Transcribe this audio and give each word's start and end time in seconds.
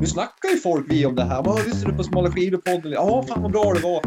Nu 0.00 0.06
snackar 0.06 0.48
ju 0.48 0.56
folk 0.56 0.86
vi 0.88 1.06
om 1.06 1.14
det 1.14 1.24
här. 1.24 1.42
Vad 1.42 1.66
lyssnar 1.66 1.90
du 1.90 1.96
på 1.96 2.04
Smala 2.04 2.28
skidor-podden? 2.30 2.92
Ja, 2.92 3.24
fan 3.28 3.42
vad 3.42 3.52
bra 3.52 3.74
det 3.74 3.80
var. 3.80 4.00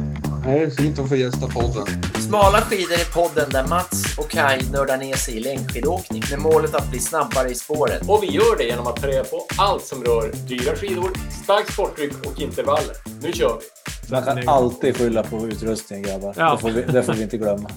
Nej, 0.46 0.60
det 0.60 0.66
är 0.66 0.70
fint 0.70 1.00
att 1.00 1.10
få 1.10 1.16
gästa 1.16 1.48
podden. 1.48 2.04
Smala 2.28 2.62
skidor 2.62 2.94
är 2.94 3.14
podden 3.14 3.50
där 3.50 3.68
Mats 3.68 4.18
och 4.18 4.30
Kai 4.30 4.60
nördar 4.72 4.98
ner 4.98 5.16
sig 5.16 5.38
i 5.38 5.40
längdskidåkning 5.40 6.24
med 6.32 6.40
målet 6.40 6.76
att 6.76 6.90
bli 6.90 7.00
snabbare 7.00 7.50
i 7.50 7.56
spåret. 7.56 8.10
Och 8.10 8.24
vi 8.24 8.28
gör 8.28 8.58
det 8.58 8.64
genom 8.64 8.88
att 8.88 8.96
ta 8.96 9.08
reda 9.08 9.24
på 9.24 9.46
allt 9.58 9.84
som 9.86 10.04
rör 10.04 10.32
dyra 10.48 10.76
skidor, 10.76 11.12
starkt 11.44 11.74
sporttryck 11.74 12.14
och 12.28 12.42
intervaller. 12.42 12.96
Nu 13.22 13.34
kör 13.34 13.60
vi! 13.60 14.12
Man 14.12 14.24
kan 14.24 14.50
alltid 14.50 14.98
skylla 14.98 15.24
på 15.24 15.48
utrustningen 15.48 16.04
grabbar. 16.10 16.34
Ja. 16.38 16.52
Det, 16.52 16.58
får 16.62 16.70
vi, 16.70 16.82
det 16.82 17.04
får 17.04 17.14
vi 17.14 17.24
inte 17.24 17.38
glömma. 17.38 17.70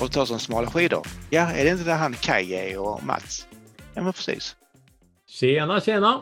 och 0.00 0.12
ta 0.12 0.26
som 0.26 0.38
smala 0.38 0.66
skidor. 0.66 1.06
Ja, 1.30 1.50
är 1.52 1.64
det 1.64 1.70
inte 1.70 1.84
där 1.84 1.96
han 1.96 2.14
Kaj 2.14 2.54
är 2.54 2.78
och 2.78 3.02
Mats? 3.04 3.46
Ja, 3.94 4.02
men 4.02 4.12
precis. 4.12 4.56
Tjena, 5.28 5.80
tjena! 5.80 6.20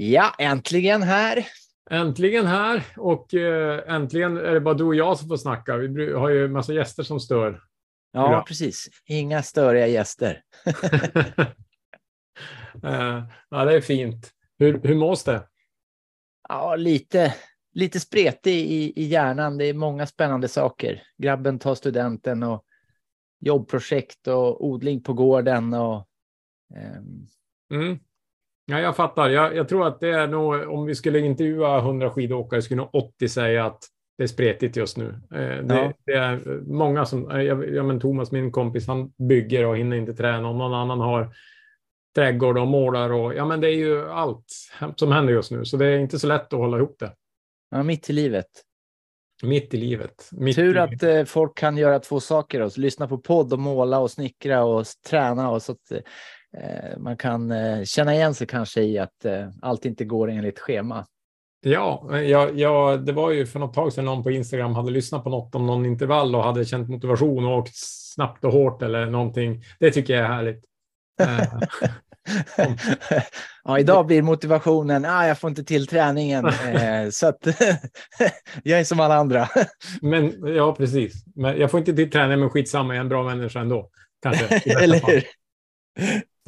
Ja, 0.00 0.34
äntligen 0.38 1.02
här! 1.02 1.46
Äntligen 1.90 2.46
här 2.46 2.84
och 2.96 3.34
eh, 3.34 3.94
äntligen 3.94 4.36
är 4.36 4.54
det 4.54 4.60
bara 4.60 4.74
du 4.74 4.84
och 4.84 4.94
jag 4.94 5.18
som 5.18 5.28
får 5.28 5.36
snacka. 5.36 5.76
Vi 5.76 6.12
har 6.12 6.28
ju 6.28 6.48
massa 6.48 6.72
gäster 6.72 7.02
som 7.02 7.20
stör. 7.20 7.62
Ja, 8.12 8.28
Bra. 8.28 8.42
precis. 8.42 8.88
Inga 9.06 9.42
störiga 9.42 9.86
gäster. 9.86 10.42
eh, 12.82 13.22
ja, 13.48 13.64
det 13.64 13.76
är 13.76 13.80
fint. 13.80 14.30
Hur, 14.58 14.80
hur 14.82 14.94
mås 14.94 15.24
det? 15.24 15.48
Ja, 16.48 16.76
lite, 16.76 17.34
lite 17.72 18.00
spretig 18.00 18.54
i, 18.54 18.92
i 18.96 19.04
hjärnan. 19.04 19.58
Det 19.58 19.64
är 19.64 19.74
många 19.74 20.06
spännande 20.06 20.48
saker. 20.48 21.02
Grabben 21.16 21.58
tar 21.58 21.74
studenten 21.74 22.42
och 22.42 22.64
jobbprojekt 23.40 24.28
och 24.28 24.66
odling 24.66 25.02
på 25.02 25.12
gården 25.12 25.74
och 25.74 26.08
ehm, 26.74 27.26
Mm. 27.70 27.98
Ja, 28.70 28.80
jag 28.80 28.96
fattar. 28.96 29.28
Jag, 29.28 29.56
jag 29.56 29.68
tror 29.68 29.86
att 29.86 30.00
det 30.00 30.08
är 30.10 30.26
nog, 30.26 30.54
om 30.68 30.86
vi 30.86 30.94
skulle 30.94 31.18
intervjua 31.18 31.78
100 31.78 32.10
skidåkare 32.10 32.62
skulle 32.62 32.80
nog 32.80 32.94
80 32.94 33.28
säga 33.28 33.64
att 33.66 33.78
det 34.18 34.22
är 34.22 34.28
spretigt 34.28 34.76
just 34.76 34.96
nu. 34.96 35.08
Eh, 35.34 35.64
det, 35.64 35.74
Ja. 35.74 35.92
det 36.06 36.12
är 36.12 36.60
många 36.66 37.04
som, 37.06 37.30
eh, 37.30 37.40
jag, 37.42 37.74
ja, 37.74 37.82
men 37.82 38.00
Thomas, 38.00 38.32
min 38.32 38.52
kompis, 38.52 38.86
han 38.86 39.12
bygger 39.28 39.66
och 39.66 39.76
hinner 39.76 39.96
inte 39.96 40.14
träna. 40.14 40.48
Och 40.48 40.54
någon 40.56 40.74
annan 40.74 41.00
har 41.00 41.34
trädgård 42.14 42.58
och 42.58 42.66
målar 42.66 43.10
och 43.12 43.34
ja, 43.34 43.44
men 43.44 43.60
det 43.60 43.68
är 43.70 43.74
ju 43.76 44.08
allt 44.10 44.44
som 44.96 45.12
händer 45.12 45.32
just 45.32 45.50
nu. 45.50 45.64
Så 45.64 45.76
det 45.76 45.86
är 45.86 45.98
inte 45.98 46.18
så 46.18 46.26
lätt 46.26 46.52
att 46.52 46.58
hålla 46.58 46.76
ihop 46.76 46.96
det. 46.98 47.12
ja, 47.70 47.82
mitt 47.82 48.10
i 48.10 48.12
livet. 48.12 48.46
Mitt 49.42 49.74
i 49.74 49.76
livet. 49.76 50.28
Mitt 50.32 50.56
Tur 50.56 50.76
i, 50.76 50.78
att 50.78 51.02
eh, 51.02 51.24
folk 51.24 51.58
kan 51.58 51.76
göra 51.76 51.98
två 51.98 52.20
saker. 52.20 52.60
Då. 52.60 52.70
Lyssna 52.76 53.08
på 53.08 53.18
podd 53.18 53.52
och 53.52 53.58
måla 53.58 53.98
och 53.98 54.10
snickra 54.10 54.64
och 54.64 54.84
träna. 55.08 55.50
Och 55.50 55.62
så 55.62 55.72
att 55.72 55.90
eh, 55.90 55.98
man 56.98 57.16
kan 57.16 57.50
eh, 57.50 57.84
känna 57.84 58.14
igen 58.14 58.34
sig 58.34 58.46
kanske 58.46 58.82
i 58.82 58.98
att 58.98 59.24
eh, 59.24 59.48
allt 59.62 59.84
inte 59.84 60.04
går 60.04 60.30
enligt 60.30 60.58
schema. 60.58 61.06
Ja, 61.60 62.18
ja, 62.20 62.50
ja, 62.54 62.96
det 62.96 63.12
var 63.12 63.30
ju 63.30 63.46
för 63.46 63.58
något 63.58 63.74
tag 63.74 63.92
sedan 63.92 64.04
någon 64.04 64.22
på 64.22 64.30
Instagram 64.30 64.74
hade 64.74 64.90
lyssnat 64.90 65.24
på 65.24 65.30
något 65.30 65.54
om 65.54 65.66
någon 65.66 65.86
intervall 65.86 66.34
och 66.34 66.44
hade 66.44 66.64
känt 66.64 66.88
motivation 66.88 67.46
och 67.46 67.58
åkt 67.58 67.76
snabbt 67.76 68.44
och 68.44 68.52
hårt 68.52 68.82
eller 68.82 69.06
någonting. 69.06 69.62
Det 69.78 69.90
tycker 69.90 70.14
jag 70.14 70.24
är 70.24 70.28
härligt. 70.28 70.64
Eh, 71.20 71.44
ja, 73.64 73.78
idag 73.78 74.06
blir 74.06 74.22
motivationen, 74.22 75.04
ah, 75.04 75.26
jag 75.26 75.38
får 75.38 75.50
inte 75.50 75.64
till 75.64 75.86
träningen. 75.86 76.46
Eh, 76.46 77.10
så 77.10 77.26
att 77.26 77.46
jag 78.62 78.80
är 78.80 78.84
som 78.84 79.00
alla 79.00 79.14
andra. 79.14 79.48
Men 80.00 80.54
ja, 80.56 80.74
precis. 80.74 81.24
Men 81.34 81.58
jag 81.60 81.70
får 81.70 81.80
inte 81.80 81.94
till 81.94 82.10
träning, 82.10 82.40
men 82.40 82.50
skitsamma, 82.50 82.94
jag 82.94 82.96
är 82.96 83.00
en 83.00 83.08
bra 83.08 83.22
människa 83.22 83.60
ändå. 83.60 83.90
Kanske. 84.22 84.44
Eller 84.82 85.00
hur? 85.06 85.24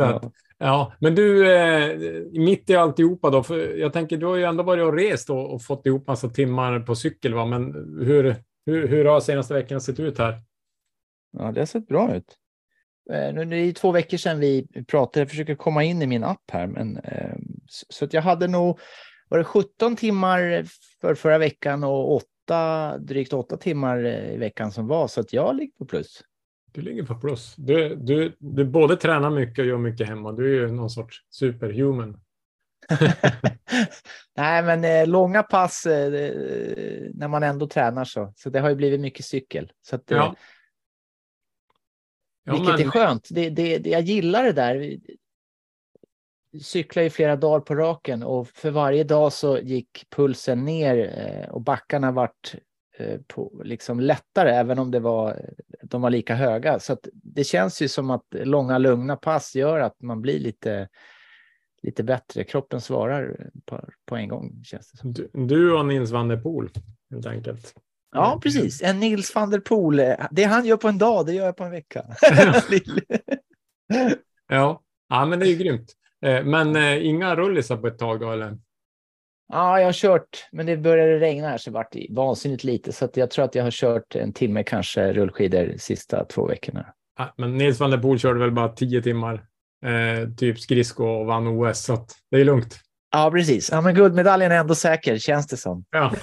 Så 0.09 0.27
att, 0.27 0.33
ja, 0.59 0.93
men 0.99 1.15
du, 1.15 1.53
eh, 1.53 1.99
mitt 2.33 2.71
i 2.71 2.77
alltihopa 2.77 3.31
då, 3.31 3.43
för 3.43 3.77
jag 3.77 3.93
tänker, 3.93 4.17
du 4.17 4.27
har 4.27 4.37
ju 4.37 4.45
ändå 4.45 4.63
varit 4.63 4.85
och 4.85 4.95
rest 4.95 5.31
och, 5.31 5.55
och 5.55 5.63
fått 5.63 5.87
ihop 5.87 6.07
massa 6.07 6.29
timmar 6.29 6.81
på 6.81 6.95
cykel, 6.95 7.35
va? 7.35 7.47
men 7.47 7.75
hur, 8.05 8.37
hur, 8.67 8.89
hur 8.89 9.05
har 9.05 9.21
senaste 9.21 9.55
veckan 9.55 9.81
sett 9.81 10.01
ut 10.01 10.19
här? 10.19 10.35
Ja, 11.39 11.53
det 11.53 11.61
har 11.61 11.67
sett 11.67 11.89
bra 11.89 12.15
ut. 12.15 12.37
Eh, 13.13 13.35
Nu, 13.35 13.45
nu 13.45 13.63
är 13.63 13.67
det 13.67 13.73
två 13.73 13.93
veckor 13.93 14.17
sedan 14.17 14.41
vi 14.41 14.67
pratade. 14.89 15.21
Jag 15.21 15.31
försöker 15.31 15.55
komma 15.55 15.85
in 15.85 16.03
i 16.03 16.07
min 16.07 16.25
app 16.25 16.51
här. 16.53 16.67
Men, 16.67 16.97
eh, 16.97 17.37
så, 17.69 18.05
att 18.05 18.13
jag 18.13 18.23
hade 18.23 18.49
nog 18.49 18.79
var 19.29 19.39
det 19.39 19.45
17 19.45 19.97
timmar 19.97 20.65
för 21.01 21.15
förra 21.15 21.39
veckan 21.39 21.85
och 21.85 22.15
åtta, 22.15 22.99
drygt 22.99 23.33
åtta 23.33 23.57
timmar 23.57 24.05
eh, 24.05 24.35
i 24.35 24.37
veckan 24.37 24.73
som 24.73 24.87
var. 24.87 25.09
Så 25.09 25.21
att 25.21 25.33
jag 25.33 25.57
ligger 25.57 25.73
på 25.79 25.85
plus. 25.85 26.23
Du 26.73 26.81
ligger 26.83 27.03
på 27.03 27.15
plus. 27.15 27.55
Du, 27.57 27.95
du, 27.97 28.37
du 28.39 28.65
både 28.65 28.97
tränar 28.97 29.31
mycket 29.31 29.59
och 29.59 29.65
gör 29.67 29.79
mycket 29.79 30.07
hemma. 30.09 30.33
Du 30.33 30.57
är 30.57 30.69
ju 30.69 30.73
någon 30.73 30.91
sorts 30.91 31.17
superhuman. 31.31 32.21
Nej, 34.37 34.63
men 34.63 34.85
eh, 34.85 35.07
långa 35.07 35.43
pass 35.43 35.87
eh, 35.87 36.11
när 37.15 37.29
man 37.29 37.43
ändå 37.43 37.67
tränar 37.67 38.05
så. 38.05 38.33
Så 38.37 38.51
det 38.51 38.61
har 38.61 38.69
ju 38.69 38.75
blivit 38.75 39.01
mycket 39.01 39.25
cykel. 39.27 39.73
Så 39.83 39.97
att, 39.97 40.11
eh, 40.11 40.17
Ja. 40.19 40.35
Ja, 42.45 42.53
Vilket 42.53 42.79
men- 42.79 42.81
är 42.87 42.91
skönt. 42.91 43.29
Det, 43.31 43.51
det, 43.51 43.79
det, 43.79 43.91
jag 43.91 44.01
gillar 44.03 44.45
det 44.45 44.53
där. 44.53 44.97
Cyklar 46.63 47.03
i 47.03 47.11
flera 47.11 47.37
dagar 47.37 47.61
på 47.61 47.75
raken 47.75 48.23
och 48.23 48.49
för 48.49 48.71
varje 48.71 49.05
dag 49.05 49.33
så 49.33 49.59
gick 49.59 50.07
pulsen 50.11 50.65
ner 50.65 51.19
eh, 51.19 51.51
och 51.51 51.61
backarna 51.61 52.13
vart 52.13 52.55
på, 53.27 53.61
liksom 53.65 54.01
lättare, 54.01 54.51
även 54.51 54.79
om 54.79 54.91
det 54.91 55.01
var, 55.01 55.51
de 55.83 56.03
var 56.03 56.11
lika 56.11 56.35
höga. 56.35 56.79
Så 56.79 56.97
det 57.13 57.45
känns 57.45 57.83
ju 57.83 57.89
som 57.89 58.11
att 58.11 58.27
långa 58.31 58.79
lugna 58.79 59.17
pass 59.17 59.55
gör 59.57 59.81
att 59.81 60.03
man 60.03 60.21
blir 60.23 60.39
lite, 60.39 60.89
lite 61.83 62.03
bättre. 62.05 62.45
Kroppen 62.45 62.81
svarar 62.81 63.51
på, 63.67 63.85
på 64.07 64.17
en 64.17 64.29
gång, 64.29 64.63
känns 64.65 64.91
det 64.93 64.99
som. 64.99 65.13
Du, 65.13 65.31
du 65.35 65.73
och 65.79 65.87
Nils 65.87 66.11
van 66.11 66.29
der 66.29 66.37
Poel, 66.37 66.69
helt 67.11 67.27
enkelt. 67.27 67.75
Ja, 68.13 68.41
precis. 68.43 68.83
En 68.83 69.01
Nils 69.01 69.35
van 69.35 69.51
der 69.51 69.61
Poel. 69.61 69.99
eh, 70.01 70.15
Det 70.31 70.45
han 70.45 70.65
gör 70.67 70.77
på 70.77 70.89
en 70.89 70.99
dag, 70.99 71.27
det 71.27 71.33
gör 71.33 71.47
jag 71.47 71.57
på 71.57 71.65
en 71.65 71.71
vecka. 71.71 72.05
Ja, 74.49 74.83
ja 75.09 75.27
men 75.27 75.39
det 75.39 75.47
är 75.47 75.51
ju 75.51 75.57
grymt. 75.57 75.93
Eh, 76.27 76.45
Men 76.45 76.77
eh, 76.77 77.07
inga 77.07 77.37
rullisar 77.37 77.77
på 77.77 77.87
ett 77.87 77.99
tag 77.99 78.21
då, 78.21 78.33
eller? 78.33 78.59
Ja, 79.53 79.79
jag 79.79 79.87
har 79.87 79.93
kört, 79.93 80.49
men 80.53 80.67
det 80.67 80.77
började 80.77 81.19
regna 81.21 81.49
här 81.49 81.59
så 81.59 81.71
vart 81.71 81.93
det 81.93 82.07
vansinnigt 82.11 82.65
lite. 82.65 82.93
Så 82.93 83.09
jag 83.15 83.31
tror 83.31 83.45
att 83.45 83.55
jag 83.55 83.65
har 83.65 83.71
kört 83.71 84.15
en 84.17 84.33
timme 84.33 84.63
kanske 84.63 85.13
rullskidor 85.13 85.67
de 85.67 85.79
sista 85.79 86.25
två 86.25 86.47
veckorna. 86.47 86.87
Ja, 87.19 87.35
men 87.37 87.57
Nils 87.59 87.81
van 87.81 87.91
der 87.91 87.99
Poel 87.99 88.19
körde 88.19 88.41
väl 88.41 88.53
bara 88.53 88.69
tio 88.69 89.03
timmar, 89.03 89.35
eh, 89.85 90.29
typ 90.37 90.59
skridsko 90.61 91.05
och 91.05 91.27
vann 91.27 91.47
OS, 91.47 91.85
så 91.85 92.07
det 92.31 92.41
är 92.41 92.45
lugnt. 92.45 92.81
Ja, 93.13 93.31
precis. 93.31 93.71
Ja, 93.71 93.81
men 93.81 93.95
guldmedaljen 93.95 94.53
är 94.53 94.57
ändå 94.57 94.75
säker, 94.75 95.19
känns 95.19 95.47
det 95.47 95.57
som. 95.57 95.85
Ja. 95.91 96.13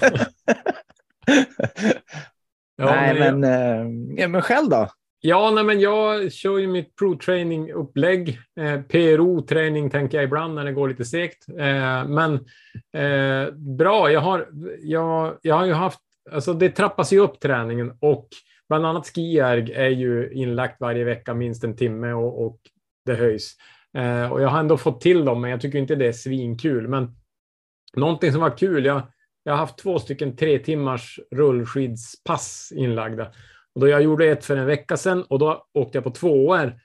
Ja, 2.80 2.84
Nej, 2.84 3.18
men- 3.18 3.40
men, 3.40 4.18
eh, 4.18 4.28
men 4.28 4.42
själv 4.42 4.68
då? 4.70 4.88
Ja, 5.20 5.50
nej, 5.50 5.64
men 5.64 5.80
jag 5.80 6.32
kör 6.32 6.58
ju 6.58 6.66
mitt 6.66 6.96
pro-training-upplägg. 6.96 8.38
Eh, 8.60 8.80
PRO-träning 8.82 9.90
tänker 9.90 10.18
jag 10.18 10.24
ibland 10.24 10.54
när 10.54 10.64
det 10.64 10.72
går 10.72 10.88
lite 10.88 11.04
segt. 11.04 11.48
Eh, 11.48 12.08
men 12.08 12.34
eh, 12.92 13.52
bra, 13.54 14.10
jag 14.12 14.20
har, 14.20 14.48
jag, 14.82 15.38
jag 15.42 15.54
har 15.54 15.66
ju 15.66 15.72
haft, 15.72 16.00
alltså 16.32 16.52
det 16.52 16.70
trappas 16.70 17.12
ju 17.12 17.18
upp 17.18 17.40
träningen 17.40 17.92
och 18.00 18.28
bland 18.68 18.86
annat 18.86 19.06
skierg 19.06 19.72
är 19.72 19.88
ju 19.88 20.32
inlagt 20.32 20.80
varje 20.80 21.04
vecka 21.04 21.34
minst 21.34 21.64
en 21.64 21.76
timme 21.76 22.12
och, 22.12 22.46
och 22.46 22.58
det 23.06 23.14
höjs. 23.14 23.56
Eh, 23.98 24.32
och 24.32 24.42
jag 24.42 24.48
har 24.48 24.60
ändå 24.60 24.76
fått 24.76 25.00
till 25.00 25.24
dem, 25.24 25.40
men 25.40 25.50
jag 25.50 25.60
tycker 25.60 25.78
inte 25.78 25.94
det 25.94 26.06
är 26.06 26.12
svinkul. 26.12 26.88
Men 26.88 27.16
någonting 27.96 28.32
som 28.32 28.40
var 28.40 28.58
kul, 28.58 28.84
jag, 28.84 29.02
jag 29.42 29.52
har 29.52 29.58
haft 29.58 29.78
två 29.78 29.98
stycken 29.98 30.36
tre 30.36 30.58
timmars 30.58 31.20
rullskidspass 31.30 32.72
inlagda. 32.76 33.32
Och 33.74 33.80
då 33.80 33.88
jag 33.88 34.02
gjorde 34.02 34.26
ett 34.26 34.44
för 34.44 34.56
en 34.56 34.66
vecka 34.66 34.96
sedan 34.96 35.22
och 35.22 35.38
då 35.38 35.66
åkte 35.74 35.98
jag 35.98 36.04
på 36.04 36.10
tvåor. 36.10 36.80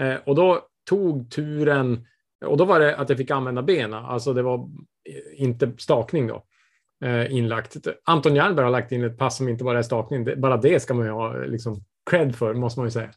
Eh, 0.00 0.16
och 0.26 0.34
då 0.34 0.60
tog 0.88 1.30
turen, 1.30 2.06
och 2.44 2.56
då 2.56 2.64
var 2.64 2.80
det 2.80 2.96
att 2.96 3.08
jag 3.08 3.18
fick 3.18 3.30
använda 3.30 3.62
benen, 3.62 4.04
alltså 4.04 4.32
det 4.32 4.42
var 4.42 4.58
eh, 4.58 5.42
inte 5.42 5.72
stakning 5.78 6.26
då. 6.26 6.44
Eh, 7.04 7.32
inlagt. 7.32 7.76
Anton 8.04 8.34
Jernberg 8.34 8.64
har 8.64 8.70
lagt 8.70 8.92
in 8.92 9.04
ett 9.04 9.18
pass 9.18 9.36
som 9.36 9.48
inte 9.48 9.64
bara 9.64 9.78
är 9.78 9.82
stakning, 9.82 10.24
det, 10.24 10.36
bara 10.36 10.56
det 10.56 10.80
ska 10.80 10.94
man 10.94 11.06
ju 11.06 11.12
ha 11.12 11.32
liksom 11.32 11.84
cred 12.10 12.36
för, 12.36 12.54
måste 12.54 12.80
man 12.80 12.86
ju 12.86 12.90
säga. 12.90 13.10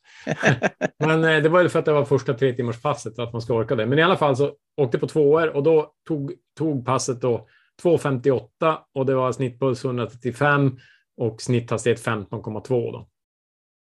Men 0.99 1.23
eh, 1.23 1.43
det 1.43 1.49
var 1.49 1.61
ju 1.61 1.69
för 1.69 1.79
att 1.79 1.85
det 1.85 1.93
var 1.93 2.05
första 2.05 2.33
tre 2.33 2.53
timmars 2.53 2.81
passet, 2.81 3.19
att 3.19 3.33
man 3.33 3.41
ska 3.41 3.53
orka 3.53 3.75
det. 3.75 3.85
Men 3.85 3.99
i 3.99 4.01
alla 4.01 4.17
fall 4.17 4.35
så 4.35 4.45
åkte 4.77 4.95
jag 4.95 5.01
på 5.01 5.07
tvåor 5.07 5.55
och 5.55 5.63
då 5.63 5.93
tog, 6.07 6.33
tog 6.57 6.85
passet 6.85 7.21
då 7.21 7.47
2.58 7.83 8.77
och 8.93 9.05
det 9.05 9.15
var 9.15 9.31
snittpuls 9.31 9.85
135 9.85 10.77
och 11.17 11.41
snitthastighet 11.41 12.05
15,2 12.05 12.91
då. 12.91 13.07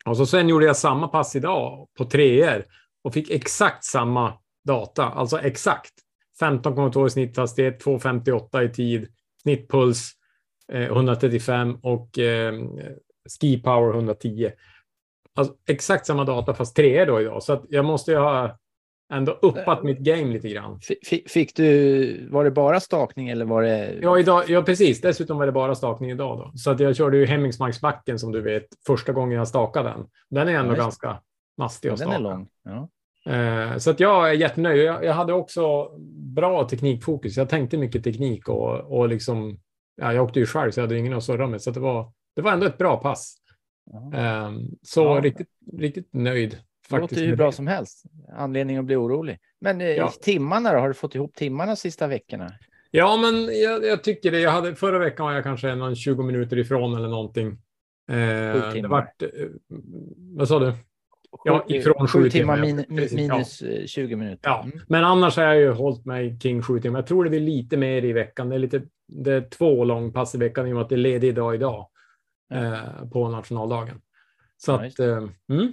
Och 0.05 0.17
så 0.17 0.27
sen 0.27 0.49
gjorde 0.49 0.67
jag 0.67 0.77
samma 0.77 1.09
pass 1.09 1.37
idag 1.37 1.89
på 1.99 2.05
treor 2.05 2.65
och 3.05 3.15
fick 3.15 3.31
exakt 3.31 3.85
samma 3.85 4.33
data, 4.65 5.05
alltså 5.05 5.41
exakt 5.41 5.93
15,2 6.41 7.07
i 7.07 7.11
snitthastighet, 7.11 7.85
2,58 7.85 8.63
i 8.63 8.73
tid, 8.73 9.09
snittpuls 9.43 10.13
eh, 10.73 10.83
135 10.83 11.79
och 11.83 12.19
eh, 12.19 12.55
ski 13.41 13.63
power 13.63 13.95
110. 13.95 14.51
Alltså 15.35 15.55
exakt 15.69 16.07
samma 16.07 16.25
data 16.25 16.55
fast 16.55 16.77
treor 16.77 17.07
då 17.07 17.21
idag, 17.21 17.43
så 17.43 17.53
att 17.53 17.65
jag 17.69 17.85
måste 17.85 18.11
ju 18.11 18.19
ha 18.19 18.59
ändå 19.11 19.33
uppat 19.43 19.83
mitt 19.83 19.99
game 19.99 20.33
lite 20.33 20.49
grann. 20.49 20.81
Fick, 21.29 21.57
du, 21.57 22.29
var 22.31 22.45
det 22.45 22.51
bara 22.51 22.81
stakning 22.81 23.29
eller 23.29 23.45
var 23.45 23.63
det? 23.63 23.99
Ja, 24.03 24.19
idag, 24.19 24.45
ja, 24.49 24.63
precis. 24.63 25.01
Dessutom 25.01 25.39
var 25.39 25.47
det 25.47 25.53
bara 25.53 25.75
stakning 25.75 26.11
idag. 26.11 26.39
Då. 26.39 26.59
Så 26.59 26.71
att 26.71 26.81
jag 26.81 26.97
körde 26.97 27.17
ju 27.19 27.27
Hemmingsmarksbacken 27.27 28.19
som 28.19 28.33
du 28.33 28.41
vet 28.41 28.67
första 28.87 29.13
gången 29.13 29.39
jag 29.39 29.49
stakade 29.49 29.89
den. 29.89 30.07
Den 30.31 30.49
är 30.49 30.53
ändå 30.55 30.73
Ja, 30.75 30.79
ganska 30.79 31.21
mastig 31.59 31.89
att 31.89 31.99
Den 31.99 32.09
staka. 32.09 32.17
är 32.19 32.23
lång. 32.23 32.49
Ja. 32.65 32.89
Eh, 33.33 33.77
Så 33.77 33.91
att 33.91 34.01
jag 34.01 34.29
är 34.31 34.33
jättenöjd. 34.35 34.81
Jag, 34.85 35.15
hade 35.15 35.33
också 35.33 35.89
bra 36.37 36.69
teknikfokus. 36.69 37.37
Jag 37.37 37.49
tänkte 37.49 37.77
mycket 37.79 38.05
teknik 38.05 38.49
och, 38.49 38.99
och 38.99 39.09
liksom, 39.09 39.59
ja, 39.97 40.13
jag 40.13 40.25
åkte 40.25 40.41
ju 40.41 40.47
själv 40.47 40.71
så 40.71 40.81
jag 40.81 40.85
hade 40.87 40.99
ingen 40.99 41.13
att 41.15 41.25
surra 41.25 41.47
med. 41.47 41.63
Så 41.63 41.71
att 41.71 41.75
det, 41.75 41.81
var, 41.81 42.13
det 42.37 42.43
var 42.43 42.53
ändå 42.53 42.67
ett 42.67 42.79
bra 42.79 42.97
pass. 42.97 43.37
Ja. 43.93 44.19
Eh, 44.19 44.51
Så 44.83 45.21
riktigt, 45.21 45.49
riktigt 45.79 46.09
nöjd. 46.13 46.59
Det 46.97 47.01
låter 47.01 47.17
ju 47.17 47.27
hur 47.27 47.37
bra 47.37 47.47
det. 47.47 47.53
som 47.53 47.67
helst. 47.67 48.03
Anledning 48.37 48.77
att 48.77 48.85
bli 48.85 48.97
orolig. 48.97 49.39
Men 49.61 49.81
eh, 49.81 49.87
Ja. 49.89 50.13
timmarna 50.23 50.73
då? 50.73 50.79
Har 50.79 50.89
du 50.89 50.95
fått 50.95 51.15
ihop 51.15 51.35
timmarna 51.35 51.77
sista 51.77 52.07
veckorna? 52.07 52.53
Ja, 52.91 53.17
men 53.17 53.61
jag, 53.61 53.85
jag 53.85 54.05
tycker 54.05 54.31
det. 54.31 54.41
Jag 54.41 54.51
hade, 54.51 54.75
förra 54.75 54.99
veckan 54.99 55.27
var 55.27 55.33
jag 55.33 55.43
kanske 55.45 55.75
någon 55.75 55.97
20 55.97 56.23
minuter 56.23 56.59
ifrån 56.59 56.97
eller 56.97 57.09
någonting. 57.09 57.47
Eh, 58.11 58.17
det 58.17 58.73
timmar. 58.73 58.89
vart, 58.89 59.23
eh, 59.23 59.29
vad 60.17 60.49
sa 60.49 60.59
du? 60.59 60.73
Ja, 61.45 61.65
ifrån 61.69 62.09
sju 62.09 62.23
sju 62.23 62.31
timmar 62.31 62.57
timmar, 62.57 62.67
min, 62.67 62.79
ja, 62.89 62.97
precis, 62.97 63.13
minus 63.17 63.63
eh, 63.63 63.87
20 63.87 64.17
minuter. 64.17 64.49
Ja, 64.51 64.63
Mm. 64.65 64.81
men 64.89 65.05
annars 65.05 65.37
har 65.37 65.45
jag 65.45 65.57
ju 65.57 65.71
hållit 65.71 66.05
mig 66.05 66.39
kring 66.39 66.63
sju 66.63 66.81
timmar. 66.81 66.99
Jag 66.99 67.07
tror 67.07 67.25
det 67.25 67.31
blir 67.31 67.41
lite 67.41 67.77
mer 67.77 68.05
i 68.05 68.13
veckan. 68.13 68.49
Det 68.49 68.55
är, 68.55 68.59
lite, 68.59 68.83
det 69.09 69.33
är 69.33 69.41
två 69.41 69.85
långpass 69.85 70.35
i 70.35 70.39
veckan 70.39 70.67
i 70.67 70.71
och 70.71 70.75
med 70.75 70.83
att 70.83 70.89
det 70.89 70.95
är 70.95 70.97
ledig 70.97 71.35
dag 71.35 71.55
idag 71.55 71.89
eh, 72.53 73.09
på 73.13 73.29
nationaldagen. 73.29 74.01
Så 74.57 74.73
Ja, 74.73 74.87
att 74.87 74.99
mm, 75.49 75.73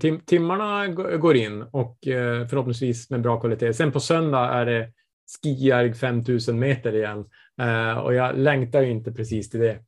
tim, 0.00 0.20
timmarna 0.20 0.88
går 1.16 1.36
in 1.36 1.62
och 1.62 2.06
eh, 2.06 2.46
förhoppningsvis 2.46 3.10
med 3.10 3.20
bra 3.20 3.40
kvalitet. 3.40 3.74
Sen 3.74 3.92
på 3.92 4.00
söndag 4.00 4.48
är 4.48 4.66
det 4.66 4.92
skijärg 5.42 5.94
5000 5.94 6.58
meter 6.58 6.94
igen 6.94 7.24
eh, 7.60 7.98
och 7.98 8.14
jag 8.14 8.38
längtar 8.38 8.82
ju 8.82 8.90
inte 8.90 9.12
precis 9.12 9.50
till 9.50 9.60
det. 9.60 9.78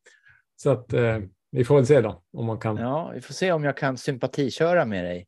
Så 0.57 0.71
att 0.71 0.93
eh, 0.93 1.19
vi 1.51 1.65
får 1.65 1.77
väl 1.77 1.87
se 1.87 2.01
då 2.01 2.23
om 2.33 2.47
man 2.47 2.61
kan. 2.61 2.77
Ja. 2.77 2.83
Ja, 2.83 3.11
vi 3.15 3.21
får 3.21 3.35
se 3.35 3.53
om 3.53 3.65
jag 3.65 3.77
kan 3.77 3.97
sympatiköra 3.97 4.85
med 4.85 5.05
dig. 5.05 5.27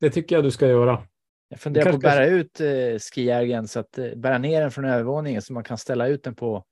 det 0.00 0.10
tycker 0.10 0.36
jag 0.36 0.44
du 0.44 0.50
ska 0.50 0.66
göra. 0.66 1.02
Jag 1.48 1.60
funderar 1.60 1.90
på 1.90 1.96
att 1.96 2.02
bära 2.02 2.26
ut 2.26 2.60
eh, 2.60 2.98
skijärgen 3.14 3.68
så 3.68 3.80
att 3.80 3.98
eh, 3.98 4.14
bära 4.16 4.38
ner 4.38 4.60
den 4.60 4.70
från 4.70 4.84
övervåningen 4.84 5.42
så 5.42 5.52
man 5.52 5.64
kan 5.64 5.78
ställa 5.78 6.06
ut 6.06 6.24
den 6.24 6.34
på, 6.34 6.64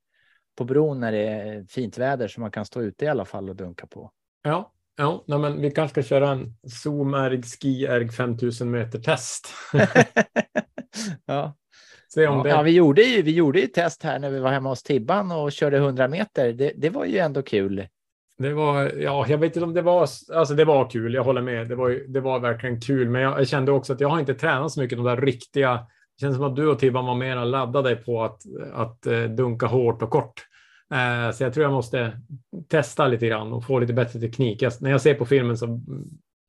på 0.58 0.64
bron 0.64 1.00
när 1.00 1.12
det 1.12 1.26
är 1.26 1.64
fint 1.64 1.98
väder 1.98 2.28
så 2.28 2.40
man 2.40 2.50
kan 2.50 2.64
stå 2.64 2.82
ute 2.82 3.04
i 3.04 3.08
alla 3.08 3.24
fall 3.24 3.48
och 3.48 3.56
dunka 3.56 3.86
på. 3.86 4.10
Ja, 4.42 4.72
ja 4.96 5.24
nej, 5.26 5.38
men 5.38 5.60
vi 5.60 5.70
kanske 5.70 6.02
ska 6.02 6.08
köra 6.08 6.30
en 6.30 6.54
Zoom-erg, 6.66 7.42
ski-erg 7.42 8.08
5000 8.08 8.70
meter 8.70 8.98
test. 8.98 9.48
ja. 11.26 11.56
Se 12.14 12.26
om 12.26 12.36
Ja, 12.36 12.42
det... 12.42 12.48
ja, 12.48 12.62
vi 12.62 12.70
gjorde 12.70 13.02
ju 13.02 13.22
vi 13.22 13.34
gjorde 13.34 13.60
ju 13.60 13.66
test 13.66 14.02
här 14.02 14.18
när 14.18 14.30
vi 14.30 14.38
var 14.38 14.50
hemma 14.50 14.68
hos 14.68 14.82
Tibban 14.82 15.32
och 15.32 15.52
körde 15.52 15.76
100 15.76 16.08
meter. 16.08 16.52
Det, 16.52 16.72
det 16.76 16.90
var 16.90 17.04
ju 17.04 17.18
ändå 17.18 17.42
kul. 17.42 17.88
Det 18.38 18.54
var, 18.54 18.92
ja, 18.98 19.26
jag 19.28 19.38
vet 19.38 19.56
inte 19.56 19.64
om 19.64 19.74
det 19.74 19.82
var, 19.82 20.08
alltså 20.34 20.54
det 20.54 20.64
var 20.64 20.90
kul, 20.90 21.14
jag 21.14 21.24
håller 21.24 21.42
med. 21.42 21.68
Det 21.68 21.74
var, 21.74 21.90
det 22.08 22.20
var 22.20 22.40
verkligen 22.40 22.80
kul, 22.80 23.10
men 23.10 23.22
jag, 23.22 23.40
jag 23.40 23.48
kände 23.48 23.72
också 23.72 23.92
att 23.92 24.00
jag 24.00 24.08
har 24.08 24.20
inte 24.20 24.34
tränat 24.34 24.72
så 24.72 24.80
mycket 24.80 24.98
de 24.98 25.04
där 25.04 25.16
riktiga, 25.16 25.72
det 25.72 26.20
känns 26.20 26.36
som 26.36 26.44
att 26.44 26.56
du 26.56 26.68
och 26.68 26.78
Tibban 26.78 27.06
var 27.06 27.14
mer 27.14 27.44
laddade 27.44 27.96
på 27.96 28.24
att, 28.24 28.42
att 28.72 29.06
eh, 29.06 29.22
dunka 29.22 29.66
hårt 29.66 30.02
och 30.02 30.10
kort. 30.10 30.46
Eh, 30.94 31.30
så 31.32 31.42
jag 31.44 31.54
tror 31.54 31.64
jag 31.64 31.72
måste 31.72 32.20
testa 32.68 33.06
lite 33.06 33.26
grann 33.26 33.52
och 33.52 33.64
få 33.64 33.78
lite 33.78 33.92
bättre 33.92 34.20
teknik. 34.20 34.62
Jag, 34.62 34.72
när 34.80 34.90
jag 34.90 35.00
ser 35.00 35.14
på 35.14 35.26
filmen 35.26 35.56
så 35.58 35.80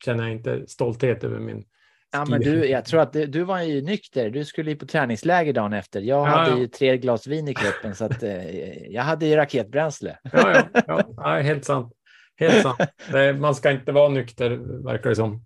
känner 0.06 0.24
jag 0.24 0.31
inte 0.31 0.68
stolthet 0.68 1.24
över 1.24 1.39
min 1.39 1.63
Ja, 2.12 2.25
men 2.30 2.42
du, 2.42 2.66
jag 2.69 2.86
tror 2.86 3.01
att 3.01 3.13
du, 3.13 3.25
du 3.25 3.44
var 3.44 3.62
ju 3.62 3.81
nykter. 3.81 4.30
Du 4.30 4.45
skulle 4.45 4.72
ju 4.72 4.78
på 4.78 4.86
träningsläger 4.86 5.54
dagen 5.54 5.74
efter. 5.74 6.01
Jag 6.01 6.28
Ja, 6.28 6.31
hade 6.31 6.50
ja. 6.50 6.57
ju 6.57 6.68
tre 6.68 6.98
glas 6.98 7.28
vin 7.28 7.48
i 7.48 7.54
kroppen 7.54 7.95
så 7.95 8.06
att 8.06 8.24
eh, 8.24 8.88
jag 8.88 9.04
hade 9.04 9.25
ju 9.25 9.36
raketbränsle. 9.36 10.18
Ja, 10.31 10.51
ja, 10.74 10.81
ja, 10.88 11.04
ja 11.18 11.40
helt 11.40 11.66
sant. 11.66 11.94
Helt 12.36 12.62
sant. 12.62 12.80
Det, 13.12 13.33
man 13.33 13.56
ska 13.56 13.72
inte 13.72 13.92
vara 13.92 14.10
nykter, 14.10 14.50
verkar 14.83 15.10
det 15.10 15.16
som. 15.16 15.45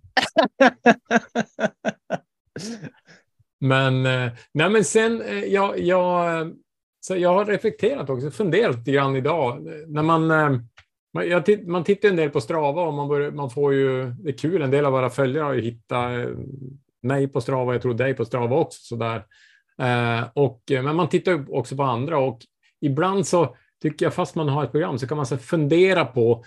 Men, 3.60 4.06
eh, 4.06 4.32
nej, 4.54 4.70
men 4.70 4.84
sen, 4.84 5.22
jag, 5.46 5.80
jag, 5.80 6.52
så 7.04 7.16
jag 7.16 7.34
har 7.34 7.44
reflekterat 7.44 8.10
också, 8.10 8.30
funderat 8.30 8.76
lite 8.76 8.92
grann 8.92 9.16
idag. 9.16 9.68
När 9.86 10.02
man, 10.02 10.30
eh, 10.30 10.50
man, 11.14 11.44
titt, 11.44 11.68
man 11.68 11.84
tittar 11.84 12.08
en 12.08 12.16
del 12.16 12.30
på 12.30 12.40
Strava 12.40 12.82
och 12.82 12.94
man, 12.94 13.08
börjar, 13.08 13.30
man 13.30 13.50
får 13.50 13.74
ju, 13.74 14.04
det 14.04 14.30
är 14.30 14.38
kul, 14.38 14.62
en 14.62 14.70
del 14.70 14.84
av 14.84 14.92
våra 14.92 15.10
följare 15.10 15.44
har 15.44 15.52
ju 15.52 15.60
hittat 15.60 16.12
eh, 16.12 16.34
mig 17.02 17.28
på 17.28 17.40
Strava, 17.40 17.72
jag 17.72 17.82
tror 17.82 17.94
dig 17.94 18.14
på 18.14 18.24
Strava 18.24 18.56
också. 18.56 18.80
Sådär. 18.82 19.24
Eh, 19.78 20.24
och, 20.34 20.62
men 20.68 20.96
man 20.96 21.08
tittar 21.08 21.32
ju 21.32 21.46
också 21.48 21.76
på 21.76 21.82
andra 21.82 22.18
och 22.18 22.38
ibland 22.80 23.26
så 23.26 23.56
tycker 23.82 24.06
jag, 24.06 24.14
fast 24.14 24.34
man 24.34 24.48
har 24.48 24.64
ett 24.64 24.72
program, 24.72 24.98
så 24.98 25.06
kan 25.06 25.16
man 25.16 25.26
så 25.26 25.36
fundera 25.36 26.04
på 26.04 26.44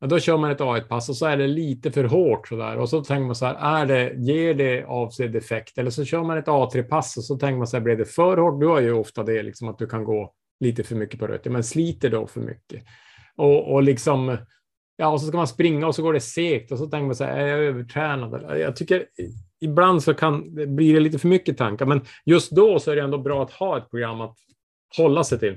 Ja, 0.00 0.06
då 0.06 0.18
kör 0.18 0.36
man 0.36 0.50
ett 0.50 0.60
A1-pass 0.60 1.08
och 1.08 1.16
så 1.16 1.26
är 1.26 1.36
det 1.36 1.46
lite 1.46 1.92
för 1.92 2.04
hårt 2.04 2.48
så 2.48 2.56
där. 2.56 2.76
Och 2.76 2.88
så 2.88 3.04
tänker 3.04 3.26
man 3.26 3.34
så 3.34 3.46
här, 3.46 3.80
är 3.80 3.86
det, 3.86 4.14
ger 4.16 4.54
det 4.54 4.84
avsedd 4.84 5.36
effekt? 5.36 5.78
Eller 5.78 5.90
så 5.90 6.04
kör 6.04 6.22
man 6.22 6.38
ett 6.38 6.46
A3-pass 6.46 7.16
och 7.16 7.24
så 7.24 7.36
tänker 7.36 7.58
man 7.58 7.66
så 7.66 7.76
här, 7.76 7.84
blev 7.84 7.98
det 7.98 8.04
för 8.04 8.36
hårt? 8.36 8.60
Du 8.60 8.66
har 8.66 8.80
ju 8.80 8.92
ofta 8.92 9.22
det, 9.22 9.42
liksom 9.42 9.68
att 9.68 9.78
du 9.78 9.86
kan 9.86 10.04
gå 10.04 10.34
lite 10.60 10.84
för 10.84 10.94
mycket 10.94 11.20
på 11.20 11.26
rött. 11.26 11.44
Men 11.44 11.64
sliter 11.64 12.10
då 12.10 12.26
för 12.26 12.40
mycket? 12.40 12.82
Och, 13.36 13.72
och 13.72 13.82
liksom, 13.82 14.36
ja, 14.96 15.08
och 15.08 15.20
så 15.20 15.26
ska 15.26 15.36
man 15.36 15.48
springa 15.48 15.86
och 15.86 15.94
så 15.94 16.02
går 16.02 16.12
det 16.12 16.20
segt 16.20 16.72
och 16.72 16.78
så 16.78 16.86
tänker 16.86 17.06
man 17.06 17.14
så 17.14 17.24
här, 17.24 17.36
är 17.36 17.46
jag 17.46 17.58
övertränad? 17.58 18.60
Jag 18.60 18.76
tycker 18.76 19.06
ibland 19.60 20.02
så 20.02 20.14
kan, 20.14 20.54
blir 20.76 20.94
det 20.94 21.00
lite 21.00 21.18
för 21.18 21.28
mycket 21.28 21.58
tankar, 21.58 21.86
men 21.86 22.00
just 22.24 22.50
då 22.50 22.78
så 22.78 22.90
är 22.90 22.96
det 22.96 23.02
ändå 23.02 23.18
bra 23.18 23.42
att 23.42 23.52
ha 23.52 23.78
ett 23.78 23.90
program 23.90 24.20
att 24.20 24.36
hålla 24.96 25.24
sig 25.24 25.38
till. 25.38 25.56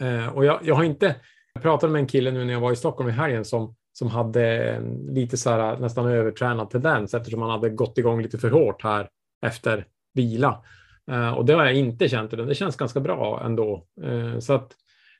Eh, 0.00 0.28
och 0.28 0.44
jag, 0.44 0.60
jag 0.62 0.74
har 0.74 0.84
inte, 0.84 1.16
jag 1.60 1.72
pratade 1.72 1.92
med 1.92 2.00
en 2.00 2.06
kille 2.06 2.30
nu 2.30 2.44
när 2.44 2.52
jag 2.52 2.60
var 2.60 2.72
i 2.72 2.76
Stockholm 2.76 3.08
i 3.08 3.12
helgen 3.12 3.44
som, 3.44 3.74
som 3.92 4.08
hade 4.08 4.80
lite 5.08 5.36
så 5.36 5.50
här 5.50 5.76
nästan 5.76 6.06
övertränad 6.06 6.70
tendens 6.70 7.14
eftersom 7.14 7.42
han 7.42 7.50
hade 7.50 7.70
gått 7.70 7.98
igång 7.98 8.22
lite 8.22 8.38
för 8.38 8.50
hårt 8.50 8.82
här 8.82 9.08
efter 9.46 9.86
vila. 10.14 10.62
Eh, 11.10 11.30
och 11.30 11.44
det 11.44 11.52
har 11.52 11.64
jag 11.64 11.74
inte 11.74 12.08
känt, 12.08 12.34
utan 12.34 12.46
det 12.46 12.54
känns 12.54 12.76
ganska 12.76 13.00
bra 13.00 13.42
ändå. 13.44 13.86
Eh, 14.02 14.38
så 14.38 14.52
att 14.52 14.72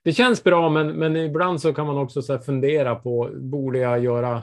det 0.04 0.12
känns 0.12 0.44
bra, 0.44 0.68
men, 0.68 0.92
men 0.92 1.16
ibland 1.16 1.60
så 1.60 1.74
kan 1.74 1.86
man 1.86 1.98
också 1.98 2.22
så 2.22 2.32
här 2.32 2.40
fundera 2.40 2.94
på, 2.94 3.30
borde 3.34 3.78
jag 3.78 4.04
göra 4.04 4.42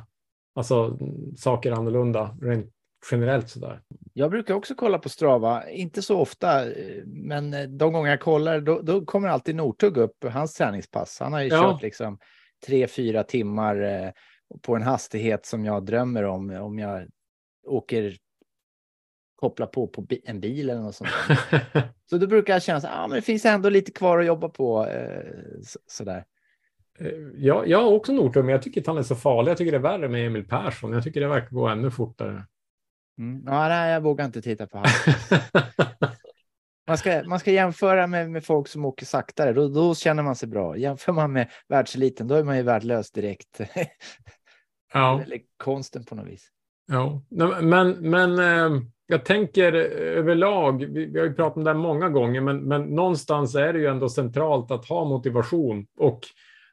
alltså, 0.56 0.98
saker 1.38 1.72
annorlunda 1.72 2.38
rent 2.42 2.72
generellt 3.12 3.50
så 3.50 3.60
där? 3.60 3.82
Jag 4.14 4.32
brukar 4.32 4.54
också 4.54 4.76
kolla 4.76 5.00
på 5.00 5.10
Strava, 5.10 5.70
inte 5.70 6.02
så 6.02 6.20
ofta, 6.20 6.66
eh, 6.72 7.04
men 7.06 7.54
eh, 7.54 7.64
de 7.64 7.94
gånger 7.94 8.10
jag 8.10 8.20
kollar 8.20 8.60
då, 8.60 8.82
då 8.82 9.06
kommer 9.06 9.28
alltid 9.30 9.56
Nortug 9.56 9.98
upp, 9.98 10.24
hans 10.24 10.54
träningspass. 10.54 11.20
Han 11.20 11.34
har 11.34 11.42
ju 11.42 11.48
Ja. 11.50 11.62
kört 11.62 11.82
liksom 11.82 12.20
tre, 12.66 12.88
fyra 12.88 13.24
timmar 13.24 13.82
eh, 13.82 14.10
på 14.62 14.76
en 14.76 14.82
hastighet 14.82 15.46
som 15.46 15.66
jag 15.66 15.86
drömmer 15.86 16.24
om, 16.24 16.50
om 16.50 16.80
jag 16.80 17.08
åker 17.68 18.18
koppla 19.36 19.68
på 19.68 19.88
på 19.88 20.06
en 20.24 20.40
bil 20.40 20.70
eller 20.70 20.82
något 20.82 20.96
sånt. 20.96 21.10
Så 22.10 22.18
då 22.18 22.28
brukar 22.28 22.54
jag 22.54 22.64
känna 22.64 22.78
att 22.78 22.86
ah, 22.86 23.08
men 23.08 23.16
det 23.16 23.22
finns 23.22 23.46
ändå 23.46 23.70
lite 23.70 23.92
kvar 23.92 24.20
att 24.20 24.26
jobba 24.26 24.50
på. 24.50 24.88
Eh, 24.88 25.34
så, 25.64 25.80
sådär. 25.88 26.26
Ja, 27.36 27.64
jag 27.66 27.82
har 27.82 27.92
också 27.92 28.12
Nortum, 28.14 28.46
men 28.46 28.54
jag 28.54 28.62
tycker 28.62 28.82
inte 28.82 28.90
han 28.92 28.98
är 28.98 29.04
så 29.04 29.16
farlig. 29.16 29.52
Jag 29.52 29.58
tycker 29.58 29.72
det 29.72 29.78
är 29.78 29.82
värre 29.82 30.10
med 30.10 30.28
Emil 30.28 30.48
Persson. 30.48 30.94
Jag 30.94 31.04
tycker 31.04 31.22
det 31.22 31.28
verkar 31.28 31.50
gå 31.50 31.68
ännu 31.68 31.92
fortare. 31.92 32.46
Mm. 33.20 33.44
Ja, 33.46 33.68
nej, 33.68 33.94
jag 33.94 34.02
vågar 34.02 34.26
inte 34.26 34.42
titta 34.42 34.68
på 34.68 34.78
honom. 34.78 34.92
Man 36.88 36.98
ska, 36.98 37.24
man 37.26 37.40
ska 37.40 37.52
jämföra 37.52 38.08
med, 38.08 38.32
med 38.32 38.46
folk 38.46 38.68
som 38.68 38.86
åker 38.86 39.06
saktare. 39.06 39.54
Då, 39.54 39.68
då 39.68 39.96
känner 39.96 40.24
man 40.24 40.36
sig 40.36 40.50
bra. 40.50 40.78
Jämför 40.78 41.14
man 41.14 41.34
med 41.34 41.52
världseliten, 41.68 42.28
då 42.28 42.36
är 42.36 42.44
man 42.44 42.58
ju 42.58 42.64
värdelös 42.64 43.12
direkt. 43.12 43.62
ja, 44.94 45.22
Eller 45.26 45.40
konsten 45.58 46.06
på 46.06 46.16
något 46.16 46.28
vis. 46.28 46.48
ja. 46.88 47.22
Men, 47.62 47.90
men 47.92 48.40
eh, 48.40 48.82
jag 49.08 49.26
tänker 49.26 49.74
överlag, 49.74 50.86
vi, 50.86 51.06
vi 51.06 51.20
har 51.20 51.26
ju 51.26 51.34
pratat 51.34 51.58
om 51.58 51.64
det 51.64 51.70
här 51.70 51.78
många 51.78 52.10
gånger, 52.10 52.42
men, 52.42 52.64
men 52.64 52.82
någonstans 52.82 53.56
är 53.56 53.74
det 53.74 53.80
ju 53.80 53.88
ändå 53.88 54.10
centralt 54.10 54.72
att 54.72 54.86
ha 54.86 55.06
motivation. 55.06 55.88
Och 55.98 56.20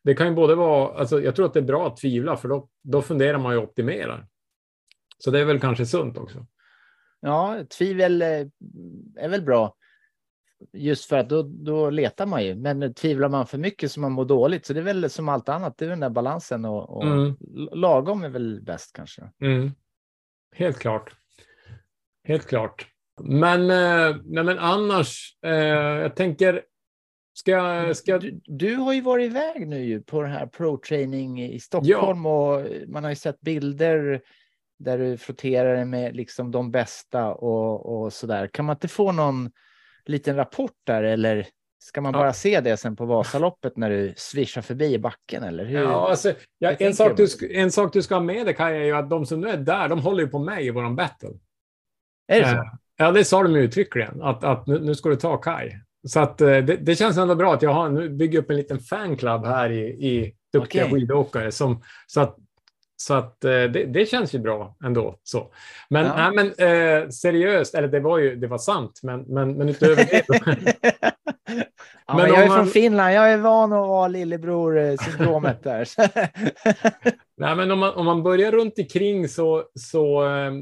det 0.05 0.15
kan 0.15 0.27
ju 0.27 0.35
både 0.35 0.55
vara, 0.55 0.99
alltså 0.99 1.21
jag 1.21 1.37
tror 1.37 1.47
att 1.47 1.55
det 1.55 1.61
är 1.61 1.65
bra 1.65 1.87
att 1.87 1.97
tvivla, 1.97 2.37
för 2.37 2.49
då, 2.49 2.69
då 2.83 3.03
funderar 3.03 3.39
man 3.39 3.53
ju 3.53 3.59
och 3.59 3.65
optimerar. 3.65 4.27
Så 5.25 5.31
det 5.31 5.41
är 5.41 5.45
väl 5.45 5.61
kanske 5.61 5.87
sunt 5.87 6.19
också. 6.19 6.47
Ja, 7.21 7.65
tvivel 7.79 8.23
eh, 8.23 8.29
är 9.17 9.29
väl 9.29 9.43
bra. 9.43 9.77
Just 10.73 11.05
för 11.05 11.17
att 11.19 11.29
då, 11.29 11.43
då 11.43 11.91
letar 11.91 12.27
man 12.27 12.45
ju. 12.45 12.55
Men 12.55 12.95
tvivlar 12.95 13.29
man 13.29 13.47
för 13.47 13.59
mycket 13.59 13.93
så 13.93 14.01
man 14.01 14.13
mår 14.13 14.25
dåligt. 14.25 14.67
Så 14.67 14.73
det 14.73 14.81
är 14.81 14.85
väl 14.85 15.11
som 15.11 15.29
allt 15.29 15.49
annat. 15.49 15.79
Det 15.79 15.85
är 15.85 15.89
den 15.89 16.01
där 16.01 16.11
balansen 16.11 16.65
och, 16.65 16.97
och 16.97 17.05
Mm. 17.05 17.37
lagom 17.73 18.25
är 18.25 18.29
väl 18.29 18.61
bäst 18.63 18.93
kanske. 18.97 19.23
Mm. 19.41 19.71
Helt 20.55 20.79
klart. 20.79 21.15
Helt 22.25 22.47
klart. 22.47 22.87
Men, 23.21 23.61
eh, 23.61 24.17
nej, 24.25 24.45
men 24.45 24.59
annars, 24.59 25.37
eh, 25.43 25.53
jag 25.53 26.17
tänker, 26.17 26.63
ska, 27.35 27.91
ska 27.95 28.19
Du, 28.19 28.41
du 28.45 28.77
har 28.77 28.93
ju 28.93 29.01
varit 29.01 29.31
iväg 29.31 29.69
nu 29.69 29.85
ju 29.85 30.03
på 30.03 30.23
den 30.23 30.31
här 30.31 30.47
pro-training 30.47 31.43
i 31.43 31.61
Stockholm 31.61 32.27
och 32.27 32.67
man 32.89 33.05
har 33.05 33.11
ju 33.11 33.17
sett 33.17 33.41
bilder. 33.41 34.23
Där 34.85 34.99
du 34.99 35.17
frotterar 35.19 35.75
dig 35.75 35.85
med 35.85 36.17
liksom 36.17 36.51
de 36.51 36.71
bästa 36.71 37.35
och, 37.35 38.03
och 38.03 38.13
så 38.13 38.27
där. 38.27 38.47
Kan 38.47 38.65
man 38.65 38.77
inte 38.77 38.89
få 38.89 39.13
någon 39.13 39.51
liten 40.07 40.37
rapport 40.37 40.77
där 40.87 41.03
eller 41.03 41.47
ska 41.79 42.01
man 42.01 42.13
Ja. 42.13 42.19
bara 42.19 42.33
se 42.33 42.61
det 42.61 42.77
sen 42.77 42.97
på 42.97 43.05
Vasaloppet 43.07 43.77
när 43.77 43.91
du 43.91 44.15
svischar 44.17 44.63
förbi 44.63 44.95
i 44.95 44.99
backen 44.99 45.43
eller 45.43 45.65
hur? 45.65 45.83
Ja, 45.83 46.11
alltså, 46.11 46.33
ja, 46.59 46.71
en, 46.73 46.95
sak 46.95 47.17
du? 47.17 47.27
en 47.57 47.73
sak 47.73 47.93
du 47.93 48.03
ska 48.03 48.15
ha 48.15 48.23
med 48.23 48.47
dig 48.47 48.55
Kaj, 48.55 48.77
är 48.77 48.85
ju 48.85 48.93
att 48.97 49.11
de 49.11 49.27
som 49.27 49.41
nu 49.41 49.49
är 49.49 49.57
där, 49.57 49.89
de 49.89 50.01
håller 50.01 50.23
ju 50.23 50.29
på 50.29 50.39
mig 50.39 50.67
i 50.67 50.71
våran 50.71 50.97
battle. 50.97 51.29
Är 52.29 52.41
det 52.41 52.49
så? 52.49 52.55
Eh, 52.55 52.63
Ja, 52.97 53.13
det 53.13 53.25
sa 53.25 53.43
de 53.43 53.57
uttryckligen, 53.57 54.23
att, 54.23 54.45
att 54.45 54.67
nu, 54.67 54.81
nu 54.81 54.95
ska 54.95 55.09
du 55.09 55.17
ta 55.17 55.37
Kaj. 55.37 55.81
Så 56.09 56.21
att, 56.21 56.41
eh, 56.41 56.49
det, 56.49 56.63
det 56.77 56.97
känns 56.97 57.19
ändå 57.19 57.35
bra 57.35 57.55
att 57.55 57.63
jag 57.63 57.71
har, 57.71 57.89
nu 57.89 58.09
bygger 58.09 58.39
upp 58.39 58.51
en 58.51 58.57
liten 58.57 58.79
fanclub 58.79 59.45
här 59.45 59.71
i, 59.71 59.81
i 59.87 60.35
duktiga 60.53 60.85
Okej. 60.85 60.95
skidåkare. 61.01 61.53
Som, 61.53 61.83
så 62.07 62.21
att, 62.21 62.37
så 62.97 63.15
att 63.15 63.45
eh, 63.45 63.51
det, 63.51 63.85
det 63.85 64.07
känns 64.09 64.35
ju 64.35 64.39
bra 64.39 64.77
ändå. 64.85 65.19
Så. 65.23 65.53
Men, 65.91 66.07
Ja. 66.07 66.15
nej, 66.17 66.33
men 66.35 66.47
eh, 67.03 67.09
seriöst, 67.09 67.75
eller 67.75 67.89
det 67.89 68.01
var 68.01 68.19
ju 68.19 68.37
det 68.37 68.47
var 68.47 68.59
sant, 68.59 69.01
men, 69.03 69.21
men, 69.21 69.55
men 69.55 69.69
utöver 69.69 69.97
det. 69.97 70.25
ja, 72.07 72.17
Men 72.17 72.27
jag 72.27 72.43
är 72.43 72.49
man- 72.49 72.57
från 72.57 72.67
Finland, 72.67 73.13
jag 73.15 73.33
är 73.33 73.39
van 73.39 73.73
att 73.73 73.89
vara 73.89 74.09
lillebror-syndromet 74.09 75.63
där. 75.63 75.89
Nej, 77.37 77.57
men 77.57 77.71
om 77.71 77.79
man, 77.79 77.95
om 77.95 78.05
man 78.07 78.23
börjar 78.23 78.53
runt 78.53 78.79
omkring 78.79 79.29
så, 79.29 79.65
så 79.75 80.25
eh, 80.37 80.53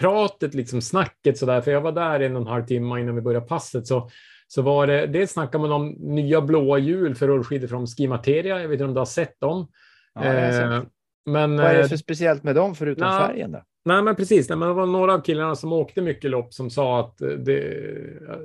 pratet, 0.00 0.54
liksom 0.54 0.80
snacket 0.82 1.38
sådär, 1.38 1.60
för 1.60 1.70
jag 1.70 1.80
var 1.80 1.92
där 1.92 2.20
en 2.20 2.36
och 2.36 2.42
en 2.42 2.48
halv 2.48 2.66
timme 2.66 3.00
innan 3.00 3.14
vi 3.14 3.20
började 3.20 3.46
passet, 3.46 3.86
så, 3.86 4.10
så 4.48 4.62
var 4.62 4.86
det, 4.86 5.06
dels 5.06 5.32
snackade 5.32 5.62
man 5.62 5.72
om 5.72 5.88
nya 5.98 6.40
blåa 6.40 6.78
hjul 6.78 7.14
för 7.14 7.26
rullskidor 7.28 7.68
från 7.68 7.86
Ski 7.86 8.08
Materia. 8.08 8.60
Jag 8.60 8.68
vet 8.68 8.74
inte 8.74 8.84
om 8.84 8.94
du 8.94 9.00
har 9.00 9.04
sett 9.06 9.40
dem. 9.40 9.68
Ja. 10.14 10.24
Eh, 10.24 10.82
men, 11.26 11.56
Vad 11.56 11.66
är 11.66 11.74
eh, 11.74 11.82
det 11.82 11.88
för 11.88 11.96
speciellt 11.96 12.44
med 12.44 12.54
dem 12.54 12.74
förutom 12.74 13.06
Nå, 13.06 13.12
färgen 13.12 13.52
då? 13.52 13.62
Nej, 13.84 14.02
men 14.02 14.16
precis. 14.16 14.48
Nej, 14.48 14.58
men 14.58 14.68
det 14.68 14.74
var 14.74 14.86
några 14.86 15.14
av 15.14 15.20
killarna 15.20 15.54
som 15.54 15.72
åkte 15.72 16.02
mycket 16.02 16.30
lopp 16.30 16.54
som 16.54 16.70
sa 16.70 17.00
att 17.00 17.20
eh, 17.20 17.28
det, 17.28 17.84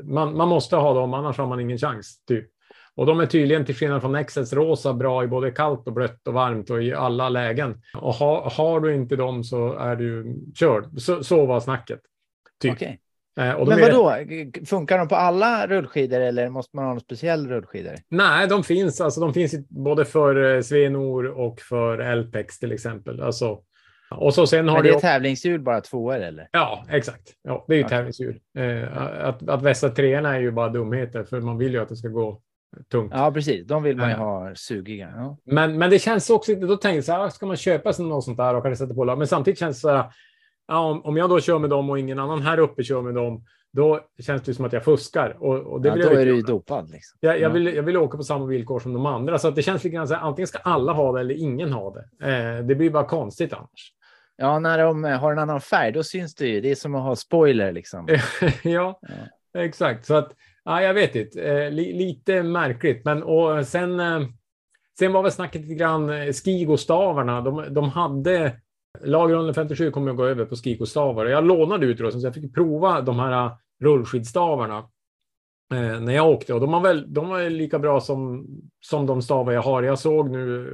man, 0.03 0.37
man 0.37 0.47
måste 0.47 0.75
ha 0.75 0.93
dem, 0.93 1.13
annars 1.13 1.37
har 1.37 1.47
man 1.47 1.59
ingen 1.59 1.77
chans. 1.77 2.25
Typ. 2.27 2.49
Och 2.95 3.05
de 3.05 3.19
är 3.19 3.25
tydligen, 3.25 3.65
till 3.65 3.75
skillnad 3.75 4.01
från 4.01 4.23
XS 4.23 4.53
Rosa, 4.53 4.93
bra 4.93 5.23
i 5.23 5.27
både 5.27 5.51
kallt 5.51 5.87
och 5.87 5.93
blött 5.93 6.27
och 6.27 6.33
varmt 6.33 6.69
och 6.69 6.83
i 6.83 6.93
alla 6.93 7.29
lägen. 7.29 7.81
Och 7.97 8.13
ha, 8.13 8.49
har 8.49 8.79
du 8.79 8.95
inte 8.95 9.15
dem 9.15 9.43
så 9.43 9.73
är 9.73 9.95
du 9.95 10.35
körd. 10.55 11.01
Så, 11.01 11.23
så 11.23 11.45
var 11.45 11.59
snacket. 11.59 11.99
Typ. 12.61 12.73
Okej. 12.73 12.99
Eh, 13.39 13.65
Men 13.67 13.71
är- 13.79 13.81
vadå, 13.81 14.15
funkar 14.65 14.97
de 14.97 15.07
på 15.07 15.15
alla 15.15 15.67
rullskidor 15.67 16.19
eller 16.19 16.49
måste 16.49 16.75
man 16.75 16.85
ha 16.85 16.91
en 16.93 16.99
speciell 16.99 17.47
rullskidor? 17.47 17.93
Nej, 18.09 18.47
de 18.47 18.63
finns, 18.63 19.01
alltså, 19.01 19.21
de 19.21 19.33
finns 19.33 19.67
både 19.69 20.05
för 20.05 20.55
eh, 20.55 20.61
Svenor 20.61 21.25
och 21.25 21.61
för 21.61 22.15
LPEX 22.15 22.59
till 22.59 22.71
exempel. 22.71 23.21
Alltså, 23.21 23.59
och 24.11 24.33
så 24.33 24.47
sen 24.47 24.67
har 24.67 24.75
Men 24.75 24.83
det 24.83 24.89
är 24.89 24.93
också- 24.95 25.07
tävlingshjul 25.07 25.61
bara 25.61 25.81
tvåor 25.81 26.15
eller? 26.15 26.47
Ja, 26.51 26.85
exakt. 26.89 27.21
Ja, 27.43 27.65
det 27.67 27.73
är 27.73 27.77
ju 27.77 27.83
Okej. 27.83 27.97
tävlingsdjur. 27.97 28.39
Eh, 28.57 28.97
att, 29.27 29.49
att 29.49 29.61
vässa 29.61 29.89
treorna 29.89 30.35
är 30.35 30.39
ju 30.39 30.51
bara 30.51 30.69
dumheter, 30.69 31.23
för 31.23 31.41
man 31.41 31.57
vill 31.57 31.73
ju 31.73 31.81
att 31.81 31.89
det 31.89 31.95
ska 31.95 32.07
gå 32.07 32.41
tungt. 32.91 33.11
Ja, 33.15 33.31
precis. 33.31 33.67
De 33.67 33.83
vill 33.83 33.97
man 33.97 34.09
ju 34.09 34.15
ha 34.15 34.51
sugiga. 34.55 35.13
Ja. 35.15 35.37
Men, 35.45 35.77
men 35.77 35.89
det 35.89 35.99
känns 35.99 36.29
också 36.29 36.55
då 36.55 36.67
tänkte 36.77 36.95
jag 36.95 37.03
så 37.03 37.11
här, 37.11 37.29
ska 37.29 37.45
man 37.45 37.55
köpa 37.57 37.93
sig 37.93 38.05
något 38.05 38.23
sånt 38.23 38.37
där 38.37 38.55
och 38.55 38.63
kanske 38.63 38.83
sätta 38.85 38.95
på? 38.95 39.15
Men 39.15 39.27
samtidigt 39.27 39.59
känns 39.59 39.77
det 39.77 39.81
så 39.81 39.89
här, 39.89 40.05
ja, 40.67 40.79
om, 40.79 41.05
om 41.05 41.17
jag 41.17 41.29
då 41.29 41.39
kör 41.39 41.59
med 41.59 41.69
dem 41.69 41.89
och 41.89 41.99
ingen 41.99 42.19
annan 42.19 42.41
här 42.41 42.57
uppe 42.59 42.83
kör 42.83 43.01
med 43.01 43.15
dem, 43.15 43.43
då 43.73 43.99
känns 44.25 44.41
det 44.41 44.53
som 44.53 44.65
att 44.65 44.73
jag 44.73 44.83
fuskar. 44.83 45.37
Och, 45.39 45.55
och 45.59 45.81
det 45.81 45.87
Ja, 45.89 45.95
vill 45.95 46.03
då 46.05 46.13
jag 46.13 46.21
är 46.21 46.25
du 46.25 46.35
ju 46.35 46.41
dopad. 46.41 46.89
Liksom. 46.89 47.17
Jag, 47.21 47.33
jag, 47.35 47.41
Ja. 47.41 47.53
vill, 47.53 47.67
jag 47.75 47.83
vill 47.83 47.97
åka 47.97 48.17
på 48.17 48.23
samma 48.23 48.45
villkor 48.45 48.79
som 48.79 48.93
de 48.93 49.05
andra, 49.05 49.39
så 49.39 49.47
att 49.47 49.55
det 49.55 49.61
känns 49.61 49.83
lite 49.83 49.95
grann 49.95 50.07
så 50.07 50.13
här, 50.13 50.21
antingen 50.21 50.47
ska 50.47 50.57
alla 50.57 50.93
ha 50.93 51.11
det 51.11 51.19
eller 51.19 51.35
ingen 51.35 51.71
ha 51.73 51.93
det. 51.93 52.27
Eh, 52.31 52.65
det 52.65 52.75
blir 52.75 52.89
bara 52.89 53.05
konstigt 53.05 53.53
annars. 53.53 53.93
Ja, 54.37 54.59
när 54.59 54.77
de 54.79 55.03
har 55.03 55.31
en 55.31 55.39
annan 55.39 55.61
färg, 55.61 55.91
då 55.91 56.03
syns 56.03 56.35
det 56.35 56.47
ju. 56.47 56.61
Det 56.61 56.71
är 56.71 56.75
som 56.75 56.95
att 56.95 57.03
ha 57.03 57.15
spoiler 57.15 57.71
liksom. 57.71 58.07
ja, 58.63 58.99
Ja. 59.53 59.61
exakt. 59.61 60.05
Så 60.05 60.13
att, 60.15 60.31
ja, 60.63 60.81
jag 60.81 60.93
vet 60.93 61.15
inte. 61.15 61.41
Eh, 61.41 61.71
li, 61.71 61.93
lite 61.93 62.43
märkligt. 62.43 63.05
Men 63.05 63.23
och 63.23 63.67
sen, 63.67 63.99
eh, 63.99 64.19
sen 64.99 65.13
var 65.13 65.23
väl 65.23 65.31
snacket 65.31 65.61
lite 65.61 65.73
grann 65.75 66.09
eh, 66.09 66.33
Skigo-stavarna. 66.33 67.41
De, 67.41 67.73
de 67.73 67.89
hade, 67.89 68.51
lager 69.01 69.53
57 69.53 69.91
kommer 69.91 70.11
att 70.11 70.17
gå 70.17 70.25
över 70.25 70.45
på 70.45 70.55
skikostavar. 70.55 71.25
Jag 71.25 71.43
lånade 71.47 71.85
utrustning 71.85 72.21
så 72.21 72.27
jag 72.27 72.33
fick 72.33 72.53
prova 72.53 73.01
de 73.01 73.19
här 73.19 73.45
äh, 73.45 73.51
rullskidstavarna 73.81 74.77
eh, 75.73 75.99
när 75.99 76.13
jag 76.13 76.29
åkte. 76.29 76.53
Och 76.53 76.59
de 76.59 76.71
var 76.71 76.81
väl 76.81 77.13
de 77.13 77.29
var 77.29 77.49
lika 77.49 77.79
bra 77.79 77.99
som, 78.01 78.47
som 78.79 79.05
de 79.05 79.21
stavar 79.21 79.53
jag 79.53 79.61
har. 79.61 79.83
Jag 79.83 79.99
såg 79.99 80.29
nu 80.29 80.69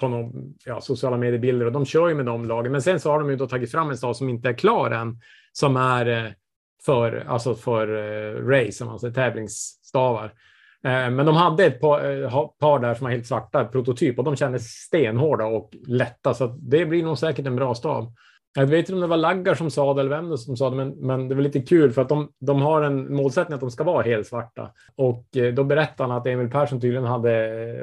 på 0.00 0.08
någon, 0.08 0.54
ja, 0.64 0.80
sociala 0.80 1.16
mediebilder 1.16 1.66
och 1.66 1.72
de 1.72 1.84
kör 1.84 2.08
ju 2.08 2.14
med 2.14 2.26
de 2.26 2.44
lagen. 2.44 2.72
Men 2.72 2.82
sen 2.82 3.00
så 3.00 3.10
har 3.10 3.18
de 3.18 3.30
ju 3.30 3.36
då 3.36 3.46
tagit 3.46 3.70
fram 3.70 3.90
en 3.90 3.96
stav 3.96 4.14
som 4.14 4.28
inte 4.28 4.48
är 4.48 4.52
klar 4.52 4.90
än, 4.90 5.20
som 5.52 5.76
är 5.76 6.06
eh, 6.06 6.32
för, 6.84 7.24
alltså 7.28 7.54
för 7.54 7.88
eh, 7.88 8.46
race, 8.46 8.84
alltså 8.84 9.12
tävlingsstavar. 9.12 10.32
Eh, 10.84 11.10
men 11.10 11.26
de 11.26 11.36
hade 11.36 11.64
ett 11.64 11.80
par, 11.80 12.22
eh, 12.22 12.48
par 12.60 12.78
där 12.78 12.94
som 12.94 13.04
var 13.04 13.10
helt 13.10 13.26
svarta, 13.26 13.64
prototyp, 13.64 14.18
och 14.18 14.24
de 14.24 14.36
kändes 14.36 14.62
stenhårda 14.62 15.44
och 15.44 15.70
lätta, 15.86 16.34
så 16.34 16.46
det 16.46 16.86
blir 16.86 17.02
nog 17.02 17.18
säkert 17.18 17.46
en 17.46 17.56
bra 17.56 17.74
stav. 17.74 18.12
Jag 18.54 18.66
vet 18.66 18.78
inte 18.78 18.94
om 18.94 19.00
det 19.00 19.06
var 19.06 19.16
Laggar 19.16 19.54
som 19.54 19.70
sa 19.70 19.94
det 19.94 20.00
eller 20.00 20.10
vem 20.10 20.30
det 20.30 20.38
som 20.38 20.56
sa 20.56 20.70
det, 20.70 20.76
men, 20.76 20.88
men 20.88 21.28
det 21.28 21.34
var 21.34 21.42
lite 21.42 21.60
kul 21.60 21.92
för 21.92 22.02
att 22.02 22.08
de, 22.08 22.32
de 22.40 22.62
har 22.62 22.82
en 22.82 23.14
målsättning 23.14 23.54
att 23.54 23.60
de 23.60 23.70
ska 23.70 23.84
vara 23.84 24.02
helt 24.02 24.26
svarta. 24.26 24.70
Och 24.96 25.36
eh, 25.36 25.54
då 25.54 25.64
berättade 25.64 26.08
han 26.08 26.18
att 26.18 26.26
Emil 26.26 26.50
Persson 26.50 26.80
tydligen 26.80 27.04
hade 27.04 27.30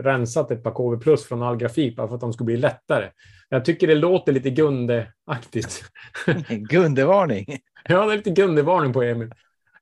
rensat 0.02 0.52
ett 0.52 0.64
par 0.64 0.72
KV 0.72 0.98
plus 0.98 1.26
från 1.26 1.44
all 1.44 1.58
grafik 1.58 1.96
bara 1.96 2.08
för 2.08 2.16
att 2.16 2.22
de 2.22 2.34
skulle 2.34 2.46
bli 2.46 2.58
lättare. 2.58 3.10
Jag 3.50 3.66
tycker 3.66 3.88
det 3.88 3.96
låter 3.96 4.32
lite 4.32 4.50
Gunde-aktigt. 4.50 5.84
Gundevarning. 6.50 7.46
Ja, 7.90 8.06
det 8.06 8.14
är 8.14 8.18
lite 8.18 8.30
Gunde-varning 8.30 8.94
på 8.94 9.04
Emil. 9.04 9.32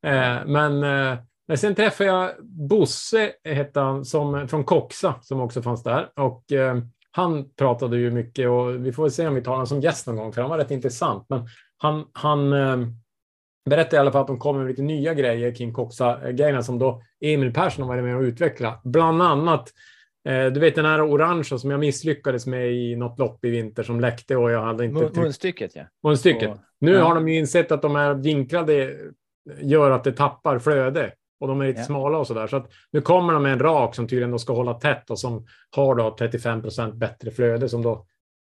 Eh, 0.03 0.45
men, 0.45 0.83
eh, 0.83 1.17
men 1.47 1.57
sen 1.57 1.75
träffade 1.75 2.09
jag 2.09 2.31
Bosse, 2.41 3.31
hette 3.43 3.79
han, 3.79 4.05
som, 4.05 4.47
från 4.47 4.63
Koxa, 4.63 5.15
som 5.21 5.41
också 5.41 5.61
fanns 5.61 5.83
där. 5.83 6.09
Och 6.15 6.51
eh, 6.51 6.77
han 7.11 7.49
pratade 7.53 7.97
ju 7.97 8.11
mycket 8.11 8.49
och 8.49 8.85
vi 8.85 8.91
får 8.91 9.03
väl 9.03 9.11
se 9.11 9.27
om 9.27 9.35
vi 9.35 9.41
tar 9.41 9.51
honom 9.51 9.67
som 9.67 9.81
gäst 9.81 10.07
någon 10.07 10.15
gång, 10.15 10.33
för 10.33 10.41
han 10.41 10.49
var 10.49 10.57
rätt 10.57 10.71
intressant. 10.71 11.25
Men 11.29 11.47
han, 11.77 12.05
han 12.13 12.53
eh, 12.53 12.77
berättade 13.69 13.95
i 13.95 13.99
alla 13.99 14.11
fall 14.11 14.21
att 14.21 14.27
de 14.27 14.39
kommer 14.39 14.59
med 14.59 14.69
lite 14.69 14.81
nya 14.81 15.13
grejer 15.13 15.55
kring 15.55 15.73
Koxa-grejerna 15.73 16.63
som 16.63 16.79
då 16.79 17.01
Emil 17.21 17.53
Persson 17.53 17.83
har 17.83 17.89
varit 17.89 18.03
med 18.03 18.15
och 18.15 18.21
utveckla. 18.21 18.81
Bland 18.83 19.21
annat 19.21 19.69
eh, 20.29 20.45
du 20.45 20.59
vet 20.59 20.75
den 20.75 20.85
här 20.85 21.01
orangea 21.01 21.57
som 21.57 21.71
jag 21.71 21.79
misslyckades 21.79 22.47
med 22.47 22.73
i 22.73 22.95
något 22.95 23.19
lopp 23.19 23.45
i 23.45 23.49
vinter 23.49 23.83
som 23.83 23.99
läckte 23.99 24.35
och 24.35 24.51
jag 24.51 24.61
hade 24.61 24.85
inte 24.85 25.19
munstycket 25.21 25.71
ja. 25.75 25.83
på 26.01 26.09
en 26.09 26.17
stycket. 26.17 26.51
Och- 26.51 26.57
Nu 26.79 26.91
ja. 26.91 27.03
har 27.03 27.15
de 27.15 27.27
ju 27.29 27.39
insett 27.39 27.71
att 27.71 27.81
de 27.81 27.95
här 27.95 28.13
vinklade 28.13 28.95
gör 29.61 29.91
att 29.91 30.03
det 30.03 30.11
tappar 30.11 30.59
flöde 30.59 31.13
och 31.39 31.47
de 31.47 31.61
är 31.61 31.65
lite 31.65 31.79
Ja. 31.79 31.85
smala 31.85 32.17
och 32.17 32.27
så 32.27 32.33
där. 32.33 32.47
Så 32.47 32.55
att 32.55 32.71
nu 32.91 33.01
kommer 33.01 33.33
de 33.33 33.43
med 33.43 33.53
en 33.53 33.59
rak 33.59 33.95
som 33.95 34.07
tydligen 34.07 34.31
då 34.31 34.39
ska 34.39 34.53
hålla 34.53 34.73
tätt 34.73 35.09
och 35.09 35.19
som 35.19 35.45
har 35.75 35.95
då 35.95 36.15
35 36.19 36.61
procent 36.61 36.95
bättre 36.95 37.31
flöde 37.31 37.69
som 37.69 37.81
då 37.81 38.05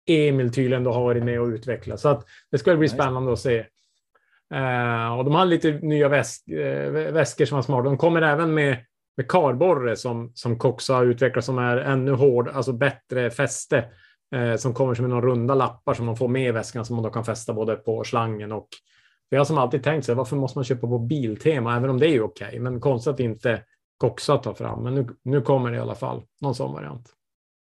Emil 0.09 0.53
tydligen 0.53 0.83
då 0.83 0.91
har 0.91 1.01
varit 1.03 1.23
med 1.23 1.41
och 1.41 1.47
utvecklat. 1.47 1.99
Så 1.99 2.09
att 2.09 2.25
det 2.51 2.57
ska 2.57 2.75
bli 2.75 2.89
spännande 2.89 3.33
att 3.33 3.39
se. 3.39 3.57
Eh, 4.53 5.17
och 5.17 5.25
de 5.25 5.35
har 5.35 5.45
lite 5.45 5.71
nya 5.71 6.09
väsk, 6.09 6.47
eh, 6.47 6.91
väskor 6.91 7.45
som 7.45 7.55
var 7.55 7.61
smarta. 7.61 7.83
De 7.83 7.97
kommer 7.97 8.21
även 8.21 8.53
med, 8.53 8.77
med 9.17 9.27
karborre 9.27 9.95
som, 9.95 10.31
som 10.35 10.57
Cox 10.59 10.89
har 10.89 11.05
utvecklat 11.05 11.45
som 11.45 11.57
är 11.57 11.77
ännu 11.77 12.11
hård, 12.11 12.49
alltså 12.49 12.73
bättre 12.73 13.29
fäste. 13.29 13.85
Eh, 14.35 14.55
som 14.55 14.73
kommer 14.73 14.93
som 14.93 15.09
några 15.09 15.27
runda 15.27 15.55
lappar 15.55 15.93
som 15.93 16.05
man 16.05 16.17
får 16.17 16.27
med 16.27 16.47
i 16.47 16.51
väskan 16.51 16.85
som 16.85 16.95
man 16.95 17.03
då 17.03 17.09
kan 17.09 17.25
fästa 17.25 17.53
både 17.53 17.75
på 17.75 18.03
slangen 18.03 18.51
och 18.51 18.67
för 19.29 19.35
jag 19.35 19.39
har 19.39 19.45
som 19.45 19.57
alltid 19.57 19.83
tänkt 19.83 20.05
sig, 20.05 20.15
varför 20.15 20.35
måste 20.35 20.57
man 20.57 20.63
köpa 20.63 20.87
på 20.87 20.99
Biltema, 20.99 21.77
även 21.77 21.89
om 21.89 21.99
det 21.99 22.07
är 22.07 22.21
okej, 22.21 22.59
men 22.59 22.79
konstigt 22.79 23.13
att 23.13 23.19
inte 23.19 23.63
Coxa 23.97 24.37
tar 24.37 24.53
fram. 24.53 24.83
Men 24.83 24.95
nu, 24.95 25.07
nu 25.23 25.41
kommer 25.41 25.71
det 25.71 25.77
i 25.77 25.79
alla 25.79 25.95
fall 25.95 26.23
någon 26.41 26.55
sån 26.55 26.73
variant. 26.73 27.09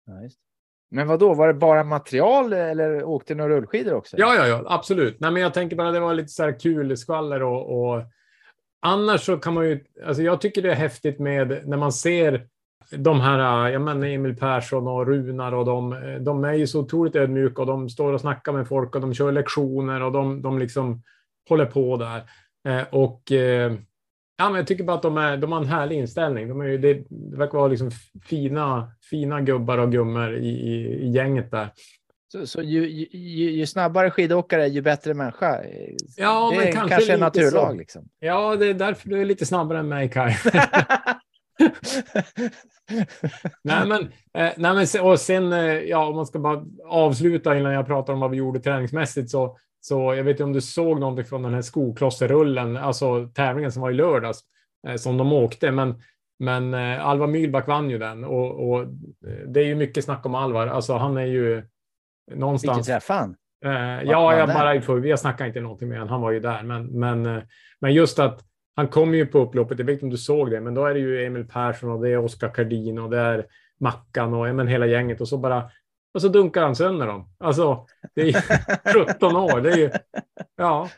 Det. 0.06 0.30
Men 0.92 1.08
vad 1.08 1.20
då? 1.20 1.34
var 1.34 1.48
det 1.48 1.54
bara 1.54 1.84
material 1.84 2.54
eller 2.54 3.04
åkte 3.04 3.36
några 3.36 3.56
rullskidor 3.56 3.94
också? 3.94 4.18
Ja, 4.20 4.36
ja, 4.36 4.48
ja, 4.48 4.64
absolut. 4.66 5.20
Nej, 5.20 5.32
men 5.32 5.42
jag 5.42 5.54
tänker 5.54 5.76
bara 5.76 5.92
det 5.92 6.00
var 6.00 6.14
lite 6.14 6.30
så 6.30 6.44
här 6.44 6.60
kul 6.60 6.98
skvaller 6.98 7.44
och, 7.44 7.80
och 7.80 8.04
annars 8.82 9.26
så 9.26 9.38
kan 9.38 9.54
man 9.54 9.70
ju, 9.70 9.84
alltså 10.06 10.24
jag 10.24 10.42
tycker 10.42 10.62
det 10.62 10.72
är 10.72 10.76
häftigt 10.76 11.20
med 11.20 11.68
när 11.68 11.78
man 11.78 11.92
ser 11.92 12.48
de 12.92 13.22
här, 13.22 13.70
jag 13.70 13.82
menar 13.82 14.08
Emil 14.08 14.36
Persson 14.36 14.88
och 14.88 15.08
Runar 15.08 15.52
och 15.52 15.66
de, 15.66 15.96
de 16.22 16.44
är 16.44 16.54
ju 16.54 16.68
så 16.68 16.80
otroligt 16.80 17.16
ödmjuka 17.16 17.62
och 17.62 17.68
de 17.68 17.90
står 17.90 18.14
och 18.14 18.22
snackar 18.22 18.54
med 18.54 18.68
folk 18.68 18.96
och 18.96 19.02
de 19.02 19.14
kör 19.14 19.32
lektioner 19.32 20.04
och 20.04 20.12
de, 20.12 20.42
de 20.42 20.60
liksom 20.60 21.04
håller 21.50 21.66
på 21.66 21.98
där. 21.98 22.24
Eh, 22.68 22.88
och 22.92 23.32
eh, 23.32 23.74
ja, 24.38 24.50
men 24.50 24.56
jag 24.56 24.68
tycker 24.68 24.84
bara 24.84 24.98
att 24.98 25.02
de, 25.02 25.18
är, 25.18 25.38
de 25.38 25.52
har 25.52 25.60
en 25.60 25.68
härlig 25.68 25.98
inställning. 25.98 26.48
De 26.48 26.62
är 26.62 26.66
ju, 26.66 26.78
det, 26.78 26.94
det 27.10 27.38
verkar 27.38 27.58
vara 27.58 27.68
liksom 27.68 27.92
fina, 28.24 28.92
fina 29.10 29.42
gubbar 29.42 29.78
och 29.78 29.92
gummor 29.92 30.38
i, 30.38 30.50
i, 30.50 31.06
i 31.06 31.10
gänget 31.10 31.52
där. 31.52 31.70
Så, 32.32 32.48
så 32.48 32.62
ju, 32.62 32.90
ju, 32.90 33.52
ju, 33.52 33.66
snabbare 33.66 34.12
skidåkare, 34.12 34.68
ju 34.68 34.82
bättre 34.82 35.14
människa. 35.14 35.64
Ja, 36.18 36.50
det 36.52 36.58
men 36.58 36.68
är 36.68 36.72
kanske 36.72 36.96
kanske 36.96 37.14
en 37.14 37.20
naturlag. 37.20 37.78
Liksom. 37.78 38.10
Ja, 38.20 38.56
det 38.56 38.68
är 38.68 38.74
därför 38.74 39.10
du 39.10 39.22
är 39.22 39.26
lite 39.26 39.46
snabbare 39.46 39.80
än 39.80 39.88
mig, 39.88 40.10
Kaj. 40.10 40.38
nej, 43.64 43.88
men, 43.88 44.02
eh, 44.34 44.54
nej, 44.58 44.74
men 44.74 44.88
och 45.02 45.20
sen, 45.20 45.54
eh, 45.54 45.74
ja, 45.74 46.08
om 46.08 46.16
man 46.16 46.26
ska 46.26 46.40
bara 46.40 46.66
avsluta 46.86 47.58
innan 47.58 47.74
jag 47.74 47.88
pratar 47.88 48.14
om 48.14 48.20
vad 48.20 48.32
vi 48.32 48.38
gjorde 48.38 48.60
träningsmässigt, 48.60 49.30
så 49.30 49.58
Så 49.82 50.16
jag 50.16 50.24
vet 50.24 50.32
inte 50.32 50.44
om 50.44 50.54
du 50.54 50.62
såg 50.62 51.00
någonting 51.00 51.26
från 51.26 51.44
den 51.44 51.54
här 51.54 51.62
skoklosserrullen, 51.62 52.78
alltså 52.78 53.28
tävlingen 53.28 53.72
som 53.72 53.82
var 53.82 53.92
i 53.92 53.94
lördags, 53.94 54.40
eh, 54.88 54.96
som 54.96 55.18
de 55.18 55.34
åkte. 55.34 55.72
Men, 55.72 56.02
men 56.40 56.74
eh, 56.74 57.08
Alvar 57.08 57.28
Myhlback 57.28 57.68
vann 57.68 57.90
ju 57.90 57.98
den 57.98 58.24
och, 58.24 58.70
och 58.70 58.86
det 59.48 59.60
är 59.60 59.66
ju 59.66 59.76
mycket 59.76 60.06
snack 60.06 60.26
om 60.26 60.36
Alvar. 60.36 60.68
Alltså 60.68 60.94
han 60.94 61.18
är 61.18 61.26
ju 61.26 61.64
någonstans. 62.32 62.78
Vilken 62.78 62.94
träff 62.94 63.10
han? 63.10 63.36
Eh, 63.66 63.72
ja, 64.04 64.38
jag 64.38 64.48
där? 64.50 64.54
bara 64.54 65.06
jag 65.08 65.20
snackar 65.20 65.46
inte 65.46 65.62
någonting 65.62 65.90
med 65.90 65.98
honom. 65.98 66.12
Han 66.12 66.22
var 66.22 66.32
ju 66.32 66.40
där, 66.40 66.64
men, 66.64 66.86
men, 66.86 67.26
eh, 67.26 67.44
men 67.80 67.94
just 67.94 68.20
att 68.20 68.46
han 68.76 68.88
kom 68.88 69.14
ju 69.14 69.26
på 69.26 69.40
upploppet. 69.40 69.80
Jag 69.80 69.86
vet 69.86 69.94
inte 69.94 70.06
om 70.06 70.10
du 70.10 70.18
såg 70.18 70.52
det, 70.52 70.62
men 70.62 70.74
då 70.74 70.86
är 70.86 70.94
det 70.94 71.00
ju 71.00 71.26
Emil 71.26 71.48
Persson 71.48 71.92
och 71.92 72.02
det 72.02 72.10
är 72.10 72.18
Oskar 72.18 72.50
Kardin 72.50 73.00
och 73.00 73.10
det 73.10 73.20
är 73.20 73.46
Mackan 73.80 74.34
och 74.34 74.56
men 74.56 74.68
hela 74.68 74.86
gänget 74.86 75.22
och 75.22 75.28
så 75.28 75.38
bara 75.38 75.72
och 76.14 76.22
så 76.22 76.28
dunkar 76.28 76.62
han 76.62 76.76
sönder 76.76 77.08
dem. 77.08 77.30
Alltså, 77.40 77.86
det 78.16 78.22
är 78.22 78.26
ju 78.26 78.34
17 79.06 79.36
år. 79.36 79.62
Det 79.62 79.72
är 79.72 79.78
ju, 79.78 79.92
ja, 80.58 80.90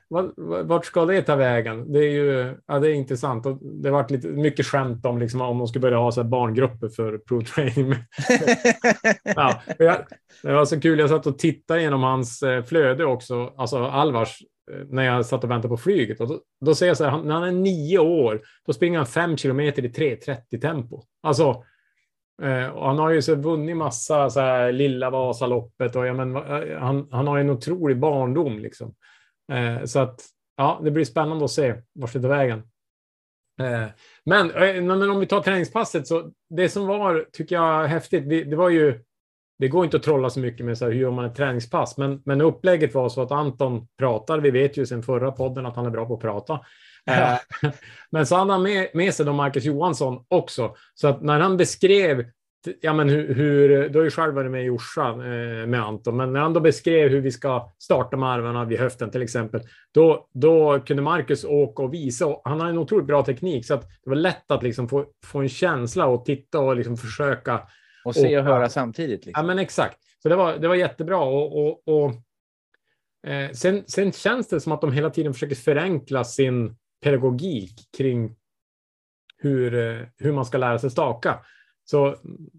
vart 0.63 0.85
ska 0.85 1.05
det 1.05 1.21
ta 1.21 1.35
vägen? 1.35 1.91
Det 1.91 1.99
är 1.99 2.11
ju 2.11 2.55
ja, 2.67 2.79
det 2.79 2.89
är 2.89 2.93
intressant. 2.93 3.45
Och 3.45 3.57
det 3.61 3.89
har 3.89 3.93
varit 3.93 4.11
lite 4.11 4.27
mycket 4.27 4.65
skämt 4.65 5.05
om 5.05 5.17
liksom, 5.19 5.41
om 5.41 5.57
de 5.57 5.67
skulle 5.67 5.81
börja 5.81 5.97
ha 5.97 6.11
så 6.11 6.23
barngrupper 6.23 6.89
för 6.89 7.17
provtraining. 7.17 7.95
Ja, 9.23 9.61
jag, 9.79 9.97
det 10.43 10.53
var 10.53 10.65
så 10.65 10.79
kul, 10.81 10.99
jag 10.99 11.09
satt 11.09 11.27
och 11.27 11.39
tittade 11.39 11.81
genom 11.81 12.03
hans 12.03 12.43
eh, 12.43 12.63
flöde 12.63 13.05
också, 13.05 13.53
alltså 13.57 13.77
Alvars, 13.77 14.41
eh, 14.71 14.87
när 14.89 15.03
jag 15.03 15.25
satt 15.25 15.43
och 15.43 15.51
väntade 15.51 15.69
på 15.69 15.77
flyget. 15.77 16.19
Och 16.21 16.27
då, 16.27 16.39
då 16.65 16.75
ser 16.75 16.87
jag 16.87 16.97
så 16.97 17.05
här, 17.05 17.23
när 17.23 17.33
han 17.33 17.43
är 17.43 17.51
nio 17.51 17.99
år, 17.99 18.41
då 18.65 18.73
springer 18.73 18.97
han 18.97 19.07
fem 19.07 19.37
kilometer 19.37 19.85
i 19.85 19.87
3.30 19.87 20.61
tempo. 20.61 21.03
Alltså, 21.23 21.63
Eh, 22.41 22.67
och 22.67 22.87
han 22.87 22.99
har 22.99 23.09
ju 23.09 23.21
så 23.21 23.35
vunnit 23.35 23.77
massa 23.77 24.29
så 24.29 24.39
här, 24.39 24.71
lilla 24.71 25.09
Vasaloppet 25.09 25.95
och 25.95 26.07
ja, 26.07 26.13
men, 26.13 26.35
eh, 26.35 26.79
han, 26.79 27.07
han 27.11 27.27
har 27.27 27.37
ju 27.37 27.41
en 27.41 27.49
otrolig 27.49 27.99
barndom 27.99 28.59
liksom. 28.59 28.95
Eh, 29.51 29.85
så 29.85 29.99
att, 29.99 30.21
ja, 30.57 30.79
det 30.83 30.91
blir 30.91 31.05
spännande 31.05 31.45
att 31.45 31.51
se 31.51 31.75
vart 31.93 32.13
det 32.13 32.21
tar 32.21 32.29
vägen. 32.29 32.59
Eh, 33.61 33.87
men, 34.25 34.51
eh, 34.51 34.81
men 34.83 35.09
om 35.09 35.19
vi 35.19 35.25
tar 35.25 35.41
träningspasset 35.41 36.07
så 36.07 36.31
det 36.49 36.69
som 36.69 36.87
var, 36.87 37.25
tycker 37.31 37.55
jag, 37.55 37.87
häftigt, 37.87 38.23
vi, 38.23 38.43
det 38.43 38.55
var 38.55 38.69
ju 38.69 39.03
det 39.61 39.67
går 39.67 39.85
inte 39.85 39.97
att 39.97 40.03
trolla 40.03 40.29
så 40.29 40.39
mycket 40.39 40.65
med 40.65 40.77
så 40.77 40.85
här, 40.85 40.91
hur 40.91 40.99
gör 40.99 41.11
man 41.11 41.25
ett 41.25 41.35
träningspass, 41.35 41.97
men, 41.97 42.21
men 42.25 42.41
upplägget 42.41 42.93
var 42.93 43.09
så 43.09 43.21
att 43.21 43.31
Anton 43.31 43.87
pratar. 43.97 44.39
Vi 44.39 44.51
vet 44.51 44.77
ju 44.77 44.85
sedan 44.85 45.03
förra 45.03 45.31
podden 45.31 45.65
att 45.65 45.75
han 45.75 45.85
är 45.85 45.89
bra 45.89 46.05
på 46.05 46.13
att 46.13 46.19
prata. 46.19 46.59
Ja. 47.05 47.39
Eh, 47.63 47.71
men 48.09 48.25
så 48.25 48.35
hade 48.35 48.51
han 48.51 48.63
med, 48.63 48.87
med 48.93 49.13
sig 49.13 49.25
då 49.25 49.33
Marcus 49.33 49.63
Johansson 49.63 50.25
också. 50.27 50.75
Så 50.93 51.07
att 51.07 51.21
när 51.21 51.39
han 51.39 51.57
beskrev, 51.57 52.25
ja 52.81 52.93
men 52.93 53.09
hur, 53.09 53.33
hur 53.35 53.89
du 53.89 53.99
har 53.99 54.03
ju 54.03 54.11
själv 54.11 54.33
varit 54.33 54.51
med 54.51 54.65
i 54.65 54.69
Orsa 54.69 55.09
eh, 55.09 55.67
med 55.67 55.81
Anton, 55.83 56.17
men 56.17 56.33
när 56.33 56.39
han 56.39 56.53
då 56.53 56.59
beskrev 56.59 57.09
hur 57.09 57.21
vi 57.21 57.31
ska 57.31 57.71
starta 57.77 58.17
med 58.17 58.29
armarna 58.29 58.65
vid 58.65 58.79
höften 58.79 59.11
till 59.11 59.21
exempel, 59.21 59.61
då, 59.91 60.27
då 60.33 60.79
kunde 60.79 61.03
Marcus 61.03 61.43
åka 61.45 61.83
och 61.83 61.93
visa. 61.93 62.25
Och 62.25 62.41
han 62.45 62.61
har 62.61 62.69
en 62.69 62.77
otroligt 62.77 63.07
bra 63.07 63.23
teknik, 63.25 63.65
så 63.65 63.73
att 63.73 63.81
det 63.81 64.09
var 64.09 64.15
lätt 64.17 64.51
att 64.51 64.63
liksom 64.63 64.89
få, 64.89 65.05
få 65.25 65.39
en 65.39 65.49
känsla 65.49 66.05
och 66.05 66.25
titta 66.25 66.59
och 66.59 66.75
liksom 66.75 66.97
försöka 66.97 67.61
Och 68.05 68.15
se 68.15 68.37
och 68.37 68.43
Och- 68.43 68.53
höra 68.53 68.69
samtidigt. 68.69 69.21
Ja, 69.25 69.27
Liksom. 69.27 69.47
men 69.47 69.59
exakt. 69.59 69.97
Så 70.23 70.29
det 70.29 70.35
var, 70.35 70.57
det 70.57 70.67
var 70.67 70.75
jättebra. 70.75 71.17
Och, 71.19 71.59
och, 71.67 71.81
och, 71.87 72.11
eh, 73.31 73.51
sen, 73.51 73.83
sen 73.87 74.11
känns 74.11 74.47
det 74.47 74.59
som 74.59 74.71
att 74.71 74.81
de 74.81 74.91
hela 74.91 75.09
tiden 75.09 75.33
försöker 75.33 75.55
förenkla 75.55 76.23
sin 76.23 76.75
pedagogik 77.01 77.73
kring 77.97 78.35
hur, 79.37 79.73
eh, 79.75 80.07
hur 80.17 80.31
man 80.31 80.45
ska 80.45 80.57
lära 80.57 80.79
sig 80.79 80.89
staka. 80.89 81.39
Så 81.83 82.15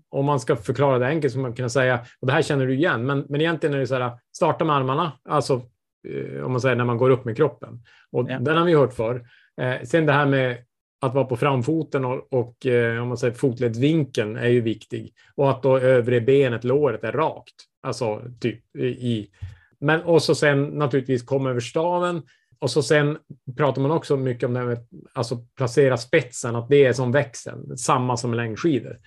om 0.08 0.24
man 0.24 0.40
ska 0.40 0.56
förklara 0.56 0.98
det 0.98 1.06
enkelt 1.06 1.32
så 1.32 1.38
man 1.38 1.54
kunna 1.54 1.68
säga, 1.68 2.06
och 2.20 2.26
det 2.26 2.32
här 2.32 2.42
känner 2.42 2.66
du 2.66 2.74
igen, 2.74 3.06
men, 3.06 3.26
men 3.28 3.40
egentligen 3.40 3.74
är 3.74 3.78
det 3.78 3.86
så 3.86 3.94
här, 3.94 4.12
starta 4.36 4.64
med 4.64 4.76
armarna, 4.76 5.12
alltså 5.28 5.62
eh, 6.08 6.44
om 6.44 6.52
man 6.52 6.60
säger 6.60 6.76
när 6.76 6.84
man 6.84 6.96
går 6.96 7.10
upp 7.10 7.24
med 7.24 7.36
kroppen. 7.36 7.84
Och 8.10 8.30
Ja. 8.30 8.38
den 8.38 8.56
har 8.56 8.64
vi 8.64 8.74
hört 8.74 8.92
för. 8.92 9.26
Eh, 9.60 9.82
sen 9.84 10.06
det 10.06 10.12
här 10.12 10.26
med 10.26 10.56
att 11.00 11.14
vara 11.14 11.24
på 11.24 11.36
framfoten 11.36 12.04
och, 12.04 12.32
och 12.32 12.66
eh, 12.66 13.02
om 13.02 13.08
man 13.08 13.16
säger 13.16 13.34
fotledsvinkeln 13.34 14.36
är 14.36 14.48
ju 14.48 14.60
viktig. 14.60 15.14
Och 15.34 15.50
att 15.50 15.62
då 15.62 15.78
övre 15.78 16.20
benet, 16.20 16.64
låret, 16.64 17.04
är 17.04 17.12
rakt. 17.12 17.54
Alltså 17.82 18.22
typ 18.40 18.76
i... 18.76 19.30
men 19.78 20.02
och 20.02 20.22
så 20.22 20.34
sen 20.34 20.64
naturligtvis 20.64 21.22
komma 21.22 21.50
över 21.50 21.60
staven. 21.60 22.22
Och 22.62 22.70
så 22.70 22.82
sen 22.82 23.18
pratar 23.56 23.82
man 23.82 23.90
också 23.90 24.16
mycket 24.16 24.46
om 24.46 24.54
det 24.54 24.60
här 24.60 24.66
med 24.66 24.86
alltså 25.12 25.36
placera 25.56 25.96
spetsen, 25.96 26.56
att 26.56 26.68
det 26.68 26.84
är 26.84 26.92
som 26.92 27.12
växeln, 27.12 27.76
samma 27.76 28.16
som 28.16 28.34
längdskidor. 28.34 28.98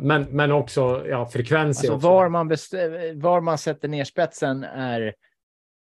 Men, 0.00 0.22
men 0.22 0.52
också 0.52 1.06
ja, 1.08 1.26
frekvenser. 1.26 1.92
Alltså 1.92 2.08
var 2.08 2.28
man, 2.28 2.48
var 3.14 3.40
man 3.40 3.58
sätter 3.58 3.88
ner 3.88 4.04
spetsen 4.04 4.64
är 4.64 5.14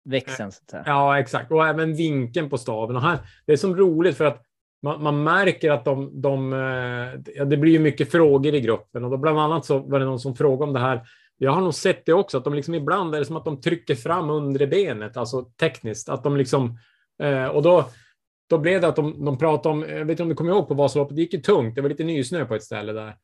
växeln. 0.05 0.53
Så 0.53 0.61
att 0.65 0.71
säga. 0.71 0.83
Ja, 0.87 1.19
exakt. 1.19 1.53
Och 1.53 1.67
även 1.67 1.95
vinkeln 1.95 2.51
på 2.51 2.59
staven. 2.59 2.97
Och 2.97 3.03
här, 3.03 3.19
det 3.47 3.53
är 3.53 3.57
som 3.57 3.77
roligt 3.77 4.17
för 4.17 4.25
att 4.25 4.43
man, 4.83 5.03
man 5.03 5.23
märker 5.23 5.71
att 5.71 5.85
de, 5.85 6.21
de, 6.21 6.53
eh, 6.53 7.33
ja, 7.35 7.45
det 7.45 7.57
blir 7.57 7.73
ju 7.73 7.79
mycket 7.79 8.11
frågor 8.11 8.55
i 8.55 8.61
gruppen 8.61 9.05
och 9.05 9.11
då 9.11 9.17
bland 9.17 9.39
annat 9.39 9.65
så 9.65 9.79
var 9.79 9.99
det 9.99 10.05
någon 10.05 10.21
som 10.21 10.37
frågade 10.37 10.65
om 10.65 10.73
det 10.73 10.81
här. 10.81 11.03
Jag 11.39 11.53
har 11.53 11.61
nog 11.61 11.75
sett 11.75 12.07
det 12.07 12.13
också, 12.13 12.39
att 12.39 12.45
de 12.45 12.55
liksom 12.55 12.75
ibland 12.75 13.15
är 13.15 13.19
det 13.19 13.25
som 13.25 13.37
att 13.37 13.45
de 13.45 13.61
trycker 13.61 13.95
fram 13.95 14.31
under 14.31 14.67
benet, 14.67 15.17
alltså 15.17 15.43
tekniskt, 15.43 16.09
att 16.09 16.25
de 16.25 16.37
liksom, 16.37 16.79
eh, 17.23 17.47
och 17.47 17.63
då, 17.63 17.91
då 18.51 18.59
blev 18.59 18.81
det 18.81 18.89
att 18.89 18.97
de, 18.97 19.25
de 19.25 19.39
pratade 19.39 19.73
om, 19.73 19.83
jag 19.89 20.05
vet 20.05 20.11
inte 20.11 20.23
om 20.23 20.29
du 20.29 20.35
kommer 20.35 20.51
ihåg 20.51 20.69
på 20.69 20.75
Vasaloppet, 20.75 21.17
det 21.17 21.23
gick 21.23 21.35
ju 21.35 21.41
tungt, 21.41 21.75
det 21.75 21.81
var 21.81 21.89
lite 21.89 22.05
nysnö 22.05 22.45
på 22.45 22.55
ett 22.55 22.63
ställe 22.63 22.93
där. 22.93 23.17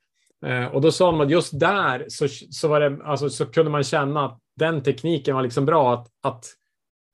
Eh, 0.47 0.67
och 0.67 0.81
då 0.81 0.93
sa 0.93 1.07
de 1.07 1.21
att 1.21 1.31
just 1.31 1.61
där 1.61 2.05
så, 2.09 2.29
så, 2.29 2.69
var 2.69 2.81
det, 2.81 3.05
alltså, 3.05 3.31
så 3.31 3.47
kunde 3.47 3.71
man 3.71 3.85
känna 3.85 4.25
att 4.25 4.39
den 4.57 4.83
tekniken 4.83 5.35
var 5.35 5.43
liksom 5.43 5.67
bra 5.67 5.95
att, 5.95 6.09
att 6.23 6.45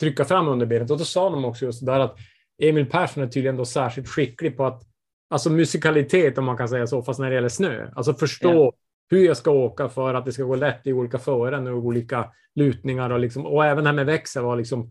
trycka 0.01 0.25
fram 0.25 0.49
underbenet. 0.49 0.91
Och 0.91 0.99
då 0.99 1.05
sa 1.05 1.31
de 1.31 1.45
också 1.45 1.65
just 1.65 1.87
där 1.87 2.01
att 2.01 2.17
Emil 2.63 2.87
Persson 2.87 3.23
är 3.23 3.27
tydligen 3.27 3.57
då 3.57 3.65
särskilt 3.65 4.09
skicklig 4.09 4.57
på 4.57 4.67
att, 4.67 4.83
alltså 5.31 5.51
musikalitet 5.51 6.39
om 6.39 6.45
man 6.45 6.57
kan 6.57 6.69
säga 6.69 6.87
så, 6.87 7.03
fast 7.03 7.21
när 7.21 7.29
det 7.29 7.35
gäller 7.35 7.49
snö. 7.49 7.89
Alltså 7.95 8.15
förstå 8.15 8.73
hur 9.11 9.27
jag 9.27 9.37
ska 9.37 9.51
åka 9.51 9.89
för 9.89 10.15
att 10.15 10.25
det 10.25 10.33
ska 10.33 10.43
gå 10.43 10.57
lätt 10.57 10.87
i 10.87 10.93
olika 10.93 11.19
fören 11.19 11.67
och 11.67 11.79
olika 11.79 12.31
lutningar 12.55 13.11
och 13.11 13.21
liksom, 13.21 13.47
och 13.47 13.65
även 13.65 13.85
det 13.85 13.91
här 13.91 13.95
med 13.95 14.07
växel 14.07 14.43
var 14.43 14.57
liksom, 14.57 14.91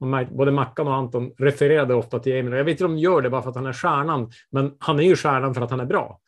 man 0.00 0.10
märkte- 0.10 0.34
både 0.34 0.50
Mackan 0.52 0.86
och 0.88 0.94
Anton 0.94 1.32
refererade 1.38 1.94
ofta 1.94 2.18
till 2.18 2.32
Emil. 2.36 2.52
Jag 2.52 2.64
vet 2.64 2.72
inte 2.72 2.84
om 2.84 2.94
de 2.94 2.98
gör 2.98 3.22
det 3.22 3.30
bara 3.30 3.42
för 3.42 3.50
att 3.50 3.56
han 3.56 3.66
är 3.66 3.72
stjärnan, 3.72 4.30
men 4.50 4.74
han 4.78 4.98
är 5.00 5.04
ju 5.04 5.16
stjärnan 5.16 5.54
för 5.54 5.62
att 5.62 5.70
han 5.70 5.80
är 5.80 5.84
bra. 5.86 6.20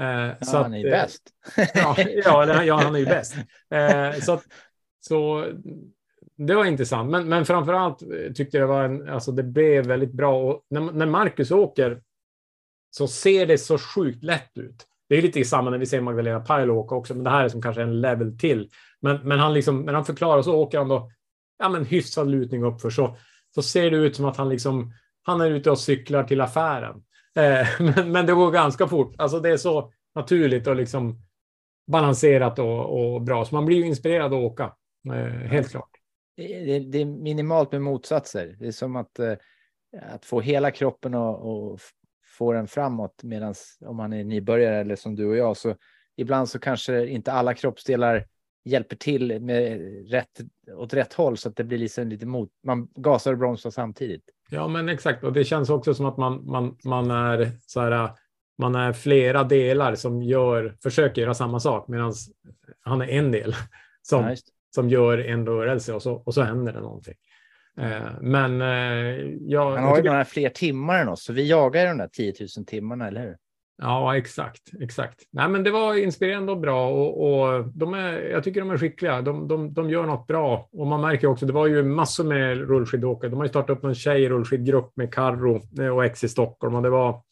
Eh, 0.00 0.06
Ja, 0.06 0.34
så 0.40 0.56
han 0.62 0.74
är 0.74 0.78
ju 0.78 0.86
eh, 0.86 0.90
bäst. 0.90 1.22
ja, 1.74 1.96
ja, 2.24 2.64
ja, 2.64 2.76
han 2.76 2.94
är 2.94 2.98
ju 2.98 3.04
bäst. 3.06 3.36
Eh, 3.70 4.20
så, 4.20 4.32
att, 4.32 4.42
så 5.00 5.46
det 6.36 6.54
var 6.54 6.64
intressant. 6.64 7.10
Men, 7.10 7.28
men 7.28 7.44
framför 7.46 7.72
allt 7.72 8.02
eh, 8.02 8.32
tyckte 8.34 8.56
jag 8.56 8.68
det 8.68 8.72
var 8.72 8.84
en, 8.84 9.08
alltså 9.08 9.32
det 9.32 9.42
blev 9.42 9.86
väldigt 9.86 10.12
bra. 10.12 10.42
Och 10.42 10.62
när, 10.70 10.80
när 10.80 11.06
Marcus 11.06 11.50
åker 11.50 12.00
så 12.90 13.08
ser 13.08 13.46
det 13.46 13.58
så 13.58 13.78
sjukt 13.78 14.24
lätt 14.24 14.58
ut. 14.58 14.86
Det 15.08 15.16
är 15.18 15.22
lite 15.22 15.44
samma 15.44 15.70
när 15.70 15.78
vi 15.78 15.86
ser 15.86 16.00
Magdalena 16.00 16.40
Pailo 16.40 16.72
åka 16.74 16.94
också, 16.94 17.14
men 17.14 17.24
det 17.24 17.30
här 17.30 17.44
är 17.44 17.48
som 17.48 17.62
kanske 17.62 17.82
en 17.82 18.00
level 18.00 18.38
till. 18.38 18.68
Men, 19.00 19.16
men 19.28 19.38
han 19.38 19.54
liksom, 19.54 19.82
när 19.82 19.92
han 19.92 20.04
förklarar 20.04 20.42
så 20.42 20.54
åker 20.54 20.78
han 20.78 20.88
då 20.88 21.10
ja, 21.58 21.68
men 21.68 21.84
hyfsad 21.84 22.30
lutning 22.30 22.64
uppför 22.64 22.90
så, 22.90 23.16
så 23.54 23.62
ser 23.62 23.90
det 23.90 23.96
ut 23.96 24.16
som 24.16 24.24
att 24.24 24.36
han 24.36 24.48
liksom, 24.48 24.92
han 25.22 25.40
är 25.40 25.50
ute 25.50 25.70
och 25.70 25.78
cyklar 25.78 26.24
till 26.24 26.40
affären. 26.40 27.02
Eh, 27.34 27.66
men, 27.96 28.12
men 28.12 28.26
det 28.26 28.32
går 28.32 28.50
ganska 28.50 28.88
fort. 28.88 29.14
Alltså 29.18 29.40
det 29.40 29.50
är 29.50 29.56
så 29.56 29.92
naturligt 30.14 30.66
och 30.66 30.76
liksom 30.76 31.22
balanserat 31.86 32.58
och, 32.58 33.14
och 33.14 33.22
bra. 33.22 33.44
Så 33.44 33.54
man 33.54 33.66
blir 33.66 33.76
ju 33.76 33.86
inspirerad 33.86 34.26
att 34.26 34.40
åka. 34.40 34.74
Eh, 35.06 35.48
helt 35.48 35.70
klart. 35.70 35.90
Det, 36.36 36.78
det 36.78 36.98
är 36.98 37.04
minimalt 37.04 37.72
med 37.72 37.82
motsatser. 37.82 38.56
Det 38.58 38.66
är 38.66 38.72
som 38.72 38.96
att, 38.96 39.18
eh, 39.18 39.34
att 40.02 40.24
få 40.24 40.40
hela 40.40 40.70
kroppen 40.70 41.14
och, 41.14 41.70
och 41.72 41.80
få 42.38 42.52
den 42.52 42.66
framåt 42.66 43.22
medan 43.22 43.54
om 43.80 43.96
man 43.96 44.12
är 44.12 44.24
nybörjare 44.24 44.80
eller 44.80 44.96
som 44.96 45.16
du 45.16 45.26
och 45.26 45.36
jag 45.36 45.56
så 45.56 45.74
ibland 46.16 46.48
så 46.48 46.58
kanske 46.58 47.06
inte 47.06 47.32
alla 47.32 47.54
kroppsdelar 47.54 48.26
hjälper 48.64 48.96
till 48.96 49.40
med 49.40 49.80
rätt, 50.10 50.40
åt 50.76 50.94
rätt 50.94 51.12
håll 51.12 51.36
så 51.36 51.48
att 51.48 51.56
det 51.56 51.64
blir 51.64 51.78
liksom 51.78 52.08
lite 52.08 52.26
mot, 52.26 52.50
man 52.66 52.88
gasar 52.94 53.32
och 53.32 53.38
bromsar 53.38 53.70
samtidigt. 53.70 54.24
Ja, 54.50 54.68
men 54.68 54.88
exakt. 54.88 55.24
Och 55.24 55.32
det 55.32 55.44
känns 55.44 55.70
också 55.70 55.94
som 55.94 56.06
att 56.06 56.16
man, 56.16 56.46
man, 56.46 56.76
man 56.84 57.10
är 57.10 57.50
så 57.66 57.80
här, 57.80 58.10
man 58.58 58.74
är 58.74 58.92
flera 58.92 59.44
delar 59.44 59.94
som 59.94 60.22
gör, 60.22 60.76
försöker 60.82 61.22
göra 61.22 61.34
samma 61.34 61.60
sak 61.60 61.88
medan 61.88 62.14
han 62.80 63.02
är 63.02 63.08
en 63.08 63.30
del 63.32 63.54
som, 64.02 64.24
Ja, 64.24 64.36
som 64.74 64.88
gör 64.88 65.18
en 65.18 65.46
rörelse 65.46 65.92
och 65.92 66.02
så, 66.02 66.12
och 66.12 66.34
så 66.34 66.42
händer 66.42 66.72
det 66.72 66.80
någonting. 66.80 67.14
Eh, 67.78 68.20
men 68.20 68.62
eh, 68.62 69.26
jag, 69.40 69.70
Han 69.70 69.84
har 69.84 69.96
ju 69.96 70.02
några 70.02 70.24
fler 70.24 70.48
timmar 70.48 70.98
än 70.98 71.08
oss, 71.08 71.24
så 71.24 71.32
vi 71.32 71.48
jagar 71.48 71.86
de 71.86 71.98
där 71.98 72.08
10 72.08 72.34
000 72.56 72.66
timmarna, 72.66 73.08
eller 73.08 73.20
hur? 73.20 73.36
Ja, 73.78 74.16
exakt. 74.16 74.62
exakt. 74.80 75.20
Nej, 75.30 75.48
men 75.48 75.64
det 75.64 75.70
var 75.70 75.94
inspirerande 75.94 76.52
och 76.52 76.58
bra 76.58 76.88
och, 76.88 77.32
och 77.32 77.64
de 77.74 77.94
är, 77.94 78.20
jag 78.20 78.44
tycker 78.44 78.60
de 78.60 78.70
är 78.70 78.78
skickliga. 78.78 79.22
De, 79.22 79.48
de, 79.48 79.74
de 79.74 79.90
gör 79.90 80.06
något 80.06 80.26
bra 80.26 80.68
och 80.72 80.86
man 80.86 81.00
märker 81.00 81.26
också, 81.26 81.46
det 81.46 81.52
var 81.52 81.66
ju 81.66 81.82
massor 81.82 82.24
med 82.24 82.58
rullskidåkare. 82.58 83.30
De 83.30 83.36
har 83.36 83.44
ju 83.44 83.48
startat 83.48 83.78
upp 83.78 83.84
en 83.84 83.94
tjejrullskidgrupp 83.94 84.96
med 84.96 85.14
Carro 85.14 85.62
eh, 85.80 85.88
och 85.88 86.04
X 86.04 86.24
i 86.24 86.28
Stockholm 86.28 86.74
och 86.74 86.82
det 86.82 86.90
var 86.90 87.22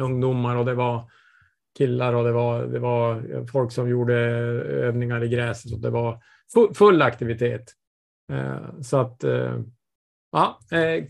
ungdomar 0.00 0.56
och 0.56 0.64
det 0.64 0.74
var 0.74 1.10
killar 1.78 2.14
och 2.14 2.24
det 2.24 2.32
var, 2.32 2.62
det 2.62 2.78
var 2.78 3.46
folk 3.46 3.72
som 3.72 3.88
gjorde 3.88 4.14
eh, 4.14 4.86
övningar 4.86 5.24
i 5.24 5.28
gräset 5.28 5.72
och 5.72 5.80
det 5.80 5.90
var 5.90 6.20
full, 6.74 7.02
aktivitet. 7.02 7.64
Eh, 8.32 8.80
så 8.80 8.96
att 8.96 9.24
Ja, 10.32 10.60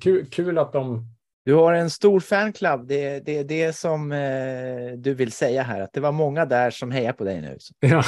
kul, 0.00 0.26
kul 0.30 0.58
att 0.58 0.72
de... 0.72 1.06
Du 1.50 1.54
har 1.54 1.72
en 1.72 1.90
stor 1.90 2.20
fanclub. 2.20 2.86
Det 2.86 3.04
är 3.04 3.20
det, 3.20 3.42
det 3.42 3.72
som 3.72 4.12
eh, 4.12 4.92
du 4.96 5.14
vill 5.14 5.32
säga 5.32 5.62
här, 5.62 5.80
att 5.80 5.92
det 5.92 6.00
var 6.00 6.12
många 6.12 6.44
där 6.44 6.70
som 6.70 6.90
hejar 6.90 7.12
på 7.12 7.24
dig 7.24 7.40
nu. 7.40 7.58
Ja, 7.80 8.02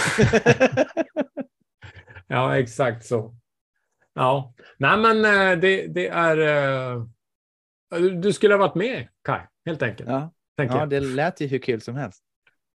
ja 2.26 2.59
exakt 2.59 3.07
så. 3.07 3.35
Ja, 4.14 4.55
nej 4.78 4.98
men 4.98 5.24
eh, 5.24 5.59
det, 5.61 5.87
det 5.87 6.09
är... 6.09 6.38
eh, 6.94 7.02
du- 8.20 8.33
skulle 8.33 8.55
ha 8.55 8.59
varit 8.59 8.74
med, 8.74 9.09
Kai, 9.24 9.40
helt 9.66 9.83
enkelt. 9.83 10.09
ja. 10.09 10.31
ja, 10.78 10.87
det 10.87 11.00
lät 11.00 11.40
ju 11.40 11.46
hur 11.46 11.59
kul 11.59 11.81
som 11.81 11.94
helst. 11.96 12.22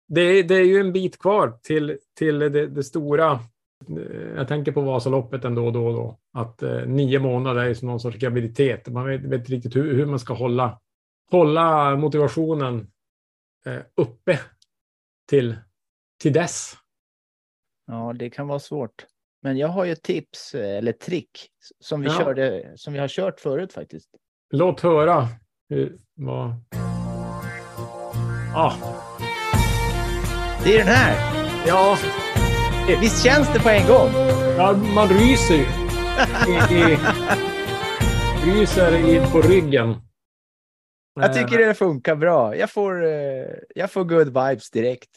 Det, 0.08 0.22
är- 0.22 0.44
det 0.44 0.56
är 0.56 0.66
ju 0.66 0.80
en 0.80 0.94
bit 0.94 1.20
kvar 1.20 1.60
till, 1.64 1.98
till 2.18 2.40
det, 2.40 2.68
det 2.68 2.84
stora. 2.84 3.40
Eh, 3.90 4.36
Jag 4.36 4.48
tänker 4.48 4.72
på 4.72 4.82
Vasaloppet 4.82 5.46
ändå 5.46 5.72
då 5.72 5.88
och 5.88 5.94
då. 5.94 6.20
Att 6.34 6.64
eh, 6.64 6.86
nio 6.86 7.20
månader 7.20 7.62
är 7.64 7.74
som 7.74 7.88
någon 7.88 8.00
sorts 8.00 8.18
graviditet. 8.18 8.88
Man 8.88 9.06
vet, 9.06 9.22
vet 9.22 9.40
inte 9.40 9.52
riktigt 9.52 9.76
hur, 9.76 9.94
hur 9.96 10.06
man 10.06 10.20
ska 10.20 10.34
hålla, 10.34 10.80
hålla 11.32 11.96
motivationen 11.96 12.92
eh, 13.66 13.80
uppe 13.96 14.40
till, 15.30 15.56
till 16.22 16.34
dess. 16.34 16.74
Ja, 17.88 18.14
det 18.14 18.30
kan 18.30 18.48
vara 18.48 18.60
svårt. 18.60 19.06
Men 19.42 19.58
jag 19.58 19.68
har 19.68 19.86
ju 19.86 19.92
ett 19.92 20.04
tips 20.04 20.56
eh, 20.56 20.78
eller 20.78 20.92
trick 20.92 21.30
som 21.80 22.02
vi, 22.02 22.08
Ja. 22.08 22.14
körde, 22.20 22.74
som 22.76 22.94
vi 22.94 23.00
har 23.00 23.08
kört 23.08 23.40
förut 23.40 23.74
faktiskt. 23.74 24.10
Låt 24.54 24.80
höra. 24.82 25.28
Hur, 25.70 25.98
vad... 26.16 26.54
Ah, 28.56 28.74
Det 30.64 30.74
är 30.74 30.78
den 30.78 30.88
här. 30.88 31.16
ja, 31.68 31.98
Visst 32.88 33.24
känns 33.26 33.54
det 33.54 33.60
på 33.60 33.70
en 33.70 33.88
gång? 33.88 34.10
ja, 34.58 34.74
man 34.96 35.08
ryser 35.10 35.56
ju. 35.56 35.62
I, 36.52 36.76
i, 36.76 36.98
ryser 38.46 39.10
i, 39.10 39.32
på 39.32 39.42
ryggen. 39.42 39.96
Jag 41.20 41.34
tycker 41.34 41.58
det 41.58 41.74
funkar 41.74 42.16
bra. 42.16 42.56
Jag 42.56 42.72
får, 42.72 43.06
eh, 43.06 43.46
jag 43.76 43.92
får 43.92 44.04
good 44.04 44.28
vibes 44.28 44.72
direkt. 44.72 45.10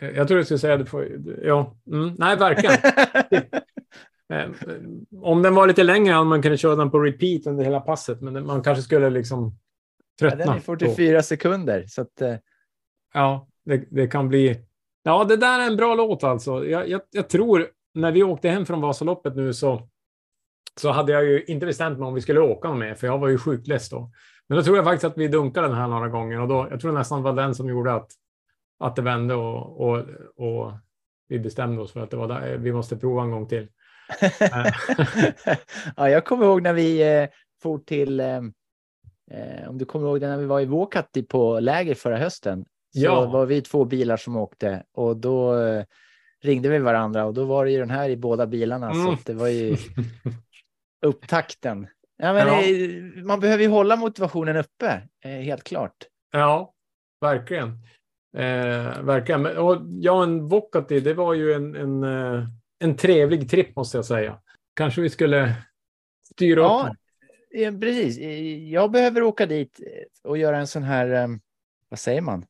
Eh, 0.00 0.10
Jag 0.10 0.28
tror 0.28 0.38
du 0.38 0.44
skulle 0.44 0.58
säga 0.58 0.76
det. 0.76 0.86
Får, 0.86 1.08
ja, 1.42 1.76
mm, 1.92 2.14
nej, 2.18 2.36
verkligen. 2.36 2.76
Eh, 4.32 4.50
Om 5.22 5.42
den 5.42 5.54
var 5.54 5.66
lite 5.66 5.82
längre 5.82 6.12
hade 6.14 6.26
man 6.26 6.42
kunnat 6.42 6.60
köra 6.60 6.76
den 6.76 6.90
på 6.90 6.98
repeat 7.00 7.46
under 7.46 7.64
hela 7.64 7.80
passet, 7.80 8.20
men 8.20 8.46
man 8.46 8.62
kanske 8.62 8.82
skulle 8.82 9.10
liksom 9.10 9.44
Ja, 10.20 10.28
tröttna. 10.30 10.44
den 10.44 10.48
är 10.54 10.54
då. 10.54 10.60
44 10.60 11.22
sekunder. 11.22 11.84
Så 11.88 12.02
att, 12.02 12.20
eh, 12.20 12.34
Ja, 13.14 13.48
det, 13.64 13.84
det 13.90 14.06
kan 14.06 14.28
bli... 14.28 14.60
Ja, 15.02 15.24
det 15.24 15.36
där 15.36 15.60
är 15.60 15.66
en 15.66 15.76
bra 15.76 15.94
låt 15.94 16.24
alltså. 16.24 16.66
Jag, 16.66 16.88
jag, 16.88 17.00
jag 17.10 17.28
tror, 17.28 17.68
när 17.94 18.12
vi 18.12 18.22
åkte 18.22 18.48
hem 18.48 18.66
från 18.66 18.80
Vasaloppet 18.80 19.36
nu 19.36 19.52
så, 19.52 19.88
så 20.80 20.90
hade 20.90 21.12
jag 21.12 21.24
ju 21.24 21.44
inte 21.44 21.66
bestämt 21.66 21.98
mig 21.98 22.06
om 22.08 22.14
vi 22.14 22.20
skulle 22.20 22.40
åka 22.40 22.74
med, 22.74 22.98
för 22.98 23.06
jag 23.06 23.18
var 23.18 23.28
ju 23.28 23.38
sjukt 23.38 23.66
less 23.66 23.88
då. 23.88 24.10
Men 24.48 24.58
då 24.58 24.64
tror 24.64 24.76
jag 24.76 24.84
faktiskt 24.84 25.04
att 25.04 25.18
vi 25.18 25.28
dunkade 25.28 25.68
den 25.68 25.76
här 25.76 25.88
några 25.88 26.08
gånger 26.08 26.40
och 26.40 26.48
då, 26.48 26.68
jag 26.70 26.80
tror 26.80 26.92
nästan 26.92 27.22
det 27.22 27.30
var 27.30 27.42
den 27.42 27.54
som 27.54 27.68
gjorde 27.68 27.94
att, 27.94 28.10
att 28.78 28.96
det 28.96 29.02
vände 29.02 29.34
och, 29.34 29.80
och, 29.80 29.98
och 30.36 30.72
vi 31.28 31.38
bestämde 31.38 31.82
oss 31.82 31.92
för 31.92 32.00
att 32.00 32.10
det 32.10 32.16
var 32.16 32.28
där, 32.28 32.56
vi 32.56 32.72
måste 32.72 32.96
prova 32.96 33.22
en 33.22 33.30
gång 33.30 33.48
till. 33.48 33.68
ja, 35.96 36.08
jag 36.08 36.24
kommer 36.24 36.46
ihåg 36.46 36.62
när 36.62 36.72
vi 36.72 37.02
eh, 37.22 37.28
for 37.62 37.78
till, 37.78 38.20
eh, 38.20 38.36
eh 39.30 39.68
om 39.68 39.78
du 39.78 39.84
kommer 39.84 40.06
ihåg 40.08 40.20
det 40.20 40.28
när 40.28 40.38
vi 40.38 40.46
var 40.46 40.60
i 40.60 40.64
Vuokatti 40.64 41.22
på 41.22 41.60
läger 41.60 41.94
förra 41.94 42.18
hösten. 42.18 42.64
Så 42.94 43.00
Ja. 43.00 43.26
var 43.26 43.46
vi 43.46 43.62
två 43.62 43.84
bilar 43.84 44.16
som 44.16 44.36
åkte 44.36 44.82
och 44.92 45.16
då 45.16 45.58
eh, 45.62 45.84
ringde 46.42 46.68
vi 46.68 46.78
varandra 46.78 47.24
och 47.24 47.34
då 47.34 47.44
var 47.44 47.64
det 47.64 47.70
ju 47.70 47.78
den 47.78 47.90
här 47.90 48.08
i 48.10 48.16
båda 48.16 48.46
bilarna. 48.46 48.92
Så 48.94 49.00
Mm. 49.00 49.14
att 49.14 49.26
det 49.26 49.34
var 49.34 49.48
ju 49.48 49.76
upptakten. 51.06 51.86
Ja, 52.16 52.32
men, 52.32 52.46
Ja. 52.46 52.62
eh, 52.62 53.24
Man 53.24 53.40
behöver 53.40 53.62
ju 53.64 53.68
hålla 53.70 53.96
motivationen 53.96 54.56
uppe, 54.56 55.02
eh, 55.24 55.30
helt 55.30 55.64
klart. 55.64 55.96
Ja, 56.32 56.74
verkligen. 57.20 57.68
Eh, 58.36 59.02
verkligen. 59.02 59.46
Och, 59.46 59.76
ja, 60.00 60.22
en 60.22 60.48
Vokati, 60.48 61.00
det 61.00 61.14
var 61.14 61.34
ju 61.34 61.52
en, 61.52 61.74
en, 61.76 62.04
en 62.78 62.96
trevlig 62.96 63.50
tripp 63.50 63.76
måste 63.76 63.98
jag 63.98 64.04
säga. 64.04 64.38
Kanske 64.74 65.00
vi 65.00 65.10
skulle 65.10 65.54
styra 66.34 66.60
Ja, 66.60 66.88
upp. 66.90 66.96
Ja, 67.50 67.70
precis. 67.80 68.18
Jag 68.72 68.90
behöver 68.90 69.22
åka 69.22 69.46
dit 69.46 69.80
och 70.24 70.38
göra 70.38 70.58
en 70.58 70.66
sån 70.66 70.82
här, 70.82 71.38
vad 71.88 71.98
säger 71.98 72.20
man? 72.20 72.44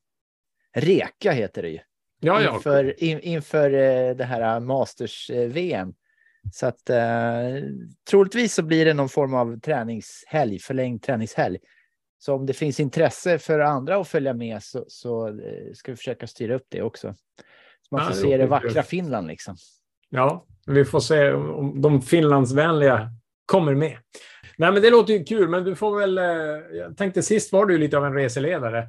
Reka 0.75 1.31
heter 1.31 1.61
det 1.61 1.69
ju. 1.69 1.79
Ja, 2.19 2.41
ja. 2.41 2.55
inför, 2.55 3.03
in, 3.03 3.19
inför 3.19 3.73
eh, 3.73 4.15
det 4.15 4.23
här 4.23 4.59
Masters-VM. 4.59 5.93
Så 6.51 6.65
att 6.67 6.89
eh, 6.89 6.97
troligtvis 8.09 8.53
så 8.53 8.63
blir 8.63 8.85
det 8.85 8.93
någon 8.93 9.09
form 9.09 9.33
av 9.33 9.59
träningshelg, 9.59 10.59
förlängd 10.59 11.01
träningshelg. 11.01 11.57
Så 12.19 12.33
om 12.33 12.45
det 12.45 12.53
finns 12.53 12.79
intresse 12.79 13.39
för 13.39 13.59
andra 13.59 13.97
att 13.97 14.07
följa 14.07 14.33
med 14.33 14.63
så, 14.63 14.85
så 14.87 15.27
eh, 15.27 15.73
ska 15.73 15.91
vi 15.91 15.95
försöka 15.95 16.27
styra 16.27 16.55
upp 16.55 16.65
det 16.69 16.81
också. 16.81 17.13
Så 17.81 17.95
man 17.95 18.01
Ja, 18.01 18.07
får 18.07 18.15
det 18.15 18.21
se 18.21 18.37
det 18.37 18.45
vackra. 18.45 18.83
Finland 18.83 19.27
liksom. 19.27 19.55
Ja, 20.09 20.45
vi 20.65 20.85
får 20.85 20.99
se 20.99 21.31
om 21.33 21.81
de 21.81 22.01
finlandsvänliga 22.01 23.09
kommer 23.45 23.75
med. 23.75 23.97
Nej, 24.57 24.71
men 24.71 24.81
det 24.81 24.89
låter 24.89 25.13
ju 25.13 25.23
kul, 25.23 25.49
men 25.49 25.63
du 25.63 25.75
får 25.75 25.99
väl... 25.99 26.17
eh, 26.17 26.77
Jag 26.77 26.97
tänkte 26.97 27.21
sist 27.23 27.51
var 27.53 27.65
du 27.65 27.77
lite 27.77 27.97
av 27.97 28.05
en 28.05 28.13
reseledare. 28.13 28.87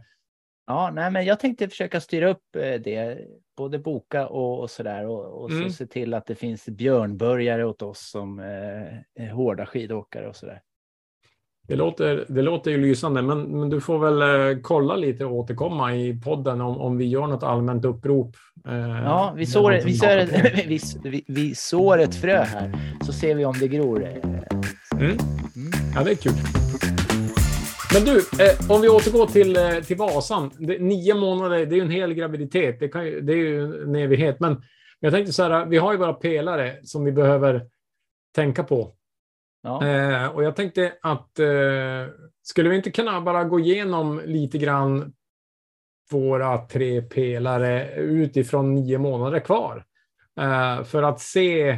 Ja, 0.66 0.90
nej, 0.94 1.10
men 1.10 1.24
jag 1.24 1.40
tänkte 1.40 1.68
försöka 1.68 2.00
styra 2.00 2.28
upp 2.30 2.56
eh, 2.56 2.62
det, 2.84 3.18
både 3.56 3.78
boka 3.78 4.26
och, 4.26 4.60
och 4.60 4.70
så 4.70 4.82
där 4.82 5.06
och, 5.06 5.42
och 5.42 5.50
Mm. 5.50 5.70
så 5.70 5.76
se 5.76 5.86
till 5.86 6.14
att 6.14 6.26
det 6.26 6.34
finns 6.34 6.66
björnbörjare 6.68 7.64
åt 7.64 7.82
oss 7.82 8.10
som 8.10 8.38
eh, 8.38 9.24
är 9.24 9.30
hårda 9.32 9.66
skidåkare 9.66 10.28
och 10.28 10.36
så 10.36 10.46
där. 10.46 10.60
Det 11.68 11.76
låter, 11.76 12.24
det 12.28 12.42
låter 12.42 12.70
ju 12.70 12.78
lysande, 12.78 13.22
men, 13.22 13.42
men 13.60 13.70
du 13.70 13.80
får 13.80 13.98
väl 13.98 14.22
eh, 14.52 14.60
kolla 14.62 14.96
lite 14.96 15.24
och 15.24 15.32
återkomma 15.34 15.94
i 15.96 16.20
podden 16.20 16.60
om, 16.60 16.78
om 16.80 16.96
vi 16.96 17.04
gör 17.04 17.26
något 17.26 17.42
allmänt 17.42 17.84
upprop. 17.84 18.36
eh, 18.68 18.74
Ja, 19.04 19.32
vi 19.36 19.46
sår, 19.46 19.72
vi, 19.84 19.94
sår, 19.94 21.08
vi, 21.10 21.24
vi 21.28 21.54
sår 21.54 21.98
ett 21.98 22.14
frö 22.14 22.42
här, 22.42 22.72
så 23.06 23.12
ser 23.12 23.34
vi 23.34 23.44
om 23.44 23.54
det 23.60 23.68
gror. 23.68 24.02
eh. 24.04 24.16
Mm. 24.92 25.06
Mm. 25.56 25.72
Ja, 25.94 26.02
det 26.04 26.10
är 26.10 26.14
kul. 26.14 26.32
Men 27.94 28.04
du, 28.04 28.18
eh, 28.18 28.70
om 28.70 28.80
vi 28.80 28.88
återgår 28.88 29.26
till, 29.26 29.56
eh, 29.56 29.80
till 29.80 29.96
Vasan. 29.96 30.50
Det, 30.58 30.78
nio 30.78 31.14
månader, 31.14 31.66
det 31.66 31.74
är 31.74 31.76
ju 31.76 31.82
en 31.82 31.90
hel 31.90 32.14
graviditet. 32.14 32.80
Det, 32.80 33.04
ju, 33.04 33.20
det 33.20 33.32
är 33.32 33.36
ju 33.36 33.82
en 33.82 33.94
evighet. 33.94 34.40
Men 34.40 34.62
jag 35.00 35.12
tänkte 35.12 35.32
så 35.32 35.42
här, 35.42 35.66
vi 35.66 35.76
har 35.76 35.92
ju 35.92 35.98
våra 35.98 36.12
pelare 36.12 36.76
som 36.82 37.04
vi 37.04 37.12
behöver 37.12 37.66
tänka 38.34 38.64
på. 38.64 38.94
Ja. 39.62 39.86
Eh, 39.86 40.26
och 40.26 40.44
jag 40.44 40.56
tänkte 40.56 40.92
att 41.02 41.38
eh, 41.38 42.14
skulle 42.42 42.68
vi 42.68 42.76
inte 42.76 42.90
kunna 42.90 43.20
bara 43.20 43.44
gå 43.44 43.60
igenom 43.60 44.20
lite 44.24 44.58
grann 44.58 45.12
våra 46.10 46.58
tre 46.58 47.02
pelare 47.02 47.94
utifrån 47.94 48.74
nio 48.74 48.98
månader 48.98 49.40
kvar? 49.40 49.84
Eh, 50.40 50.84
för 50.84 51.02
att 51.02 51.20
se, 51.20 51.68
eh, 51.68 51.76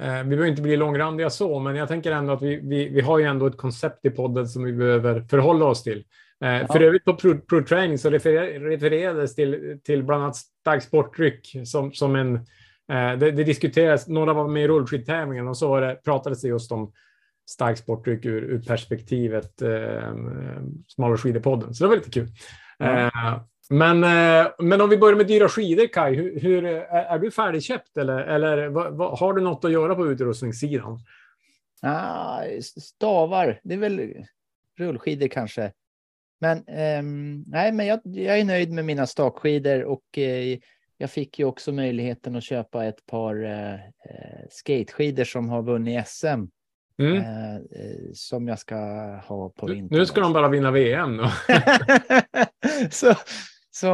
vi 0.00 0.24
behöver 0.24 0.46
inte 0.46 0.62
bli 0.62 0.76
långrandiga 0.76 1.30
så, 1.30 1.58
men 1.58 1.76
jag 1.76 1.88
tänker 1.88 2.12
ändå 2.12 2.32
att 2.32 2.42
vi, 2.42 2.60
vi, 2.62 2.88
vi 2.88 3.00
har 3.00 3.18
ju 3.18 3.24
ändå 3.24 3.46
ett 3.46 3.56
koncept 3.56 4.04
i 4.04 4.10
podden 4.10 4.48
som 4.48 4.64
vi 4.64 4.72
behöver 4.72 5.20
förhålla 5.20 5.64
oss 5.64 5.82
till. 5.82 6.04
Eh, 6.44 6.66
För 6.72 6.80
övrigt 6.80 7.04
på 7.04 7.14
Pro, 7.14 7.40
Pro 7.40 7.64
Training 7.64 7.98
så 7.98 8.10
refer, 8.10 8.60
refererades 8.60 9.34
till, 9.34 9.80
till 9.84 10.02
bland 10.02 10.22
annat 10.22 10.36
stark 10.36 10.82
sportdryck 10.82 11.56
som, 11.64 11.92
som 11.92 12.16
en 12.16 12.34
eh, 12.92 13.18
det, 13.18 13.30
det 13.30 13.44
diskuteras, 13.44 14.08
några 14.08 14.32
var 14.32 14.48
med 14.48 14.64
i 14.64 14.68
rullskidtävlingen 14.68 15.48
och 15.48 15.56
så 15.56 15.68
var 15.68 15.80
det, 15.80 15.94
pratades 16.04 16.42
det 16.42 16.48
just 16.48 16.72
om 16.72 16.92
stark 17.50 17.78
sportdryck 17.78 18.24
ur, 18.24 18.42
ur 18.42 18.62
perspektivet 18.62 19.62
eh, 19.62 20.14
Smalare 20.88 21.16
skidor-podden. 21.16 21.72
Så 21.72 21.84
det 21.84 21.88
var 21.88 21.96
lite 21.96 22.10
kul. 22.10 22.28
Ja. 22.78 23.06
Eh, 23.06 23.40
men, 23.70 24.04
eh, 24.04 24.50
men 24.58 24.80
om 24.80 24.88
vi 24.88 24.98
börjar 24.98 25.16
med 25.16 25.26
dyra 25.26 25.48
skidor, 25.48 25.86
Kai. 25.86 26.14
Hur, 26.14 26.40
hur, 26.40 26.64
är, 26.64 27.18
du 27.18 27.30
färdigköpt 27.30 27.96
eller, 27.96 28.18
eller 28.18 28.68
vad, 28.68 28.96
vad, 28.96 29.18
har 29.18 29.32
du 29.32 29.40
något 29.40 29.64
att 29.64 29.72
göra 29.72 29.94
på 29.94 30.06
utrustningssidan? 30.06 31.00
Ah, 31.82 32.42
stavar, 32.80 33.60
det 33.64 33.74
är 33.74 33.78
väl 33.78 34.14
rullskidor 34.78 35.28
kanske. 35.28 35.72
Men 36.40 36.64
ehm, 36.66 37.44
nej, 37.46 37.72
men 37.72 37.86
jag, 37.86 38.00
jag 38.04 38.38
är 38.38 38.44
nöjd 38.44 38.72
med 38.72 38.84
mina 38.84 39.06
stakskidor 39.06 39.84
och 39.84 40.18
eh, 40.18 40.58
jag 40.96 41.10
fick 41.10 41.38
ju 41.38 41.44
också 41.44 41.72
möjligheten 41.72 42.36
att 42.36 42.44
köpa 42.44 42.84
ett 42.84 43.06
par 43.06 43.44
eh, 43.44 43.74
eh, 43.74 44.46
skateskidor 44.50 45.24
som 45.24 45.48
har 45.48 45.62
vunnit 45.62 46.08
SM 46.08 46.44
Mm. 47.00 47.16
eh, 47.16 47.54
eh, 47.54 48.12
som 48.14 48.48
jag 48.48 48.58
ska 48.58 48.76
ha 49.26 49.48
på 49.48 49.66
vintern. 49.66 49.98
Nu 49.98 50.06
ska 50.06 50.20
de 50.20 50.32
bara 50.32 50.48
vinna 50.48 50.70
VM. 50.70 51.16
Då. 51.16 51.30
så, 52.90 53.14
så 53.80 53.86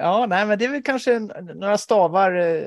ja, 0.00 0.26
nej, 0.28 0.46
men 0.46 0.58
det 0.58 0.64
är 0.64 0.68
väl 0.72 0.82
kanske 0.82 1.18
några 1.54 1.78
stavar, 1.78 2.32
eh, 2.32 2.62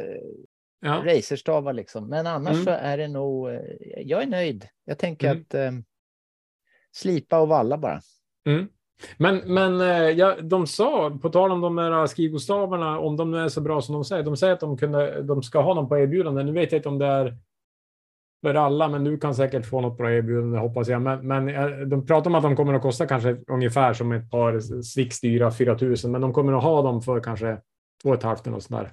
Ja. 0.81 1.01
racerstavar 1.05 1.73
liksom. 1.73 2.09
Men 2.09 2.27
annars 2.27 2.53
Mm. 2.53 2.63
så 2.65 2.71
är 2.71 2.97
det 2.97 3.07
nog, 3.07 3.49
eh, 3.49 3.61
jag 4.05 4.23
är 4.23 4.27
nöjd. 4.27 4.67
Jag 4.85 4.97
tänker 4.97 5.27
Mm. 5.31 5.41
att 5.41 5.53
eh, 5.53 5.71
slipa 6.91 7.39
och 7.39 7.47
valla 7.47 7.77
bara. 7.77 7.99
Mm. 8.47 8.67
Men, 9.17 9.37
men 9.53 9.81
eh, 9.81 10.09
ja, 10.09 10.35
de 10.41 10.67
sa, 10.67 11.19
på 11.21 11.29
tal 11.29 11.51
om 11.51 11.61
de 11.61 11.75
där 11.75 12.05
skrivostavarna, 12.07 12.99
om 12.99 13.17
de 13.17 13.31
nu 13.31 13.37
är 13.37 13.47
så 13.49 13.61
bra 13.61 13.81
som 13.81 13.93
de 13.93 14.05
säger, 14.05 14.23
de 14.23 14.37
säger 14.37 14.53
att 14.53 14.59
de, 14.59 14.77
kunde, 14.77 15.21
de 15.23 15.43
ska 15.43 15.61
ha 15.61 15.73
dem 15.73 15.89
på 15.89 15.97
erbjudande. 15.97 16.43
Nu 16.43 16.51
vet 16.51 16.71
jag 16.71 16.79
inte 16.79 16.89
om 16.89 16.99
det 16.99 17.05
är 17.05 17.37
för 18.45 18.55
alla, 18.55 18.87
men 18.89 19.03
du 19.03 19.17
kan 19.17 19.35
säkert 19.35 19.65
få 19.65 19.81
något 19.81 19.97
bra 19.97 20.11
erbjudande 20.11 20.57
hoppas 20.59 20.87
jag. 20.87 21.01
Men, 21.01 21.27
men 21.27 21.49
eh, 21.49 21.67
de 21.87 22.05
pratar 22.05 22.29
om 22.29 22.35
att 22.35 22.43
de 22.43 22.55
kommer 22.55 22.73
att 22.73 22.81
kosta 22.81 23.05
kanske 23.05 23.37
ungefär 23.47 23.93
som 23.93 24.11
ett 24.11 24.31
par 24.31 24.81
Swix 24.81 25.19
dyra 25.21 25.51
4000, 25.51 26.11
men 26.11 26.21
de 26.21 26.33
kommer 26.33 26.53
att 26.53 26.63
ha 26.63 26.81
dem 26.81 27.01
för 27.01 27.19
kanske 27.19 27.57
två 28.03 28.09
och 28.09 28.15
ett 28.15 28.23
halvt 28.23 28.47
eller 28.47 28.59
sådär. 28.59 28.91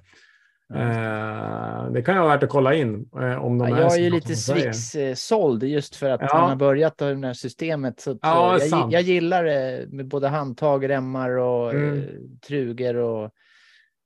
Eh, 0.74 1.92
det 1.92 2.02
kan 2.02 2.14
ju 2.14 2.20
vara 2.20 2.34
värt 2.34 2.42
att 2.42 2.48
kolla 2.50 2.74
in 2.74 3.08
eh, 3.20 3.44
om 3.44 3.58
de 3.58 3.68
Ja, 3.68 3.76
är 3.76 3.80
jag 3.80 3.94
är 3.94 4.00
ju 4.00 4.10
lite. 4.10 4.36
Swix-såld 4.36 5.62
just 5.62 5.96
för 5.96 6.10
att 6.10 6.20
Ja. 6.20 6.28
han 6.32 6.48
har 6.48 6.56
börjat 6.56 7.00
med 7.00 7.16
det 7.20 7.26
här 7.26 7.34
systemet. 7.34 8.00
Så 8.00 8.18
Ja, 8.22 8.58
jag, 8.58 8.92
jag 8.92 9.02
gillar 9.02 9.44
det 9.44 9.86
med 9.88 10.08
både 10.08 10.28
handtag, 10.28 10.88
remmar 10.88 11.30
och 11.30 11.74
Mm. 11.74 12.02
truger 12.46 12.96
och 12.96 13.30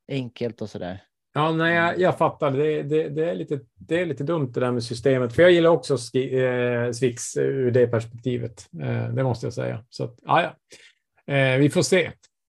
enkelt 0.09 0.62
och 0.62 0.70
sådär. 0.70 1.02
Ja, 1.37 1.53
nej, 1.53 1.75
jag, 1.75 2.01
jag 2.01 2.18
fattar. 2.18 2.51
Det, 2.51 2.83
det, 2.83 3.09
det, 3.09 3.31
är 3.31 3.35
lite, 3.35 3.61
det 3.75 4.01
är 4.01 4.07
lite 4.07 4.25
dumt 4.25 4.51
det 4.55 4.61
där 4.61 4.72
med 4.72 4.83
systemet. 4.83 5.33
För 5.33 5.42
jag 5.42 5.53
gillar 5.53 5.70
också 5.70 5.96
ski, 5.96 6.44
eh, 6.44 6.92
Swix 6.92 7.37
eh, 7.37 7.44
ur 7.44 7.70
det 7.70 7.87
perspektivet. 7.87 8.68
Eh, 8.83 9.09
det 9.09 9.22
måste 9.22 9.46
jag 9.46 9.53
säga. 9.53 9.85
Så 9.90 10.05
att, 10.05 10.18
ja, 10.22 10.42
ja. 10.42 11.35
Eh, 11.35 11.59
vi 11.59 11.70
får 11.70 11.83
se. 11.83 12.05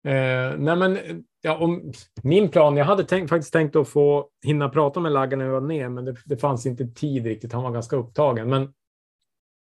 Eh, 0.05 0.59
nej, 0.59 0.77
men, 0.77 0.99
ja, 1.43 1.57
om, 1.57 1.93
min 2.23 2.49
plan, 2.49 2.77
jag 2.77 2.85
hade 2.85 3.05
tänkt, 3.05 3.29
faktiskt 3.29 3.53
tänkt 3.53 3.77
att 3.77 3.89
få 3.89 4.29
hinna 4.45 4.69
prata 4.69 5.01
med 5.01 5.13
Lagga 5.13 5.37
när 5.37 5.45
jag 5.45 5.53
var 5.53 5.61
ner, 5.61 5.89
men 5.89 6.05
det, 6.05 6.17
det 6.25 6.37
fanns 6.37 6.67
inte 6.67 6.87
tid 6.87 7.27
riktigt. 7.27 7.53
Han 7.53 7.63
var 7.63 7.71
ganska 7.71 7.97
upptagen. 7.97 8.49
Men, 8.49 8.73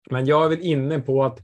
men 0.10 0.26
jag 0.26 0.46
är 0.46 0.50
väl 0.50 0.62
inne 0.62 1.00
på 1.00 1.24
att 1.24 1.40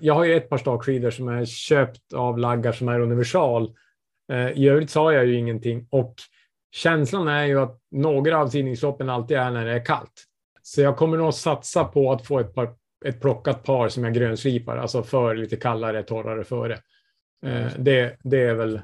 jag 0.00 0.14
har 0.14 0.24
ju 0.24 0.36
ett 0.36 0.48
par 0.48 0.58
stakskidor 0.58 1.10
som 1.10 1.28
är 1.28 1.44
köpt 1.44 2.12
av 2.14 2.38
Laggar 2.38 2.72
som 2.72 2.88
är 2.88 3.00
universal. 3.00 3.74
Eh, 4.32 4.50
I 4.50 4.68
övrigt 4.68 4.90
sa 4.90 5.12
jag 5.12 5.26
ju 5.26 5.34
ingenting 5.34 5.86
och 5.90 6.14
känslan 6.72 7.28
är 7.28 7.44
ju 7.44 7.60
att 7.60 7.80
några 7.90 8.38
av 8.38 8.48
tidningsloppen 8.48 9.10
alltid 9.10 9.36
är 9.36 9.50
när 9.50 9.64
det 9.66 9.72
är 9.72 9.84
kallt. 9.84 10.24
Så 10.62 10.80
jag 10.80 10.96
kommer 10.96 11.16
nog 11.16 11.34
satsa 11.34 11.84
på 11.84 12.12
att 12.12 12.26
få 12.26 12.38
ett, 12.38 12.54
par, 12.54 12.74
ett 13.04 13.20
plockat 13.20 13.62
par 13.64 13.88
som 13.88 14.04
jag 14.04 14.14
grönslipar, 14.14 14.76
alltså 14.76 15.02
för 15.02 15.34
lite 15.34 15.56
kallare, 15.56 16.02
torrare 16.02 16.44
före. 16.44 16.78
Eh, 17.46 17.66
det, 17.78 18.16
det 18.22 18.42
är 18.42 18.54
väl 18.54 18.80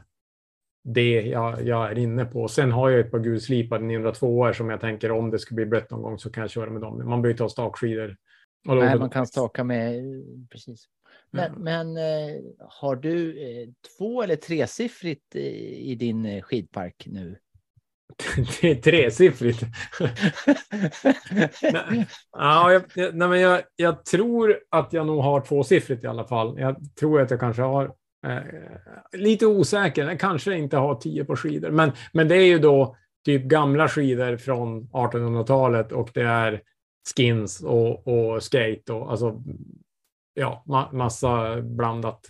det 0.85 1.21
jag, 1.21 1.63
jag 1.67 1.91
är 1.91 1.99
inne 1.99 2.25
på. 2.25 2.49
Sen 2.49 2.73
har 2.73 2.91
jag 2.91 3.01
ett 3.01 3.11
par 3.11 3.19
gulslipade 3.19 3.85
902 3.85 4.39
år 4.39 4.53
som 4.53 4.71
jag 4.71 4.81
tänker 4.81 5.11
om 5.11 5.31
det 5.31 5.39
skulle 5.39 5.57
bli 5.57 5.67
blött 5.67 5.91
någon 5.91 6.03
gång 6.03 6.19
så 6.19 6.31
kan 6.31 6.41
jag 6.41 6.51
köra 6.51 6.71
med 6.71 6.81
dem. 6.83 6.97
Man 6.97 7.23
behöver 7.23 7.29
ju 7.29 7.35
ta 7.35 7.49
stakskidor. 7.49 8.17
Nej, 8.65 8.99
man 8.99 9.11
kan 9.11 9.27
staka 9.27 9.65
med, 9.65 9.99
eh, 9.99 10.23
precis. 10.51 10.89
Men, 11.31 11.53
Ja. 11.53 11.59
men 11.59 11.97
eh, 11.97 12.37
har 12.69 12.97
du 12.97 13.43
eh, 13.43 13.69
två 13.99 14.23
eller 14.23 14.37
tresiffrigt 14.37 15.37
i, 15.37 15.91
i 15.91 15.95
din 15.95 16.27
eh, 16.27 16.43
skidpark 16.43 17.05
nu? 17.07 17.39
Det 18.61 18.71
är 18.71 18.75
tresiffrigt. 18.75 19.63
Nej, 21.63 22.07
ja, 22.33 22.73
jag, 22.73 22.83
nej, 23.15 23.29
men 23.29 23.41
jag, 23.41 23.63
jag 23.77 24.05
tror 24.05 24.59
att 24.71 24.93
jag 24.93 25.07
nog 25.07 25.23
har 25.23 25.41
tvåsiffrigt 25.41 26.05
i 26.05 26.07
alla 26.07 26.25
fall. 26.25 26.59
Jag 26.59 26.77
tror 26.99 27.21
att 27.21 27.31
jag 27.31 27.41
kanske 27.41 27.63
har 27.63 27.85
eh, 28.27 28.39
lite 29.13 29.47
osäker. 29.47 30.09
Jag 30.09 30.21
kanske 30.21 30.55
inte 30.55 30.77
har 30.77 30.95
tio 30.95 31.25
på 31.25 31.37
skidor, 31.37 31.71
men, 31.71 31.93
men 32.13 32.29
det 32.29 32.37
är 32.37 32.47
ju 32.47 32.59
då 32.59 32.97
typ 33.25 33.45
gamla 33.45 33.89
skidor 33.89 34.37
från 34.37 34.89
1800-talet 34.89 35.93
och 35.93 36.11
det 36.15 36.23
är 36.23 36.63
skins 37.17 37.63
och, 37.63 38.09
och 38.09 38.43
skate 38.43 38.93
och 38.93 39.11
alltså 39.11 39.43
ja, 40.35 40.63
ma 40.67 40.93
massa 40.93 41.63
blandat. 41.63 42.21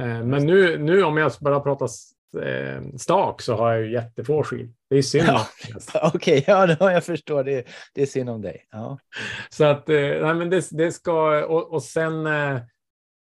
Eh, 0.00 0.24
men 0.24 0.46
nu, 0.46 0.78
nu 0.78 1.04
om 1.04 1.16
jag 1.16 1.32
bara 1.40 1.60
pratar 1.60 1.88
stak 2.98 3.42
så 3.42 3.54
har 3.54 3.72
jag 3.72 3.82
ju 3.82 3.92
jättefå 3.92 4.42
skidor. 4.42 4.72
Det 4.90 4.96
är 4.96 5.02
synd. 5.02 5.28
Ja. 5.28 5.46
Okej, 6.14 6.44
ja, 6.46 6.66
då, 6.66 6.90
jag 6.90 7.04
förstår. 7.04 7.44
Det, 7.44 7.66
det 7.94 8.02
är 8.02 8.06
synd 8.06 8.30
om 8.30 8.42
dig. 8.42 8.66
Ja. 8.70 8.98
Så 9.50 9.64
att, 9.64 9.88
eh, 9.88 9.96
nej 9.96 10.34
men 10.34 10.50
det, 10.50 10.68
det 10.70 10.92
ska, 10.92 11.44
och, 11.44 11.72
och 11.72 11.82
sen 11.82 12.26
eh, 12.26 12.60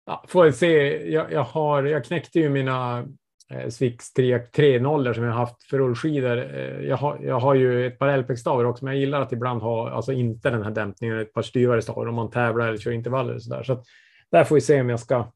ja, 0.06 0.24
får 0.28 0.46
jag 0.46 0.54
se, 0.54 0.96
jag, 1.12 1.32
jag, 1.32 1.44
har, 1.44 1.82
jag 1.82 2.04
knäckte 2.04 2.40
ju 2.40 2.48
mina 2.48 3.04
eh, 3.50 3.68
Swix 3.68 4.14
3.0 4.14 5.12
som 5.14 5.24
jag 5.24 5.32
har 5.32 5.38
haft 5.38 5.62
för 5.62 5.78
rullskidor. 5.78 6.54
Eh, 6.54 6.80
jag, 6.80 6.96
har, 6.96 7.18
jag 7.22 7.40
har 7.40 7.54
ju 7.54 7.86
ett 7.86 7.98
par 7.98 8.16
LPX-stavar 8.16 8.64
också, 8.64 8.84
men 8.84 8.94
jag 8.94 9.00
gillar 9.00 9.20
att 9.20 9.32
ibland 9.32 9.62
ha, 9.62 9.90
alltså 9.90 10.12
inte 10.12 10.50
den 10.50 10.62
här 10.62 10.70
dämpningen, 10.70 11.18
ett 11.18 11.32
par 11.32 11.42
styvare 11.42 11.82
stavar 11.82 12.06
om 12.06 12.14
man 12.14 12.30
tävlar 12.30 12.68
eller 12.68 12.78
kör 12.78 12.90
intervaller 12.90 13.34
och 13.34 13.42
sådär. 13.42 13.62
Så 13.62 13.72
att, 13.72 13.84
där 14.30 14.44
får 14.44 14.54
vi 14.54 14.60
se 14.60 14.80
om 14.80 14.88
jag 14.88 15.00
ska 15.00 15.32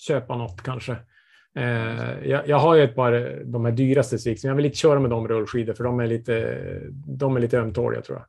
köpa 0.00 0.36
något 0.36 0.62
kanske. 0.62 0.96
Eh, 1.56 2.28
jag, 2.28 2.48
jag 2.48 2.58
har 2.58 2.74
ju 2.74 2.82
ett 2.82 2.94
par, 2.94 3.42
de 3.44 3.64
här 3.64 3.72
dyraste 3.72 4.18
Swix, 4.18 4.44
men 4.44 4.48
jag 4.48 4.56
vill 4.56 4.64
inte 4.64 4.78
köra 4.78 5.00
med 5.00 5.10
de 5.10 5.28
rullskidor 5.28 5.74
för 5.74 5.84
de 5.84 6.00
är 6.00 6.06
lite, 6.06 6.62
de 7.06 7.36
är 7.36 7.40
lite 7.40 7.58
ömtåliga 7.58 8.02
tror 8.02 8.18
jag. 8.18 8.26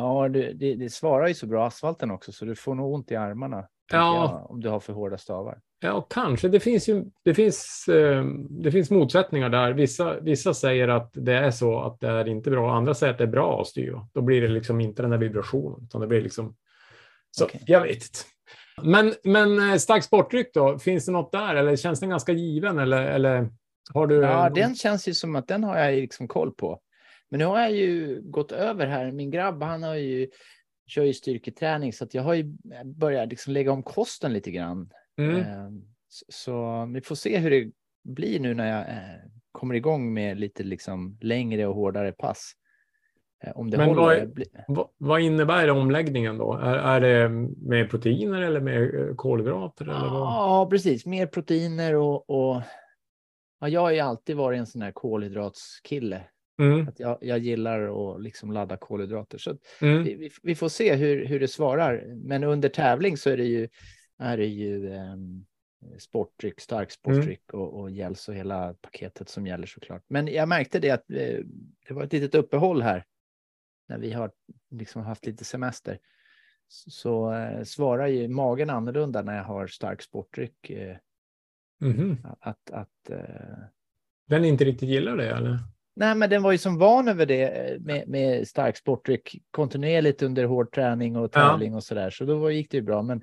Ja, 0.00 0.28
du, 0.28 0.52
det, 0.52 0.74
det 0.74 0.92
svarar 0.92 1.28
ju 1.28 1.34
så 1.34 1.46
bra 1.46 1.66
asfalten 1.66 2.10
också, 2.10 2.32
så 2.32 2.44
du 2.44 2.54
får 2.54 2.74
nog 2.74 2.94
ont 2.94 3.10
i 3.10 3.16
armarna. 3.16 3.64
Ja. 3.92 4.14
jag, 4.14 4.50
om 4.50 4.60
du 4.60 4.68
har 4.68 4.80
för 4.80 4.92
hårda 4.92 5.18
stavar. 5.18 5.58
Ja, 5.80 6.06
kanske. 6.10 6.48
Det 6.48 6.60
finns, 6.60 6.88
ju, 6.88 7.04
det 7.24 7.34
finns, 7.34 7.88
eh, 7.88 8.24
det 8.50 8.72
finns 8.72 8.90
motsättningar 8.90 9.48
där. 9.48 9.72
Vissa, 9.72 10.20
vissa 10.20 10.54
säger 10.54 10.88
att 10.88 11.10
det 11.12 11.34
är 11.34 11.50
så 11.50 11.80
att 11.80 12.00
det 12.00 12.08
är 12.08 12.28
inte 12.28 12.50
bra. 12.50 12.74
Andra 12.76 12.94
säger 12.94 13.12
att 13.12 13.18
det 13.18 13.24
är 13.24 13.28
bra 13.28 13.60
att 13.60 13.66
styra. 13.66 14.08
Då 14.12 14.22
blir 14.22 14.42
det 14.42 14.48
liksom 14.48 14.80
inte 14.80 15.02
den 15.02 15.10
där 15.10 15.18
vibrationen, 15.18 15.80
utan 15.84 16.00
det 16.00 16.06
blir 16.06 16.22
liksom... 16.22 16.56
Så 17.30 17.44
Okej. 17.44 17.62
jag 17.66 17.80
vet 17.80 17.94
inte. 17.94 18.18
Men, 18.82 19.14
men 19.24 19.70
eh, 19.70 19.76
stark 19.76 20.04
sportdryck 20.04 20.54
då? 20.54 20.78
Finns 20.78 21.06
det 21.06 21.12
något 21.12 21.32
där? 21.32 21.54
Eller 21.54 21.76
känns 21.76 22.00
den 22.00 22.10
ganska 22.10 22.32
given? 22.32 22.78
Eller, 22.78 23.02
eller 23.02 23.48
har 23.94 24.06
du... 24.06 24.16
Ja, 24.16 24.44
någon- 24.44 24.54
den 24.54 24.74
känns 24.74 25.08
ju 25.08 25.14
som 25.14 25.36
att 25.36 25.48
den 25.48 25.64
har 25.64 25.78
jag 25.78 25.94
liksom 25.94 26.28
koll 26.28 26.52
på. 26.54 26.80
Men 27.28 27.38
nu 27.38 27.44
har 27.44 27.60
jag 27.60 27.72
ju 27.72 28.20
gått 28.22 28.52
över 28.52 28.86
här. 28.86 29.12
Min 29.12 29.30
grabb, 29.30 29.62
han 29.62 29.82
har 29.82 29.94
ju 29.94 30.28
kör 30.86 31.02
ju 31.04 31.12
styrketräning 31.14 31.92
så 31.92 32.04
att 32.04 32.14
jag 32.14 32.22
har 32.22 32.34
ju 32.34 32.44
börjat 32.84 33.28
liksom 33.28 33.52
lägga 33.52 33.72
om 33.72 33.82
kosten 33.82 34.32
lite 34.32 34.50
grann. 34.50 34.90
Mm. 35.18 35.36
Eh, 35.36 35.68
Så, 36.08 36.24
så 36.28 36.86
vi 36.94 37.00
får 37.00 37.14
se 37.14 37.38
hur 37.38 37.50
det 37.50 37.70
blir 38.04 38.40
nu 38.40 38.54
när 38.54 38.70
jag 38.70 38.80
eh, 38.88 39.20
kommer 39.52 39.74
igång 39.74 40.12
med 40.14 40.40
lite 40.40 40.62
liksom 40.62 41.18
längre 41.20 41.66
och 41.66 41.74
hårdare 41.74 42.12
pass. 42.12 42.52
Eh, 43.42 43.52
Om 43.54 43.70
det 43.70 43.76
Men 43.76 43.88
håller. 43.88 44.30
vad 44.68 44.88
Vad, 44.98 45.20
innebär 45.20 45.70
omläggningen 45.70 46.38
då? 46.38 46.54
Är, 46.54 46.74
är 46.74 47.00
det 47.00 47.28
med 47.68 47.90
proteiner 47.90 48.42
eller 48.42 48.60
med 48.60 48.94
eh, 48.94 49.14
kolhydrater? 49.14 49.84
Eller 49.84 50.10
vad? 50.10 50.10
Ja, 50.10 50.68
precis. 50.70 51.06
Mer 51.06 51.26
proteiner 51.26 51.94
och, 51.94 52.30
och 52.30 52.62
ja, 53.60 53.68
jag 53.68 53.80
har 53.80 53.90
ju 53.90 54.00
alltid 54.00 54.36
varit 54.36 54.58
en 54.58 54.66
sån 54.66 54.82
här 54.82 54.92
kolhydratskille. 54.92 56.22
Mm, 56.58 56.88
Att 56.88 57.00
jag, 57.00 57.18
jag 57.20 57.38
gillar 57.38 58.14
att 58.14 58.22
liksom 58.22 58.52
ladda 58.52 58.76
kolhydrater. 58.76 59.38
Så 59.38 59.56
mm. 59.80 60.04
vi, 60.04 60.30
vi, 60.42 60.54
får 60.54 60.68
se 60.68 60.94
hur, 60.94 61.26
hur 61.26 61.40
det 61.40 61.48
svarar. 61.48 62.04
Men 62.14 62.44
under 62.44 62.68
tävling 62.68 63.16
så 63.16 63.30
är 63.30 63.36
det 63.36 63.44
ju, 63.44 63.68
är 64.18 64.36
det 64.36 64.46
ju 64.46 64.88
um, 64.88 65.44
sportdryck, 65.98 66.60
stark 66.60 66.90
sportdryck 66.90 67.54
och, 67.54 67.80
och 67.80 67.90
gels 67.90 68.28
och 68.28 68.34
hela 68.34 68.74
paketet 68.74 69.28
som 69.28 69.46
gäller 69.46 69.66
såklart. 69.66 70.02
Men 70.08 70.26
jag 70.26 70.48
märkte 70.48 70.78
det 70.78 70.90
att 70.90 71.10
eh, 71.10 71.38
det 71.88 71.94
var 71.94 72.02
ett 72.02 72.12
litet 72.12 72.34
uppehåll 72.34 72.82
här 72.82 73.04
när 73.92 73.98
vi 73.98 74.12
har 74.12 74.30
liksom 74.70 75.02
haft 75.02 75.26
lite 75.26 75.44
semester. 75.44 75.98
Så, 76.68 77.32
eh, 77.32 77.62
svarar 77.62 78.06
ju 78.06 78.28
magen 78.28 78.70
annorlunda 78.70 79.22
när 79.22 79.36
jag 79.36 79.44
har 79.44 79.66
stark 79.66 80.02
sportdryck. 80.02 80.70
Mhm. 81.80 82.16
att, 82.40 82.70
att, 82.70 83.10
eh, 83.10 83.58
Den 84.28 84.44
inte 84.44 84.64
riktigt 84.64 84.88
gillar 84.88 85.16
det 85.16 85.30
eller? 85.30 85.58
Nej, 85.96 86.14
men 86.14 86.30
den 86.30 86.42
var 86.42 86.52
ju 86.52 86.58
som 86.58 86.78
van 86.78 87.08
över 87.08 87.26
det 87.26 87.76
med, 87.80 88.08
med 88.08 88.48
stark 88.48 88.76
sportdryck 88.76 89.42
kontinuerligt 89.50 90.22
under 90.22 90.44
hård 90.44 90.72
träning 90.74 91.16
och 91.16 91.24
Ja. 91.24 91.28
tävling 91.28 91.74
och 91.74 91.84
så 91.84 91.94
där. 91.94 92.10
Så 92.10 92.24
då 92.24 92.50
gick 92.50 92.70
det 92.70 92.76
ju 92.76 92.82
bra. 92.82 93.02
Men, 93.02 93.22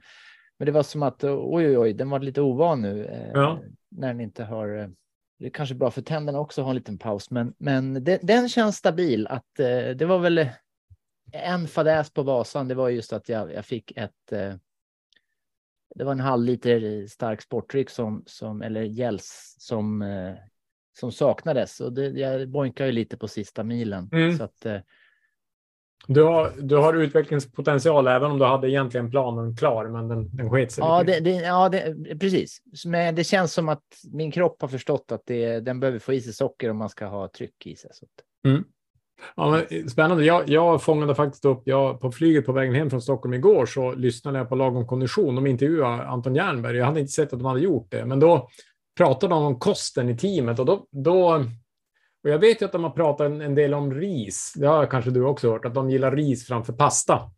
men 0.59 0.65
det 0.65 0.71
var 0.71 0.83
som 0.83 1.03
att 1.03 1.23
oj, 1.23 1.67
oj, 1.67 1.77
oj, 1.77 1.93
den 1.93 2.09
var 2.09 2.19
lite 2.19 2.41
ovan 2.41 2.81
nu 2.81 3.09
Ja. 3.33 3.59
när 3.91 4.07
den 4.07 4.21
inte 4.21 4.43
har. 4.43 4.91
Det 5.39 5.45
är 5.45 5.49
kanske 5.49 5.75
bra 5.75 5.91
för 5.91 6.01
tänderna 6.01 6.39
också 6.39 6.61
att 6.61 6.65
ha 6.65 6.71
en 6.71 6.75
liten 6.75 6.97
paus, 6.97 7.31
men, 7.31 7.53
men 7.57 8.03
den, 8.03 8.19
den 8.21 8.49
känns 8.49 8.77
stabil. 8.77 9.27
Att 9.27 9.59
eh, 9.59 9.89
det 9.89 10.05
var 10.05 10.19
väl 10.19 10.49
en 11.31 11.67
fadäs 11.67 12.13
på 12.13 12.23
Vasan. 12.23 12.67
Det 12.67 12.75
var 12.75 12.89
just 12.89 13.13
att 13.13 13.29
jag, 13.29 13.53
jag 13.53 13.65
fick 13.65 13.91
ett. 13.97 14.31
Eh, 14.31 14.53
det 15.95 16.03
var 16.03 16.11
en 16.11 16.19
halv 16.19 16.43
liter 16.43 17.07
stark 17.07 17.41
sportdryck 17.41 17.89
som, 17.89 18.23
som 18.25 18.61
eller 18.61 18.83
gels 18.83 19.55
som 19.59 20.01
eh, 20.01 20.35
som 20.99 21.11
saknades 21.11 21.81
och 21.81 21.93
det, 21.93 22.07
jag 22.07 22.49
boinkar 22.49 22.85
ju 22.85 22.91
lite 22.91 23.17
på 23.17 23.27
sista 23.27 23.63
milen. 23.63 24.09
Mm. 24.11 24.37
Så 24.37 24.43
att, 24.43 24.65
eh, 24.65 24.79
Du 26.07 26.23
har, 26.23 26.51
du 26.57 26.75
har 26.75 26.93
utvecklingspotential 26.93 28.07
även 28.07 28.31
om 28.31 28.39
du 28.39 28.45
hade 28.45 28.69
egentligen 28.69 29.11
planen 29.11 29.55
klar, 29.55 29.87
men 29.87 30.07
den, 30.07 30.35
den 30.35 30.49
sket 30.49 30.71
sig. 30.71 30.83
ja, 30.83 31.03
det, 31.03 31.19
det, 31.19 31.31
ja 31.31 31.69
det, 31.69 31.95
precis. 32.19 32.61
Men 32.85 33.15
det 33.15 33.23
känns 33.23 33.53
som 33.53 33.69
att 33.69 33.83
min 34.11 34.31
kropp 34.31 34.61
har 34.61 34.67
förstått 34.67 35.11
att 35.11 35.21
det, 35.25 35.59
den 35.59 35.79
behöver 35.79 35.99
få 35.99 36.13
i 36.13 36.21
sig 36.21 36.33
socker 36.33 36.69
om 36.69 36.77
man 36.77 36.89
ska 36.89 37.05
ha 37.05 37.27
tryck 37.27 37.65
i 37.65 37.75
sig. 37.75 37.89
Så 37.93 38.05
att, 38.05 38.25
Ja, 39.35 39.49
men, 39.51 39.89
spännande. 39.89 40.25
Jag, 40.25 40.49
jag 40.49 40.83
fångade 40.83 41.15
faktiskt 41.15 41.45
upp, 41.45 41.61
jag, 41.65 42.01
på 42.01 42.11
flyget 42.11 42.45
på 42.45 42.51
vägen 42.51 42.75
hem 42.75 42.89
från 42.89 43.01
Stockholm 43.01 43.33
igår 43.33 43.65
så 43.65 43.93
lyssnade 43.93 44.37
jag 44.37 44.49
på 44.49 44.55
Lagom 44.55 44.87
kondition. 44.87 45.35
De 45.35 45.47
intervjuade 45.47 46.07
Anton 46.07 46.35
Jernberg. 46.35 46.77
Jag 46.77 46.85
hade 46.85 46.99
inte 46.99 47.11
sett 47.11 47.33
att 47.33 47.39
de 47.39 47.45
hade 47.45 47.59
gjort 47.59 47.91
det, 47.91 48.05
men 48.05 48.19
då 48.19 48.49
pratade 48.97 49.33
de 49.33 49.43
om 49.43 49.59
kosten 49.59 50.09
i 50.09 50.17
teamet 50.17 50.59
och 50.59 50.65
då, 50.65 50.85
då 50.91 51.45
och 52.23 52.29
jag 52.29 52.39
vet 52.39 52.61
ju 52.61 52.65
att 52.65 52.71
de 52.71 52.83
har 52.83 52.91
pratat 52.91 53.25
en, 53.25 53.41
en 53.41 53.55
del 53.55 53.73
om 53.73 53.93
ris. 53.93 54.53
Det 54.55 54.67
har 54.67 54.85
kanske 54.85 55.11
du 55.11 55.23
också 55.23 55.51
hört, 55.51 55.65
att 55.65 55.73
de 55.73 55.89
gillar 55.89 56.15
ris 56.15 56.47
framför 56.47 56.73
pasta. 56.73 57.31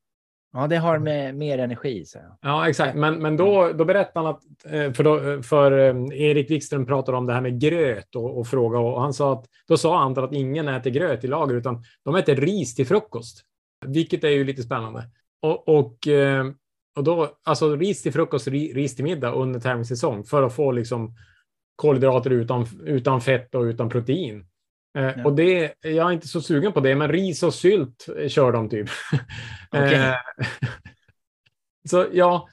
Ja, 0.53 0.67
det 0.67 0.77
har 0.77 0.99
med 0.99 1.35
mer 1.35 1.57
energi. 1.57 2.05
Så. 2.05 2.19
Ja, 2.41 2.69
exakt. 2.69 2.97
Men, 2.97 3.21
men 3.21 3.37
då, 3.37 3.71
då 3.73 3.85
berättade 3.85 4.25
han 4.25 4.35
att, 4.35 4.43
eh, 4.65 4.93
för, 4.93 5.03
då, 5.03 5.43
för 5.43 5.71
eh, 5.71 6.21
Erik 6.21 6.51
Wikström 6.51 6.85
pratade 6.85 7.17
om 7.17 7.25
det 7.25 7.33
här 7.33 7.41
med 7.41 7.61
gröt 7.61 8.15
och, 8.15 8.39
och 8.39 8.47
fråga 8.47 8.79
och 8.79 9.01
han 9.01 9.13
sa 9.13 9.33
att 9.33 9.45
då 9.67 9.77
sa 9.77 9.99
han 9.99 10.19
att 10.19 10.33
ingen 10.33 10.67
äter 10.67 10.91
gröt 10.91 11.23
i 11.23 11.27
lager 11.27 11.55
utan 11.55 11.83
de 12.05 12.15
äter 12.15 12.35
ris 12.35 12.75
till 12.75 12.87
frukost, 12.87 13.41
vilket 13.85 14.23
är 14.23 14.29
ju 14.29 14.43
lite 14.43 14.63
spännande. 14.63 15.03
Och, 15.41 15.67
och, 15.67 16.07
eh, 16.07 16.45
och 16.95 17.03
då, 17.03 17.29
alltså 17.43 17.75
ris 17.75 18.03
till 18.03 18.13
frukost, 18.13 18.47
ris 18.47 18.95
till 18.95 19.05
middag 19.05 19.31
under 19.31 19.59
tävlingssäsong 19.59 20.23
för 20.23 20.43
att 20.43 20.55
få 20.55 20.71
liksom 20.71 21.15
kolhydrater 21.75 22.29
utan, 22.29 22.67
utan 22.85 23.21
fett 23.21 23.55
och 23.55 23.61
utan 23.61 23.89
protein. 23.89 24.45
Ja. 24.93 25.25
Och 25.25 25.35
det, 25.35 25.73
jag 25.81 26.07
är 26.07 26.11
inte 26.11 26.27
så 26.27 26.41
sugen 26.41 26.73
på 26.73 26.79
det, 26.79 26.95
men 26.95 27.11
ris 27.11 27.43
och 27.43 27.53
sylt 27.53 28.07
kör 28.27 28.51
de 28.51 28.69
typ. 28.69 28.89
Okay. 29.71 30.13
så 31.89 32.05
ja, 32.11 32.47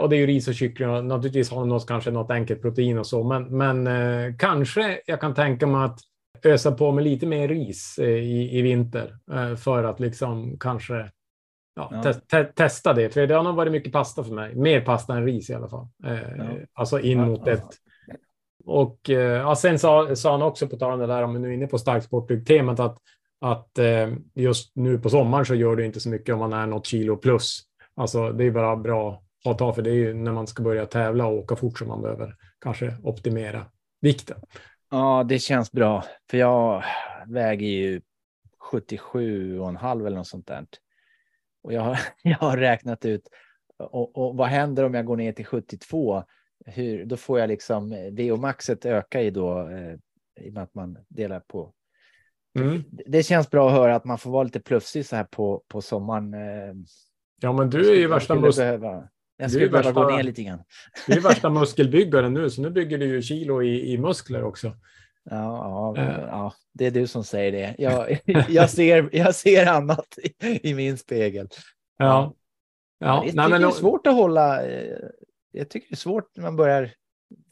och 0.00 0.08
det 0.08 0.16
är 0.16 0.18
ju 0.18 0.26
ris 0.26 0.48
och 0.48 0.54
kyckling 0.54 0.88
och 0.88 1.04
naturligtvis 1.04 1.50
har 1.50 1.60
de 1.60 1.68
något, 1.68 1.86
kanske 1.86 2.10
något 2.10 2.30
enkelt 2.30 2.62
protein 2.62 2.98
och 2.98 3.06
så, 3.06 3.24
men, 3.24 3.56
men 3.56 3.86
eh, 3.86 4.36
kanske 4.38 5.00
jag 5.06 5.20
kan 5.20 5.34
tänka 5.34 5.66
mig 5.66 5.84
att 5.84 5.98
ösa 6.44 6.72
på 6.72 6.92
med 6.92 7.04
lite 7.04 7.26
mer 7.26 7.48
ris 7.48 7.98
eh, 7.98 8.08
i, 8.08 8.58
i 8.58 8.62
vinter 8.62 9.16
eh, 9.32 9.56
för 9.56 9.84
att 9.84 10.00
liksom 10.00 10.58
kanske 10.60 11.10
ja, 11.74 11.90
ja. 11.90 12.02
Te 12.02 12.14
te 12.14 12.44
testa 12.44 12.92
det. 12.92 13.10
För 13.10 13.26
det 13.26 13.34
har 13.34 13.42
nog 13.42 13.54
varit 13.54 13.72
mycket 13.72 13.92
pasta 13.92 14.24
för 14.24 14.32
mig, 14.32 14.54
mer 14.54 14.80
pasta 14.80 15.16
än 15.16 15.26
ris 15.26 15.50
i 15.50 15.54
alla 15.54 15.68
fall. 15.68 15.88
Ja. 16.02 16.44
Alltså 16.72 17.00
in 17.00 17.20
mot 17.20 17.48
ett 17.48 17.68
och 18.64 19.10
eh, 19.10 19.16
ja, 19.16 19.56
sen 19.56 19.78
sa, 19.78 20.16
sa 20.16 20.30
han 20.30 20.42
också, 20.42 20.68
på 20.68 20.76
tal 20.76 20.92
om 20.92 20.98
det 20.98 21.06
där, 21.06 21.22
om 21.22 21.34
vi 21.34 21.40
nu 21.40 21.48
är 21.48 21.52
inne 21.52 21.66
på 21.66 21.78
starksporttemat, 21.78 22.80
att, 22.80 22.98
att 23.40 23.78
eh, 23.78 24.08
just 24.34 24.76
nu 24.76 24.98
på 24.98 25.10
sommaren 25.10 25.46
så 25.46 25.54
gör 25.54 25.76
det 25.76 25.84
inte 25.84 26.00
så 26.00 26.08
mycket 26.08 26.32
om 26.32 26.38
man 26.38 26.52
är 26.52 26.66
något 26.66 26.86
kilo 26.86 27.16
plus. 27.16 27.60
Alltså 27.94 28.32
det 28.32 28.44
är 28.44 28.50
bara 28.50 28.76
bra 28.76 29.22
att 29.44 29.58
ta, 29.58 29.72
för 29.72 29.82
det 29.82 29.90
är 29.90 29.94
ju 29.94 30.14
när 30.14 30.32
man 30.32 30.46
ska 30.46 30.62
börja 30.62 30.86
tävla 30.86 31.26
och 31.26 31.38
åka 31.38 31.56
fort 31.56 31.78
som 31.78 31.88
man 31.88 32.02
behöver 32.02 32.36
kanske 32.60 32.96
optimera 33.02 33.66
vikten. 34.00 34.38
Ja, 34.90 35.24
det 35.28 35.38
känns 35.38 35.72
bra, 35.72 36.04
för 36.30 36.38
jag 36.38 36.84
väger 37.26 37.66
ju 37.66 38.00
77,5 38.72 40.06
eller 40.06 40.16
något 40.16 40.26
sånt 40.26 40.46
där. 40.46 40.66
Och 41.62 41.72
jag 41.72 41.82
har, 41.82 41.98
jag 42.22 42.38
har 42.38 42.56
räknat 42.56 43.04
ut 43.04 43.28
och, 43.78 44.16
och 44.16 44.36
vad 44.36 44.48
händer 44.48 44.84
om 44.84 44.94
jag 44.94 45.06
går 45.06 45.16
ner 45.16 45.32
till 45.32 45.46
72? 45.46 46.24
Hur, 46.66 47.04
då 47.04 47.16
får 47.16 47.40
jag 47.40 47.48
liksom 47.48 47.92
eh, 47.92 48.12
VO-maxet 48.12 48.86
öka 48.86 49.22
i 49.22 49.30
då 49.30 49.68
eh, 49.68 49.94
i 50.40 50.48
och 50.48 50.52
med 50.52 50.62
att 50.62 50.74
man 50.74 50.98
delar 51.08 51.40
på. 51.40 51.72
Mm. 52.58 52.84
Det 52.88 53.22
känns 53.22 53.50
bra 53.50 53.68
att 53.68 53.74
höra 53.74 53.96
att 53.96 54.04
man 54.04 54.18
får 54.18 54.30
vara 54.30 54.42
lite 54.42 54.60
plufsig 54.60 55.06
så 55.06 55.16
här 55.16 55.24
på, 55.24 55.62
på 55.68 55.82
sommaren. 55.82 56.34
Eh. 56.34 56.74
Ja, 57.40 57.52
men 57.52 57.70
du 57.70 57.90
är 57.90 57.94
ju 57.94 58.06
värsta 58.06 58.34
mus 58.34 58.56
behöva, 58.56 59.08
Jag 59.36 59.50
skulle 59.50 59.68
behöva 59.68 59.92
gå 59.92 60.16
ner 60.16 60.22
lite 60.22 60.42
grann. 60.42 60.62
Du 61.06 61.12
är 61.12 61.20
värsta 61.20 61.50
muskelbyggaren 61.50 62.34
nu, 62.34 62.50
så 62.50 62.62
nu 62.62 62.70
bygger 62.70 62.98
du 62.98 63.06
ju 63.06 63.22
kilo 63.22 63.62
i, 63.62 63.92
i 63.92 63.98
muskler 63.98 64.44
också. 64.44 64.76
Ja, 65.30 65.94
ja, 65.96 66.02
uh. 66.02 66.24
ja, 66.28 66.54
det 66.72 66.86
är 66.86 66.90
du 66.90 67.06
som 67.06 67.24
säger 67.24 67.52
det. 67.52 67.74
Jag, 67.78 68.20
jag, 68.48 68.70
ser, 68.70 69.08
jag 69.12 69.34
ser 69.34 69.66
annat 69.66 70.18
i, 70.42 70.70
i 70.70 70.74
min 70.74 70.98
spegel. 70.98 71.48
Ja. 71.98 72.34
ja. 72.98 73.22
det, 73.26 73.32
Nej, 73.34 73.48
men, 73.48 73.60
det 73.60 73.66
är 73.66 73.70
svårt 73.70 74.06
att 74.06 74.14
hålla 74.14 74.62
jag 75.52 75.70
tycker 75.70 75.88
det 75.88 75.94
är 75.94 75.96
svårt 75.96 76.36
när 76.36 76.42
man 76.44 76.56
börjar 76.56 76.90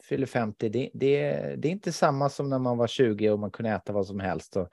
fylla 0.03 0.27
50. 0.27 0.69
Det, 0.69 0.89
det, 0.93 1.31
det 1.57 1.67
är 1.67 1.71
inte 1.71 1.91
samma 1.91 2.29
som 2.29 2.49
när 2.49 2.59
man 2.59 2.77
var 2.77 2.87
20 2.87 3.29
och 3.29 3.39
man 3.39 3.51
kunde 3.51 3.71
äta 3.71 3.93
vad 3.93 4.07
som 4.07 4.19
helst. 4.19 4.57
Och, 4.57 4.69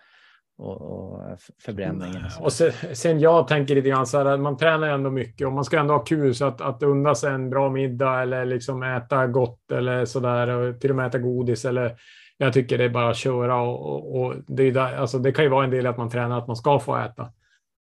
och, 0.58 0.82
och 0.82 1.38
förbränningen. 1.62 2.24
Och, 2.38 2.44
och 2.44 2.52
sen, 2.52 2.72
sen, 2.92 3.20
jag 3.20 3.48
tänker 3.48 3.74
lite 3.74 3.88
grann 3.88 4.06
så 4.06 4.18
här 4.18 4.24
att 4.24 4.40
man 4.40 4.56
tränar 4.56 4.88
ändå 4.88 5.10
mycket 5.10 5.46
och 5.46 5.52
man 5.52 5.64
ska 5.64 5.78
ändå 5.78 5.94
ha 5.94 6.04
kul 6.04 6.34
så 6.34 6.44
att, 6.44 6.60
att 6.60 6.82
unna 6.82 7.14
sig 7.14 7.32
en 7.32 7.50
bra 7.50 7.70
middag 7.70 8.22
eller 8.22 8.44
liksom 8.44 8.82
äta 8.82 9.26
gott 9.26 9.72
eller 9.72 10.04
så 10.04 10.20
där 10.20 10.48
och 10.48 10.80
till 10.80 10.90
och 10.90 10.96
med 10.96 11.06
äta 11.06 11.18
godis 11.18 11.64
eller 11.64 11.96
jag 12.36 12.52
tycker 12.52 12.78
det 12.78 12.84
är 12.84 12.88
bara 12.88 13.10
att 13.10 13.16
köra 13.16 13.60
och, 13.60 13.86
och, 13.86 14.20
och 14.20 14.34
det, 14.46 14.62
är 14.62 14.72
där, 14.72 14.96
alltså 14.96 15.18
det 15.18 15.32
kan 15.32 15.44
ju 15.44 15.50
vara 15.50 15.64
en 15.64 15.70
del 15.70 15.86
att 15.86 15.96
man 15.96 16.10
tränar 16.10 16.38
att 16.38 16.46
man 16.46 16.56
ska 16.56 16.78
få 16.78 16.96
äta. 16.96 17.32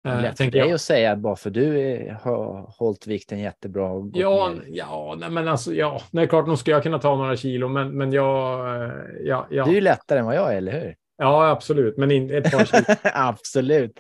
Lätt 0.03 0.37
för 0.37 0.51
dig 0.51 0.71
att 0.71 0.81
säga 0.81 1.15
bara 1.15 1.35
för 1.35 1.49
du 1.49 2.17
har 2.21 2.73
hållit 2.77 3.07
vikten 3.07 3.39
jättebra. 3.39 3.91
Och 3.91 4.09
ja, 4.13 4.51
ja, 4.67 5.15
nej, 5.19 5.29
men 5.29 5.47
alltså, 5.47 5.73
ja, 5.73 6.01
det 6.11 6.21
är 6.21 6.27
klart, 6.27 6.47
nog 6.47 6.57
ska 6.57 6.71
jag 6.71 6.83
kunna 6.83 6.99
ta 6.99 7.15
några 7.15 7.37
kilo, 7.37 7.67
men, 7.67 7.97
men 7.97 8.11
jag, 8.11 8.59
eh, 8.83 8.91
ja, 9.23 9.47
ja. 9.49 9.63
Du 9.65 9.71
är 9.71 9.75
ju 9.75 9.81
lättare 9.81 10.19
än 10.19 10.25
vad 10.25 10.35
jag 10.35 10.53
är, 10.53 10.57
eller 10.57 10.71
hur? 10.71 10.95
Ja, 11.17 11.49
absolut, 11.49 11.97
men 11.97 12.11
in, 12.11 12.31
ett 12.31 12.51
par 12.51 12.65
kilo. 12.65 12.83
absolut. 13.13 13.99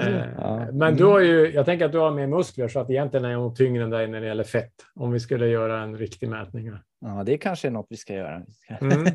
Eh, 0.00 0.22
ja. 0.38 0.66
Men 0.72 0.96
du 0.96 1.04
har 1.04 1.20
ju, 1.20 1.52
jag 1.52 1.66
tänker 1.66 1.84
att 1.84 1.92
du 1.92 1.98
har 1.98 2.10
mer 2.10 2.26
muskler 2.26 2.68
så 2.68 2.80
att 2.80 2.90
egentligen 2.90 3.24
är 3.24 3.30
jag 3.30 3.40
nog 3.40 3.56
tyngre 3.56 3.84
än 3.84 3.90
dig 3.90 4.08
när 4.08 4.20
det 4.20 4.26
gäller 4.26 4.44
fett. 4.44 4.74
Om 4.94 5.12
vi 5.12 5.20
skulle 5.20 5.46
göra 5.46 5.82
en 5.82 5.98
riktig 5.98 6.28
mätning. 6.28 6.72
Ja, 7.00 7.22
det 7.26 7.38
kanske 7.38 7.68
är 7.68 7.72
något 7.72 7.86
vi 7.90 7.96
ska 7.96 8.14
göra. 8.14 8.42
Mm. 8.80 9.06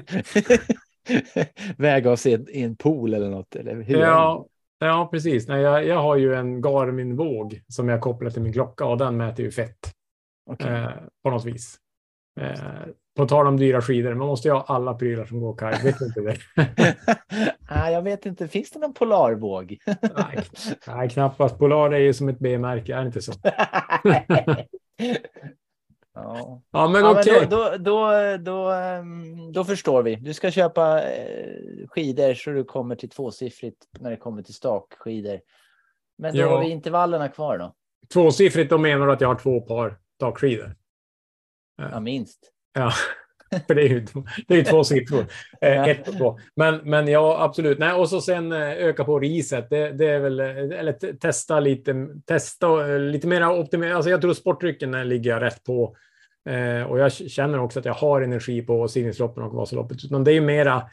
Väga 1.77 2.11
oss 2.11 2.25
i 2.25 2.63
en 2.63 2.75
pool 2.75 3.13
eller 3.13 3.29
något. 3.29 3.55
Eller 3.55 3.81
hur? 3.81 3.99
Ja, 3.99 4.45
Ja, 4.79 5.09
precis. 5.11 5.47
Nej, 5.47 5.61
jag, 5.61 5.85
jag 5.85 6.01
har 6.01 6.15
ju 6.15 6.33
en 6.33 6.61
Garmin-våg 6.61 7.61
som 7.67 7.89
jag 7.89 8.01
kopplar 8.01 8.29
till 8.29 8.41
min 8.41 8.53
klocka 8.53 8.85
och 8.85 8.97
den 8.97 9.17
mäter 9.17 9.45
ju 9.45 9.51
fett 9.51 9.93
okay. 10.51 10.81
eh, 10.81 10.89
på 11.23 11.29
något 11.29 11.45
vis. 11.45 11.77
Eh, 12.39 12.85
på 13.17 13.25
tal 13.25 13.47
om 13.47 13.57
dyra 13.57 13.81
skidor, 13.81 14.13
man 14.13 14.27
måste 14.27 14.47
ju 14.47 14.53
ha 14.53 14.61
alla 14.61 14.93
prylar 14.93 15.25
som 15.25 15.39
går 15.39 15.55
kaj. 15.57 15.79
Vet 15.83 16.01
inte 16.01 16.21
det? 16.21 16.37
nej, 17.69 17.93
jag 17.93 18.01
vet 18.01 18.25
inte. 18.25 18.47
Finns 18.47 18.71
det 18.71 18.79
någon 18.79 18.93
polarvåg? 18.93 19.77
nej, 19.85 20.43
nej, 20.87 21.09
knappast. 21.09 21.57
Polar 21.57 21.91
är 21.91 21.99
ju 21.99 22.13
som 22.13 22.29
ett 22.29 22.39
B-märke, 22.39 22.95
är 22.95 22.99
det 22.99 23.05
inte 23.05 23.21
så? 23.21 23.31
Ja, 26.13 26.61
ja 26.71 26.87
men 26.87 27.01
ja, 27.01 27.11
okej. 27.11 27.35
Okay. 27.35 27.45
Då, 27.45 27.77
då, 27.77 28.11
då, 28.37 28.69
ehm, 28.69 29.51
då, 29.51 29.63
förstår 29.63 30.03
vi. 30.03 30.15
Du 30.15 30.33
ska 30.33 30.51
köpa 30.51 31.03
eh, 31.11 31.87
skidor 31.87 32.33
så 32.33 32.49
du 32.49 32.63
kommer 32.63 32.95
till 32.95 33.09
tvåsiffrigt 33.09 33.87
när 33.99 34.11
det 34.11 34.17
kommer 34.17 34.41
till 34.41 34.53
stakskidor. 34.53 35.39
Men 36.17 36.33
då 36.33 36.39
ja. 36.39 36.49
har 36.49 36.59
vi 36.59 36.69
intervallerna 36.69 37.29
kvar 37.29 37.57
då. 37.57 37.75
Tvåsiffrigt, 38.13 38.69
då 38.69 38.77
menar 38.77 39.07
du 39.07 39.13
att 39.13 39.21
jag 39.21 39.27
har 39.27 39.35
två 39.35 39.61
par 39.61 39.99
stakskidor? 40.15 40.75
Ja, 41.77 41.99
minst. 41.99 42.51
Ja, 42.73 42.91
för 43.67 43.75
det 43.75 43.81
är 43.81 43.89
ju, 43.89 44.05
det 44.47 44.59
är 44.59 44.63
två 44.63 44.83
siffror. 44.83 45.25
Eh, 45.61 45.83
ett 45.83 46.07
och 46.07 46.17
två. 46.17 46.39
Men, 46.55 46.77
men 46.83 47.07
ja, 47.07 47.37
absolut. 47.43 47.79
Nej, 47.79 47.93
och 47.93 48.09
så 48.09 48.21
sen 48.21 48.51
eh, 48.51 48.69
öka 48.69 49.03
på 49.03 49.19
riset. 49.19 49.69
Det, 49.69 49.91
det 49.91 50.05
är 50.05 50.19
väl, 50.19 50.39
eller 50.39 51.17
testa 51.17 51.59
lite, 51.59 52.07
testa 52.25 52.75
lite 52.97 53.27
mer 53.27 53.49
optimerat. 53.49 53.95
Alltså 53.95 54.09
jag 54.09 54.21
tror 54.21 54.33
sportdrycken 54.33 55.09
ligger 55.09 55.31
jag 55.31 55.41
rätt 55.41 55.63
på. 55.63 55.95
Eh, 56.49 56.83
och 56.83 56.99
jag 56.99 57.11
känner 57.11 57.59
också 57.59 57.79
att 57.79 57.85
jag 57.85 57.93
har 57.93 58.21
energi 58.21 58.61
på 58.61 58.87
simningsloppen 58.87 59.43
och 59.43 59.53
Vasaloppet. 59.53 60.05
Utan 60.05 60.23
det 60.23 60.33
är 60.33 60.41
mera 60.41 60.83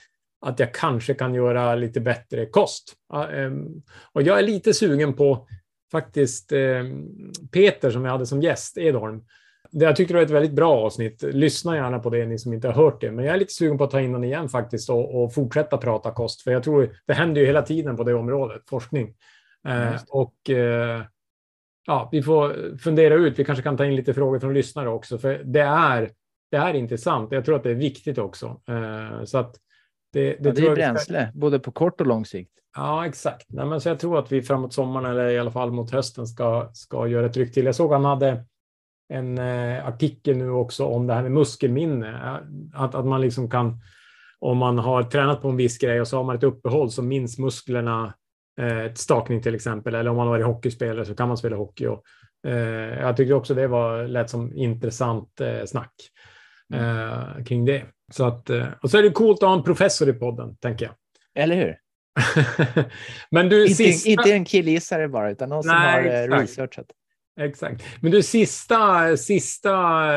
att 0.41 0.59
jag 0.59 0.75
kanske 0.75 1.15
kan 1.15 1.35
göra 1.35 1.75
lite 1.75 2.01
bättre 2.01 2.47
kost. 2.47 2.95
Ehm, 3.33 3.83
och 4.13 4.23
jag 4.23 4.39
är 4.39 4.43
lite 4.43 4.75
sugen 4.75 5.15
på 5.15 5.49
faktiskt 5.93 6.53
ehm, 6.53 7.09
Peter 7.53 7.91
som 7.91 8.05
jag 8.05 8.13
hade 8.13 8.27
som 8.27 8.43
gäst, 8.43 8.79
Edholm. 8.79 9.25
Jag 9.79 9.97
tyckte 9.97 10.15
det 10.15 10.19
var 10.19 10.25
ett 10.25 10.31
väldigt 10.31 10.53
bra 10.53 10.77
avsnitt. 10.77 11.23
Lyssna 11.23 11.77
gärna 11.77 11.99
på 11.99 12.11
det, 12.11 12.27
ni 12.27 12.39
som 12.39 12.53
inte 12.53 12.69
har 12.69 12.75
hört 12.75 13.01
det. 13.01 13.11
Men 13.11 13.25
jag 13.25 13.35
är 13.35 13.39
lite 13.39 13.53
sugen 13.53 13.79
på 13.79 13.85
att 13.85 13.91
ta 13.91 14.01
in 14.01 14.13
den 14.13 14.25
igen 14.25 14.49
faktiskt 14.49 14.91
och, 14.91 15.23
och 15.23 15.35
fortsätta 15.35 15.77
prata 15.77 16.11
kost. 16.11 16.43
För 16.43 16.51
jag 16.51 16.63
tror 16.63 16.97
det 17.07 17.13
händer 17.13 17.41
ju 17.41 17.47
hela 17.47 17.63
tiden 17.63 17.97
på 17.97 18.05
det 18.05 18.15
området, 18.15 18.63
forskning. 18.69 19.15
Mm. 19.69 19.89
Eh, 19.89 20.01
och 20.09 20.51
eh, 20.51 21.03
ja, 21.87 22.09
vi 22.13 22.23
får 22.23 22.79
fundera 22.79 23.15
ut. 23.15 23.39
Vi 23.39 23.45
kanske 23.45 23.63
kan 23.63 23.77
ta 23.77 23.85
in 23.85 23.97
lite 23.97 24.15
frågor 24.15 24.39
från 24.39 24.55
lyssnare 24.55 24.89
också, 24.89 25.19
för 25.19 25.43
det 25.45 25.61
är, 25.61 26.11
det 26.51 26.57
är 26.57 26.75
intressant. 26.75 27.33
Jag 27.33 27.45
tror 27.45 27.57
att 27.57 27.63
det 27.63 27.71
är 27.71 27.75
viktigt 27.75 28.19
också. 28.19 28.61
Eh, 28.69 29.25
så 29.25 29.39
att 29.39 29.57
det, 30.13 30.37
det, 30.41 30.49
ja, 30.49 30.55
det 30.55 30.67
är 30.67 30.75
bränsle, 30.75 31.29
ska... 31.29 31.39
både 31.39 31.59
på 31.59 31.71
kort 31.73 32.01
och 32.01 32.07
lång 32.07 32.27
sikt. 32.27 32.53
Ja, 32.77 33.07
exakt. 33.07 33.47
Nej, 33.49 33.67
men 33.67 33.81
så 33.81 33.89
jag 33.89 33.99
tror 33.99 34.19
att 34.19 34.33
vi 34.33 34.43
framåt 34.43 34.75
sommaren 34.75 35.11
eller 35.11 35.29
i 35.29 35.39
alla 35.39 35.51
fall 35.51 35.71
mot 35.71 35.91
hösten 35.91 36.27
ska, 36.27 36.71
ska 36.73 37.07
göra 37.07 37.27
ett 37.27 37.37
ryck 37.37 37.55
till. 37.55 37.65
Jag 37.65 37.75
såg 37.75 37.93
han 37.93 38.05
hade 38.05 38.45
en 39.09 39.39
eh, 39.39 39.87
artikel 39.87 40.37
nu 40.37 40.51
också 40.51 40.85
om 40.85 41.07
det 41.07 41.15
här 41.15 41.23
med 41.23 41.33
muskelminne. 41.33 42.41
Att, 42.75 42.95
att 42.95 43.07
man 43.07 43.21
liksom 43.21 43.51
kan, 43.51 43.81
om 44.39 44.59
man 44.59 44.79
har 44.79 45.03
tränat 45.03 45.43
på 45.43 45.49
en 45.49 45.57
viss 45.57 45.79
grej 45.79 46.01
och 46.01 46.09
så 46.09 46.17
har 46.17 46.25
man 46.25 46.37
ett 46.37 46.43
uppehåll 46.43 46.91
så 46.91 47.03
minns 47.03 47.39
musklerna 47.39 48.15
eh, 48.61 48.93
stakning 48.95 49.43
till 49.43 49.55
exempel. 49.55 49.95
Eller 49.95 50.11
om 50.11 50.17
man 50.17 50.27
har 50.27 50.35
varit 50.35 50.47
hockeyspelare 50.47 51.05
så 51.05 51.15
kan 51.15 51.29
man 51.29 51.37
spela 51.37 51.57
hockey. 51.57 51.87
Och, 51.87 52.03
eh, 52.47 53.01
jag 53.01 53.17
tyckte 53.17 53.35
också 53.35 53.55
det 53.55 53.67
var 53.67 54.07
lät 54.07 54.31
som 54.31 54.55
intressant 54.55 55.41
eh, 55.41 55.65
snack 55.67 55.93
eh, 56.75 57.45
kring 57.45 57.65
det. 57.65 57.83
Så 58.13 58.25
att, 58.25 58.51
eh, 58.51 58.67
och 58.83 58.91
så 58.91 58.99
är 58.99 59.03
det 59.03 59.11
coolt 59.11 59.43
att 59.43 59.49
ha 59.49 59.57
en 59.57 59.63
professor 59.63 60.09
i 60.09 60.13
podden, 60.13 60.57
tänker 60.57 60.87
jag. 60.87 60.95
Eller 61.45 61.57
hur? 61.57 61.77
Men 63.31 63.49
du, 63.49 63.63
inte, 63.63 63.75
sista... 63.75 64.11
inte 64.11 64.33
en 64.33 64.45
killgissare 64.45 65.09
bara, 65.09 65.31
utan 65.31 65.49
någon 65.49 65.63
Nej, 65.67 66.03
som 66.03 66.13
har 66.13 66.25
exakt. 66.25 66.43
researchat. 66.43 66.87
Exakt. 67.41 67.85
Men 68.01 68.13
du, 68.13 68.23
sista, 68.23 69.17
sista 69.17 69.73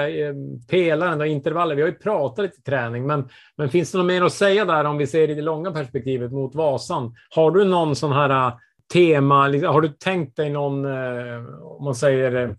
eh, 0.09 0.33
pelaren 0.69 1.21
och 1.21 1.27
intervaller. 1.27 1.75
Vi 1.75 1.81
har 1.81 1.89
ju 1.89 1.95
pratat 1.95 2.43
lite 2.43 2.61
träning, 2.61 3.07
men, 3.07 3.29
men 3.57 3.69
finns 3.69 3.91
det 3.91 3.97
något 3.97 4.07
mer 4.07 4.21
att 4.21 4.33
säga 4.33 4.65
där 4.65 4.85
om 4.85 4.97
vi 4.97 5.07
ser 5.07 5.29
i 5.29 5.33
det 5.33 5.41
långa 5.41 5.71
perspektivet 5.71 6.31
mot 6.31 6.55
Vasan? 6.55 7.15
Har 7.29 7.51
du 7.51 7.63
någon 7.63 7.95
sån 7.95 8.11
här 8.11 8.29
eh, 8.29 8.53
tema? 8.93 9.47
Liksom, 9.47 9.73
har 9.73 9.81
du 9.81 9.87
tänkt 9.87 10.35
dig 10.35 10.49
någon, 10.49 10.85
eh, 10.85 11.45
om 11.63 11.83
man 11.83 11.95
säger 11.95 12.55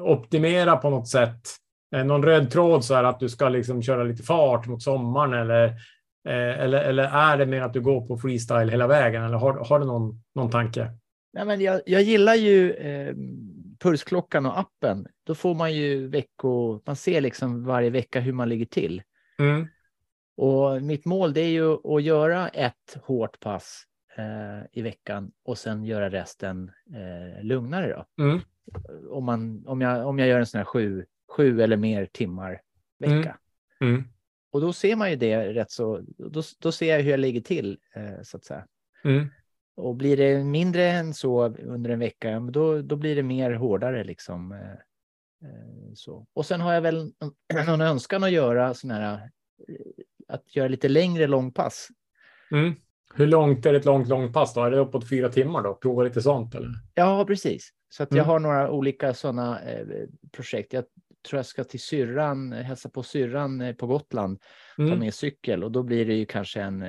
optimera 0.00 0.76
på 0.76 0.90
något 0.90 1.08
sätt? 1.08 1.40
Någon 2.04 2.22
röd 2.22 2.50
tråd 2.50 2.84
så 2.84 2.94
här 2.94 3.04
att 3.04 3.20
du 3.20 3.28
ska 3.28 3.48
liksom 3.48 3.82
köra 3.82 4.04
lite 4.04 4.22
fart 4.22 4.66
mot 4.66 4.82
sommaren 4.82 5.32
eller, 5.32 5.74
eller, 6.28 6.82
eller 6.82 7.04
är 7.04 7.38
det 7.38 7.46
mer 7.46 7.62
att 7.62 7.72
du 7.72 7.80
går 7.80 8.06
på 8.06 8.16
freestyle 8.16 8.70
hela 8.70 8.86
vägen? 8.86 9.22
Eller 9.22 9.36
har, 9.36 9.52
har 9.52 9.78
du 9.78 9.86
någon, 9.86 10.22
någon 10.34 10.50
tanke? 10.50 10.90
Nej, 11.36 11.44
men 11.44 11.60
jag, 11.60 11.80
jag 11.86 12.02
gillar 12.02 12.34
ju 12.34 12.72
eh, 12.72 13.14
pulsklockan 13.78 14.46
och 14.46 14.58
appen. 14.58 15.06
Då 15.24 15.34
får 15.34 15.54
man 15.54 15.74
ju 15.74 16.08
vecko, 16.08 16.80
man 16.86 16.96
ser 16.96 17.20
liksom 17.20 17.64
varje 17.64 17.90
vecka 17.90 18.20
hur 18.20 18.32
man 18.32 18.48
ligger 18.48 18.66
till. 18.66 19.02
Mm. 19.38 19.66
Och 20.36 20.82
mitt 20.82 21.04
mål 21.04 21.32
det 21.32 21.40
är 21.40 21.48
ju 21.48 21.96
att 21.96 22.02
göra 22.02 22.48
ett 22.48 22.96
hårt 23.02 23.40
pass 23.40 23.84
eh, 24.16 24.66
i 24.72 24.82
veckan 24.82 25.32
och 25.44 25.58
sen 25.58 25.84
göra 25.84 26.10
resten 26.10 26.70
eh, 26.94 27.44
lugnare. 27.44 27.88
Då. 27.88 28.24
Mm. 28.24 28.40
Om, 29.10 29.24
man, 29.24 29.66
om, 29.66 29.80
jag, 29.80 30.06
om 30.06 30.18
jag 30.18 30.28
gör 30.28 30.38
en 30.38 30.46
sån 30.46 30.58
här 30.58 30.64
sju, 30.64 31.04
sju 31.36 31.62
eller 31.62 31.76
mer 31.76 32.06
timmar 32.06 32.60
vecka. 32.98 33.38
Mm. 33.80 33.94
Mm. 33.94 34.04
Och 34.50 34.60
då 34.60 34.72
ser 34.72 34.96
man 34.96 35.10
ju 35.10 35.16
det 35.16 35.52
rätt 35.52 35.70
så, 35.70 36.00
då, 36.18 36.42
då 36.58 36.72
ser 36.72 36.96
jag 36.96 37.02
hur 37.02 37.10
jag 37.10 37.20
ligger 37.20 37.40
till 37.40 37.78
eh, 37.94 38.22
så 38.22 38.36
att 38.36 38.44
säga. 38.44 38.66
Och 39.76 39.94
blir 39.96 40.16
det 40.16 40.44
mindre 40.44 40.90
än 40.90 41.14
så 41.14 41.44
under 41.48 41.90
en 41.90 41.98
vecka, 41.98 42.40
då, 42.40 42.82
då 42.82 42.96
blir 42.96 43.16
det 43.16 43.22
mer 43.22 43.50
hårdare 43.52 44.04
liksom. 44.04 44.52
eh, 44.52 44.70
eh, 45.50 45.92
Så. 45.94 46.26
Och 46.34 46.46
sen 46.46 46.60
har 46.60 46.72
jag 46.72 46.80
väl 46.80 47.12
någon 47.66 47.80
önskan 47.80 48.24
att 48.24 48.30
göra 48.30 48.74
sån 48.74 48.90
här, 48.90 49.14
eh, 49.68 49.74
att 50.28 50.56
göra 50.56 50.68
lite 50.68 50.88
längre 50.88 51.26
långpass. 51.26 51.88
Mm. 52.50 52.74
Hur 53.14 53.26
långt 53.26 53.66
är 53.66 53.74
ett 53.74 53.84
långt 53.84 54.08
långpass 54.08 54.54
då? 54.54 54.64
Är 54.64 54.70
det 54.70 54.78
uppåt 54.78 55.08
fyra 55.08 55.28
timmar 55.28 55.62
då? 55.62 55.74
Prova 55.74 56.02
lite 56.02 56.22
sånt 56.22 56.54
eller? 56.54 56.70
Ja, 56.94 57.24
precis. 57.26 57.70
Så 57.88 58.02
att 58.02 58.10
jag 58.10 58.18
Mm. 58.18 58.28
har 58.28 58.38
några 58.38 58.70
olika 58.70 59.14
sådana 59.14 59.58
projekt. 60.32 60.72
Jag 60.72 60.84
tror 61.28 61.38
jag 61.38 61.46
ska 61.46 61.64
till 61.64 61.80
syrran, 61.80 62.52
hälsa 62.52 62.88
på 62.88 63.02
syrran 63.02 63.74
på 63.78 63.86
Gotland, 63.86 64.38
ta 64.76 64.82
Mm. 64.82 64.98
med 64.98 65.14
cykel 65.14 65.64
och 65.64 65.72
då 65.72 65.82
blir 65.82 66.06
det 66.06 66.14
ju 66.14 66.26
kanske 66.26 66.60
en 66.62 66.84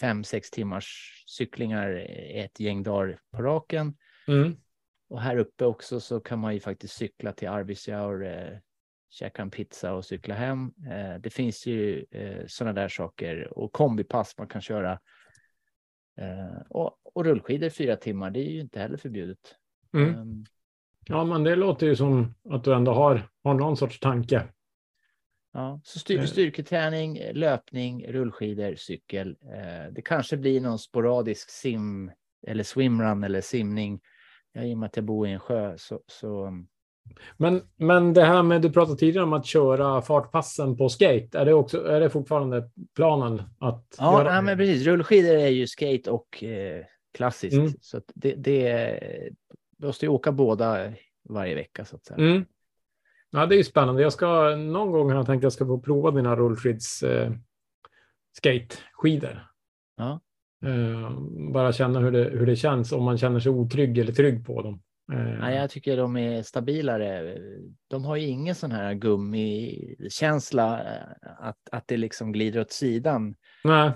fem, 0.00 0.24
sex 0.24 0.50
timmars 0.50 1.14
cyklingar 1.26 2.06
ett 2.34 2.60
gäng 2.60 2.82
dagar 2.82 3.20
på 3.32 3.42
raken. 3.42 3.96
Mm. 4.28 4.56
Och 5.08 5.20
här 5.20 5.36
uppe 5.36 5.64
också 5.64 6.00
så 6.00 6.20
kan 6.20 6.38
man 6.38 6.54
ju 6.54 6.60
faktiskt 6.60 6.94
cykla 6.94 7.32
till 7.32 7.48
Arvidsjaur, 7.48 8.26
eh, 8.26 8.58
käka 9.10 9.42
en 9.42 9.50
pizza 9.50 9.92
och 9.92 10.04
cykla 10.04 10.34
hem. 10.34 10.72
Eh, 10.90 11.20
det 11.20 11.30
finns 11.30 11.66
ju 11.66 12.06
eh, 12.10 12.46
sådana 12.46 12.80
där 12.80 12.88
saker 12.88 13.58
och 13.58 13.72
kombipass 13.72 14.34
man 14.38 14.48
kan 14.48 14.60
köra. 14.60 15.00
Eh, 16.16 16.60
och, 16.68 16.96
och 17.14 17.24
rullskidor 17.24 17.68
fyra 17.68 17.96
timmar, 17.96 18.30
det 18.30 18.40
är 18.40 18.50
ju 18.50 18.60
inte 18.60 18.80
heller 18.80 18.96
förbjudet. 18.96 19.56
Mm. 19.94 20.14
Ehm, 20.14 20.44
Ja, 21.06 21.24
men 21.24 21.44
det 21.44 21.56
låter 21.56 21.86
ju 21.86 21.96
som 21.96 22.34
att 22.50 22.64
du 22.64 22.74
ändå 22.74 22.92
har, 22.92 23.28
har 23.44 23.54
någon 23.54 23.76
sorts 23.76 24.00
tanke. 24.00 24.48
Ja. 25.52 25.80
Så 25.84 25.98
styr, 25.98 26.18
Eh. 26.18 26.24
styrketräning, 26.26 27.20
löpning, 27.32 28.06
rullskidor, 28.08 28.74
cykel. 28.74 29.36
Eh, 29.42 29.92
det 29.92 30.02
kanske 30.02 30.36
blir 30.36 30.60
någon 30.60 30.78
sporadisk 30.78 31.50
sim 31.50 32.10
eller 32.46 32.64
swimrun 32.64 33.24
eller 33.24 33.40
simning. 33.40 34.00
Ja, 34.52 34.62
I 34.62 34.74
och 34.74 34.78
med 34.78 34.86
att 34.86 34.96
jag 34.96 35.04
bor 35.04 35.28
i 35.28 35.30
en 35.32 35.40
sjö 35.40 35.74
så, 35.78 36.00
så 36.06 36.52
Men, 37.36 37.62
men 37.76 38.14
det 38.14 38.24
här 38.24 38.42
med, 38.42 38.62
du 38.62 38.70
pratade 38.72 38.98
tidigare 38.98 39.24
om 39.24 39.32
att 39.32 39.46
köra 39.46 40.02
fartpassen 40.02 40.76
på 40.76 40.88
skate. 40.88 41.38
Är 41.38 41.44
det, 41.44 41.52
också, 41.54 41.84
är 41.86 42.00
det 42.00 42.10
fortfarande 42.10 42.70
planen 42.96 43.42
att 43.58 43.94
Ja, 43.98 44.22
göra 44.22 44.34
det? 44.34 44.42
men 44.42 44.58
precis. 44.58 44.86
Rullskidor 44.86 45.34
är 45.36 45.48
ju 45.48 45.66
skate 45.66 46.10
och 46.10 46.44
eh, 46.44 46.84
klassiskt. 47.14 47.56
Mm. 47.56 47.72
Så 47.80 48.00
det, 48.14 48.34
det 48.34 49.00
måste 49.82 50.06
ju 50.06 50.10
åka 50.10 50.32
båda 50.32 50.92
varje 51.28 51.54
vecka 51.54 51.84
så 51.84 51.96
att 51.96 52.04
säga. 52.04 52.18
Mm. 52.18 52.44
Ja, 53.30 53.46
det 53.46 53.54
är 53.54 53.56
ju 53.56 53.64
spännande. 53.64 54.02
Jag 54.02 54.12
ska, 54.12 54.56
någon 54.56 54.90
gång 54.90 55.10
har 55.10 55.16
jag 55.16 55.26
tänkt 55.26 55.40
att 55.40 55.42
jag 55.42 55.52
ska 55.52 55.66
få 55.66 55.80
prova 55.80 56.10
dina 56.10 56.36
rullskids 56.36 57.02
eh, 57.02 57.32
skateskidor. 58.36 59.46
Ja. 59.96 60.20
Eh, 60.64 61.10
bara 61.52 61.72
känna 61.72 62.00
hur 62.00 62.10
det, 62.10 62.24
hur 62.24 62.46
det 62.46 62.56
känns, 62.56 62.92
om 62.92 63.04
man 63.04 63.18
känner 63.18 63.40
sig 63.40 63.52
otrygg 63.52 63.98
eller 63.98 64.12
trygg 64.12 64.46
på 64.46 64.62
dem. 64.62 64.82
Eh, 65.12 65.38
Nej, 65.40 65.56
jag 65.56 65.70
tycker 65.70 65.96
de 65.96 66.16
är 66.16 66.42
stabilare. 66.42 67.38
De 67.88 68.04
har 68.04 68.16
ju 68.16 68.26
ingen 68.26 68.54
sån 68.54 68.72
här 68.72 68.94
gummikänsla 68.94 70.80
eh, 70.80 71.30
att, 71.38 71.58
att 71.72 71.88
det 71.88 71.96
liksom 71.96 72.32
glider 72.32 72.60
åt 72.60 72.72
sidan. 72.72 73.34
nej. 73.64 73.92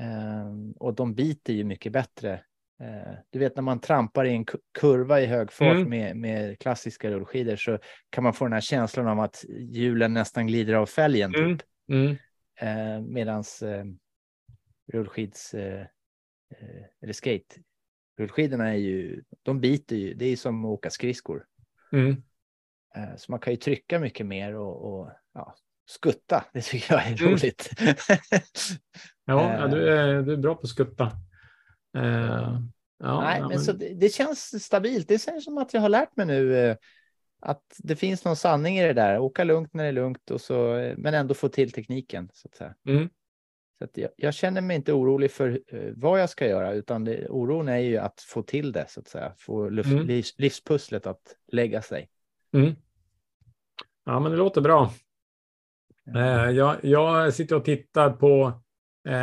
Eh, 0.00 0.46
och 0.76 0.94
de 0.94 1.14
biter 1.14 1.52
ju 1.52 1.64
mycket 1.64 1.92
bättre. 1.92 2.40
Eh, 2.80 3.14
du 3.30 3.38
vet 3.38 3.56
när 3.56 3.62
man 3.62 3.80
trampar 3.80 4.24
i 4.24 4.30
en 4.32 4.44
ku- 4.44 4.60
kurva 4.78 5.20
i 5.20 5.26
hög 5.26 5.52
fart 5.52 5.76
Mm. 5.76 5.88
med, 5.90 6.16
med 6.16 6.58
klassiska 6.58 7.10
rullskidor 7.10 7.56
så 7.56 7.78
kan 8.10 8.24
man 8.24 8.32
få 8.34 8.44
den 8.44 8.52
här 8.52 8.60
känslan 8.60 9.08
av 9.08 9.20
att 9.20 9.44
hjulen 9.48 10.12
nästan 10.14 10.46
glider 10.46 10.74
av 10.74 10.86
fälgen. 10.86 11.32
Typ. 11.32 11.62
Mm. 11.88 12.16
Mm. 12.60 12.96
Eh, 12.96 13.00
medans 13.02 13.62
eh, 13.62 13.84
rullskids 14.92 15.54
eh, 15.54 15.86
eller 17.02 17.12
skate, 17.12 17.54
rullskidorna 18.18 18.68
är 18.68 18.76
ju, 18.78 19.22
de 19.42 19.60
biter 19.60 19.96
ju, 19.96 20.14
det 20.14 20.26
är 20.26 20.36
som 20.36 20.64
att 20.64 20.68
åka 20.68 20.90
skridskor. 20.90 21.44
Mm. 21.92 22.22
Så 23.16 23.32
man 23.32 23.40
kan 23.40 23.52
ju 23.52 23.56
trycka 23.56 23.98
mycket 23.98 24.26
mer 24.26 24.54
och, 24.54 25.00
och 25.00 25.10
ja, 25.34 25.54
skutta, 25.86 26.44
det 26.52 26.60
tycker 26.62 26.94
jag 26.94 27.02
är 27.06 27.22
Mm. 27.22 27.32
roligt. 27.32 27.70
Ja, 29.24 29.52
ja 29.60 29.66
du, 29.66 29.88
är, 29.92 30.22
du 30.22 30.32
är 30.32 30.36
bra 30.36 30.54
på 30.54 30.60
att 30.60 30.68
skutta. 30.68 31.12
Eh, 31.98 32.60
ja, 32.98 33.20
Nej, 33.20 33.40
ja, 33.40 33.48
men 33.48 33.60
så 33.60 33.72
det, 33.72 33.94
det 33.94 34.08
känns 34.08 34.64
stabilt. 34.64 35.08
Det 35.08 35.22
känns 35.22 35.44
som 35.44 35.58
att 35.58 35.74
jag 35.74 35.80
har 35.80 35.88
lärt 35.88 36.16
mig 36.16 36.26
nu 36.26 36.56
eh, 36.56 36.76
att 37.40 37.76
det 37.78 37.96
finns 37.96 38.24
någon 38.24 38.36
sanning 38.36 38.78
i 38.78 38.82
det 38.82 38.92
där. 38.92 39.18
Åka 39.18 39.44
lugnt 39.44 39.74
när 39.74 39.82
det 39.84 39.88
är 39.88 39.92
lugnt 39.92 40.30
och 40.30 40.40
så, 40.40 40.76
eh, 40.76 40.94
men 40.96 41.14
ändå 41.14 41.34
få 41.34 41.48
till 41.48 41.72
tekniken. 41.72 42.30
Så 42.32 42.48
att 42.48 42.54
säga. 42.54 42.74
Mm. 42.86 43.08
Så 43.78 43.84
att 43.84 43.96
jag, 43.96 44.10
jag 44.16 44.34
känner 44.34 44.60
mig 44.60 44.76
inte 44.76 44.92
orolig 44.92 45.30
för 45.30 45.60
eh, 45.66 45.92
vad 45.96 46.20
jag 46.20 46.30
ska 46.30 46.46
göra, 46.46 46.72
utan 46.72 47.04
det, 47.04 47.28
oron 47.28 47.68
är 47.68 47.78
ju 47.78 47.96
att 47.96 48.20
få 48.20 48.42
till 48.42 48.72
det, 48.72 48.86
så 48.88 49.00
att 49.00 49.08
säga. 49.08 49.32
Få 49.38 49.68
luft, 49.68 49.90
Mm. 49.92 50.06
livs, 50.06 50.38
livspusslet 50.38 51.06
att 51.06 51.36
lägga 51.52 51.82
sig. 51.82 52.08
Mm. 52.52 52.74
Ja, 54.04 54.20
men 54.20 54.32
det 54.32 54.38
låter 54.38 54.60
bra. 54.60 54.92
Eh, 56.16 56.50
jag, 56.50 56.76
jag 56.82 57.34
sitter 57.34 57.56
och 57.56 57.64
tittar 57.64 58.10
på 58.10 58.62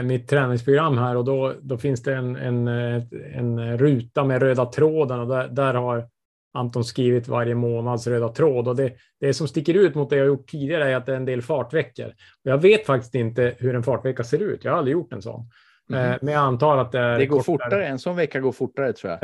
mitt 0.03 0.27
träningsprogram 0.27 0.97
här 0.97 1.17
och 1.17 1.25
då, 1.25 1.53
då 1.61 1.77
finns 1.77 2.03
det 2.03 2.15
en, 2.15 2.35
en, 2.35 2.67
eh, 2.67 3.03
en 3.33 3.77
ruta 3.77 4.23
med 4.23 4.41
röda 4.41 4.65
tråden 4.65 5.19
och 5.19 5.27
där, 5.27 5.47
där 5.47 5.73
har 5.73 6.07
Anton 6.53 6.83
skrivit 6.83 7.27
varje 7.27 7.55
månads 7.55 8.07
röda 8.07 8.29
tråd 8.29 8.67
och 8.67 8.75
det, 8.75 8.93
det 9.19 9.33
som 9.33 9.47
sticker 9.47 9.73
ut 9.73 9.95
mot 9.95 10.09
det 10.09 10.15
jag 10.15 10.27
gjort 10.27 10.49
tidigare 10.49 10.91
är 10.91 10.95
att 10.95 11.05
det 11.05 11.11
är 11.11 11.17
en 11.17 11.25
del 11.25 11.41
fartveckor. 11.41 12.07
Och 12.45 12.51
jag 12.51 12.57
vet 12.57 12.85
faktiskt 12.85 13.15
inte 13.15 13.55
hur 13.57 13.75
en 13.75 13.83
fartvecka 13.83 14.23
ser 14.23 14.41
ut. 14.41 14.63
Jag 14.63 14.71
har 14.71 14.77
aldrig 14.77 14.93
gjort 14.93 15.13
en 15.13 15.21
sån. 15.21 15.49
Eh, 15.93 16.15
men 16.21 16.33
jag 16.33 16.43
antar 16.43 16.77
att 16.77 16.91
det 16.91 16.99
är. 16.99 17.19
Det 17.19 17.25
går 17.25 17.37
kortare. 17.37 17.69
fortare, 17.69 17.87
en 17.87 17.99
sån 17.99 18.15
vecka 18.15 18.39
går 18.39 18.51
fortare 18.51 18.93
tror 18.93 19.11
jag, 19.11 19.19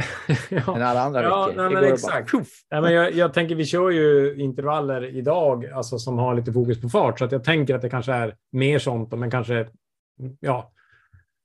ja. 0.65 0.75
än 0.75 0.81
alla 0.81 1.01
andra 1.01 1.23
Ja, 1.23 1.45
veckor. 1.47 1.61
nej, 1.61 1.73
men 1.73 1.93
exakt. 1.93 2.31
Bara. 2.31 2.43
Nej, 2.71 2.81
men 2.81 2.93
jag, 2.93 3.13
jag 3.13 3.33
tänker, 3.33 3.55
vi 3.55 3.65
kör 3.65 3.89
ju 3.89 4.35
intervaller 4.37 5.15
idag 5.15 5.65
alltså, 5.65 5.97
som 5.99 6.17
har 6.17 6.35
lite 6.35 6.53
fokus 6.53 6.81
på 6.81 6.89
fart, 6.89 7.19
så 7.19 7.25
att 7.25 7.31
jag 7.31 7.43
tänker 7.43 7.75
att 7.75 7.81
det 7.81 7.89
kanske 7.89 8.13
är 8.13 8.35
mer 8.51 8.79
sånt, 8.79 9.11
men 9.11 9.31
kanske, 9.31 9.67
ja. 10.39 10.71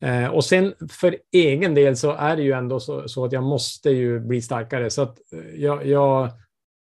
Eh, 0.05 0.27
och 0.27 0.45
sen 0.45 0.74
för 0.91 1.16
egen 1.33 1.74
del 1.74 1.97
så 1.97 2.12
är 2.12 2.37
det 2.37 2.43
ju 2.43 2.53
ändå 2.53 2.81
så, 2.81 3.09
så 3.09 3.24
att 3.24 3.33
jag 3.33 3.43
måste 3.43 3.91
ju 3.91 4.20
bli 4.20 4.43
starkare, 4.43 4.91
så 4.91 5.03
att 5.03 5.18
eh, 5.33 5.62
jag, 5.62 5.87
jag 5.87 6.31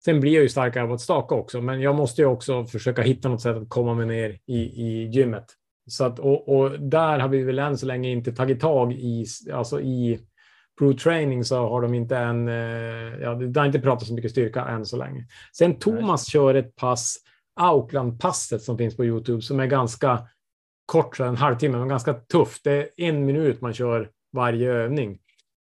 Sen 0.05 0.19
blir 0.19 0.33
jag 0.33 0.43
ju 0.43 0.49
starkare 0.49 0.83
av 0.83 0.91
att 0.91 1.01
staka 1.01 1.35
också, 1.35 1.61
men 1.61 1.81
jag 1.81 1.95
måste 1.95 2.21
ju 2.21 2.27
också 2.27 2.65
försöka 2.65 3.01
hitta 3.01 3.29
något 3.29 3.41
sätt 3.41 3.57
att 3.57 3.69
komma 3.69 3.93
mig 3.93 4.05
ner 4.05 4.39
i, 4.47 4.57
i 4.57 5.09
gymmet. 5.13 5.45
Så 5.87 6.05
att, 6.05 6.19
och, 6.19 6.49
och 6.49 6.79
där 6.79 7.19
har 7.19 7.29
vi 7.29 7.43
väl 7.43 7.59
än 7.59 7.77
så 7.77 7.85
länge 7.85 8.09
inte 8.09 8.31
tagit 8.31 8.59
tag 8.59 8.93
i, 8.93 9.25
alltså 9.53 9.81
i 9.81 10.19
Pro 10.79 10.93
Training 10.93 11.43
så 11.43 11.69
har 11.69 11.81
de 11.81 11.93
inte 11.93 12.17
en, 12.17 12.47
eh, 12.47 13.21
ja, 13.21 13.35
det 13.35 13.59
har 13.59 13.65
inte 13.65 13.79
pratat 13.79 14.07
så 14.07 14.13
mycket 14.13 14.31
styrka 14.31 14.65
än 14.65 14.85
så 14.85 14.97
länge. 14.97 15.27
Sen 15.57 15.79
Thomas 15.79 16.27
kör 16.27 16.55
ett 16.55 16.75
pass, 16.75 17.17
Auckland-passet 17.59 18.61
som 18.61 18.77
finns 18.77 18.97
på 18.97 19.05
Youtube, 19.05 19.41
som 19.41 19.59
är 19.59 19.65
ganska 19.65 20.27
kort, 20.85 21.19
en 21.19 21.35
halvtimme, 21.37 21.77
men 21.77 21.87
ganska 21.87 22.13
tufft. 22.13 22.63
Det 22.63 22.71
är 22.77 22.89
en 22.97 23.25
minut 23.25 23.61
man 23.61 23.73
kör 23.73 24.09
varje 24.33 24.71
övning. 24.71 25.17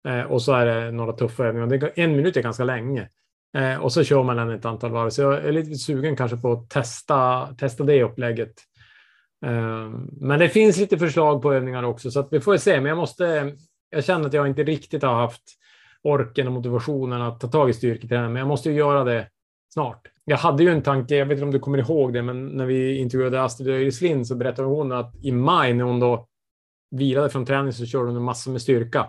Eh, 0.08 0.22
och 0.22 0.42
så 0.42 0.54
är 0.54 0.66
det 0.66 0.92
några 0.92 1.14
tuffa 1.14 1.46
övningar. 1.46 1.68
Det, 1.68 1.76
är- 1.76 1.92
en 1.96 2.16
minut 2.16 2.38
är 2.38 2.42
ganska 2.42 2.64
länge. 2.64 3.10
Eh, 3.58 3.76
och 3.78 3.92
så 3.94 4.04
kör 4.04 4.24
man 4.24 4.38
den 4.38 4.50
ett 4.52 4.66
antal 4.66 4.92
varv. 4.92 5.10
Så 5.10 5.22
jag 5.22 5.34
är 5.46 5.52
lite 5.52 5.76
sugen 5.76 6.16
kanske 6.16 6.38
på 6.38 6.52
att 6.52 6.70
testa, 6.70 7.48
testa 7.58 7.84
det 7.84 8.04
upplägget. 8.04 8.54
Eh, 9.46 9.90
men 10.22 10.40
det 10.40 10.50
finns 10.50 10.78
lite 10.78 10.98
förslag 10.98 11.42
på 11.42 11.54
övningar 11.54 11.84
också, 11.84 12.12
så 12.12 12.20
att 12.20 12.28
vi 12.32 12.40
får 12.40 12.58
se. 12.58 12.76
Men 12.82 12.90
jag 12.90 12.98
måste, 12.98 13.54
jag 13.90 14.04
känner 14.06 14.26
att 14.28 14.34
jag 14.34 14.48
inte 14.48 14.64
riktigt 14.64 15.04
har 15.04 15.14
haft 15.14 15.44
orken 16.04 16.48
och 16.48 16.54
motivationen 16.54 17.22
att 17.22 17.40
ta 17.40 17.48
tag 17.48 17.70
i 17.70 17.74
styrketräning, 17.74 18.34
men 18.34 18.40
jag 18.40 18.48
måste 18.48 18.70
ju 18.70 18.76
göra 18.76 19.04
det 19.04 19.28
snart. 19.74 20.08
Jag 20.26 20.38
hade 20.38 20.64
ju 20.64 20.70
en 20.70 20.82
tanke, 20.84 21.16
jag 21.16 21.26
vet 21.26 21.36
inte 21.36 21.46
om 21.46 21.52
du 21.52 21.60
kommer 21.60 21.78
ihåg 21.78 22.14
det, 22.14 22.22
men 22.22 22.46
när 22.48 22.66
vi 22.66 22.98
intervjuade 22.98 23.44
Astrid 23.44 23.70
Öjslind 23.70 24.28
så 24.28 24.36
berättade 24.36 24.68
hon 24.68 24.92
att 24.92 25.16
i 25.22 25.32
maj 25.32 25.74
när 25.74 25.84
hon 25.84 26.00
då 26.00 26.28
vilade 26.92 27.30
från 27.30 27.46
träning 27.46 27.74
så 27.74 27.86
körde 27.86 28.06
hon 28.06 28.16
en 28.16 28.24
massa 28.24 28.50
med 28.50 28.62
styrka 28.62 29.08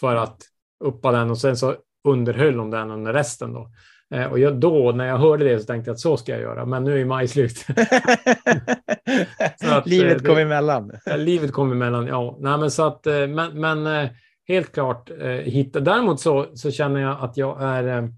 för 0.00 0.16
att 0.16 0.36
uppa 0.84 1.12
den 1.12 1.30
och 1.30 1.38
sen 1.38 1.56
så 1.56 1.74
underhöll 2.08 2.56
de 2.56 2.70
den 2.70 2.90
under 2.90 3.12
resten 3.12 3.52
då. 3.52 3.70
Eh, 4.14 4.24
och 4.24 4.38
jag, 4.38 4.60
då, 4.60 4.92
när 4.92 5.06
jag 5.06 5.18
hörde 5.18 5.44
det 5.44 5.60
så 5.60 5.66
tänkte 5.66 5.88
jag 5.88 5.94
att 5.94 6.00
så 6.00 6.16
ska 6.16 6.32
jag 6.32 6.40
göra, 6.40 6.64
men 6.64 6.84
nu 6.84 7.00
är 7.00 7.04
maj 7.04 7.28
slut. 7.28 7.66
att, 9.64 9.86
livet 9.86 10.16
eh, 10.16 10.26
kom 10.26 10.34
det- 10.36 10.42
emellan. 10.42 10.92
Ja, 11.04 11.16
livet 11.16 11.52
kom 11.52 11.72
emellan, 11.72 12.06
ja. 12.06 12.36
Nej, 12.40 12.58
men 12.58 12.70
så 12.70 12.86
att, 12.86 13.06
eh, 13.06 13.26
men, 13.26 13.60
men 13.60 14.08
helt 14.48 14.72
klart 14.72 15.10
hitta. 15.42 15.80
Däremot 15.80 16.20
så, 16.20 16.46
så 16.54 16.70
känner 16.70 17.00
jag 17.00 17.20
att 17.20 17.36
jag 17.36 17.62
är, 17.62 18.12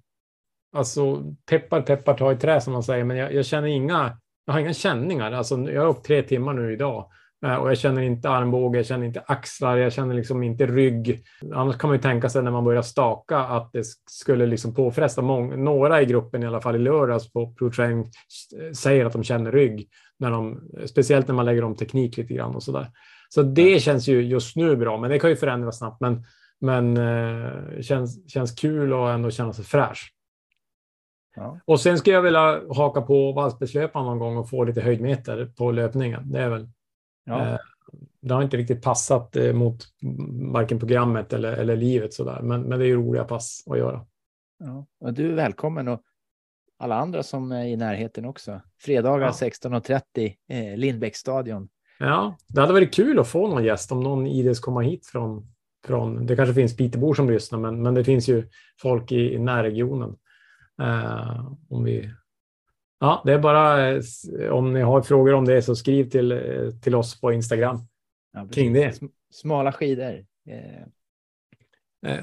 alltså 0.77 1.23
peppar 1.51 1.83
peppar 1.83 2.15
ta 2.15 2.33
i 2.33 2.37
trä 2.37 2.61
som 2.61 2.73
man 2.73 2.83
säger, 2.83 3.05
men 3.05 3.17
jag, 3.17 3.35
jag 3.35 3.47
känner 3.47 3.69
inga, 3.69 4.19
jag 4.47 4.53
har 4.53 4.61
inga 4.61 4.73
känningar. 4.73 5.33
Alltså, 5.33 5.71
jag 5.71 5.81
har 5.81 5.89
åkt 5.89 6.07
tre 6.07 6.23
timmar 6.23 6.53
nu 6.53 6.73
idag 6.73 7.11
eh, 7.47 7.55
och 7.55 7.71
jag 7.71 7.79
känner 7.79 8.03
inte 8.03 8.31
armbåge, 8.31 8.79
jag 8.79 8.87
känner 8.87 9.07
inte 9.07 9.23
axlar, 9.27 9.77
jag 9.77 9.93
känner 9.93 10.15
liksom 10.15 10.43
inte 10.43 10.67
rygg. 10.67 11.25
Annars 11.55 11.77
kan 11.77 11.89
man 11.89 11.97
ju 11.97 12.03
tänka 12.03 12.29
sig 12.29 12.43
när 12.43 12.51
man 12.51 12.65
börjar 12.65 12.83
staka 12.83 13.39
att 13.39 13.73
det 13.73 13.85
skulle 14.11 14.47
liksom 14.47 14.75
påfresta 14.75 15.23
många, 15.23 15.57
några 15.57 16.03
i 16.03 16.05
gruppen 16.05 16.43
i 16.43 16.47
alla 16.47 16.61
fall 16.61 16.77
i 16.77 16.79
lördags 16.79 17.33
på 17.33 17.55
ProTraining 17.55 18.11
säger 18.75 19.05
att 19.05 19.13
de 19.13 19.25
känner 19.25 19.53
rygg 19.53 19.89
när 20.19 20.31
de, 20.31 20.61
speciellt 20.87 21.29
när 21.29 21.35
man 21.35 21.45
lägger 21.45 21.65
om 21.65 21.77
teknik 21.77 22.17
lite 22.17 22.35
grann 22.35 22.55
och 22.55 22.63
så 22.63 22.73
där. 22.73 22.91
Så 23.29 23.43
det 23.43 23.83
känns 23.83 24.09
ju 24.09 24.23
just 24.23 24.57
nu 24.57 24.77
bra, 24.77 24.99
men 24.99 25.11
det 25.11 25.19
kan 25.19 25.31
ju 25.31 25.37
förändras 25.37 25.79
snabbt. 25.79 26.01
Men, 26.01 26.25
men 26.61 26.97
eh, 26.97 27.81
känns, 27.81 28.31
känns 28.31 28.53
kul 28.53 28.93
och 28.93 29.11
ändå 29.11 29.31
känna 29.31 29.53
sig 29.53 29.65
fräsch. 29.65 30.13
Ja. 31.37 31.61
Och 31.65 31.81
sen 31.81 31.99
skulle 31.99 32.15
jag 32.15 32.23
vilja 32.23 32.63
haka 32.75 33.03
på 33.03 33.33
Valsbergslöpan 33.33 34.05
någon 34.05 34.19
gång 34.19 34.37
och 34.37 34.51
få 34.51 34.65
lite 34.65 34.81
höjdmeter 34.81 35.53
på 35.57 35.71
löpningen. 35.71 36.33
Det 36.33 36.41
är 36.41 36.49
väl. 36.49 36.69
Ja. 37.25 37.53
Eh, 37.53 37.59
det 38.21 38.35
har 38.35 38.43
inte 38.43 38.57
riktigt 38.57 38.83
passat 38.83 39.37
eh, 39.37 39.53
mot 39.53 39.85
varken 40.53 40.79
programmet 40.79 41.33
eller, 41.33 41.53
eller 41.53 41.77
livet 41.77 42.15
så 42.15 42.25
där. 42.25 42.43
Men, 42.43 42.63
men 42.63 42.79
det 42.79 42.85
är 42.85 42.89
ju 42.89 42.97
roliga 42.97 43.25
pass 43.25 43.65
att 43.71 43.79
göra. 43.79 44.07
Ja. 44.59 44.87
Och 45.01 45.15
du 45.15 45.31
är 45.31 45.35
välkommen 45.35 45.89
och 45.89 46.03
alla 46.79 46.95
andra 46.95 47.23
som 47.23 47.53
är 47.53 47.65
i 47.65 47.77
närheten 47.77 48.25
också. 48.25 48.61
Fredagar 48.81 49.27
Ja. 49.27 49.33
16.30, 49.33 50.35
eh, 50.49 50.77
Lindbäcksstadion. 50.77 51.69
Ja, 51.99 52.37
det 52.49 52.61
hade 52.61 52.73
varit 52.73 52.95
kul 52.95 53.19
att 53.19 53.29
få 53.29 53.49
någon 53.49 53.65
gäst 53.65 53.93
om 53.93 54.01
någon 54.01 54.27
ides 54.27 54.61
komma 54.61 54.81
hit 54.81 55.07
från, 55.07 55.53
från 55.87 56.27
det 56.27 56.37
kanske 56.37 56.55
finns 56.55 56.77
Pitebor 56.77 57.15
som 57.15 57.31
lyssnar, 57.31 57.59
men, 57.59 57.83
men 57.83 57.95
det 57.95 58.05
finns 58.05 58.29
ju 58.29 58.49
folk 58.83 59.13
i, 59.13 59.35
i 59.35 59.39
närregionen. 59.39 60.17
Eh, 60.83 61.53
om 61.71 61.85
vi... 61.85 62.11
Ja, 63.01 63.23
det 63.25 63.33
är 63.33 63.39
bara 63.39 63.91
eh, 63.91 64.01
om 64.51 64.73
ni 64.73 64.81
har 64.81 65.03
frågor 65.03 65.33
om 65.35 65.45
det 65.45 65.63
så 65.63 65.75
skriv 65.77 66.11
till, 66.11 66.33
eh, 66.33 66.71
till 66.83 66.95
oss 66.95 67.21
på 67.21 67.33
Instagram. 67.33 67.79
Ja, 68.33 68.49
Kring 68.53 68.73
det. 68.73 68.89
Sm- 68.91 69.11
Smala 69.33 69.73
skidor. 69.73 70.25
Eh, 70.49 70.83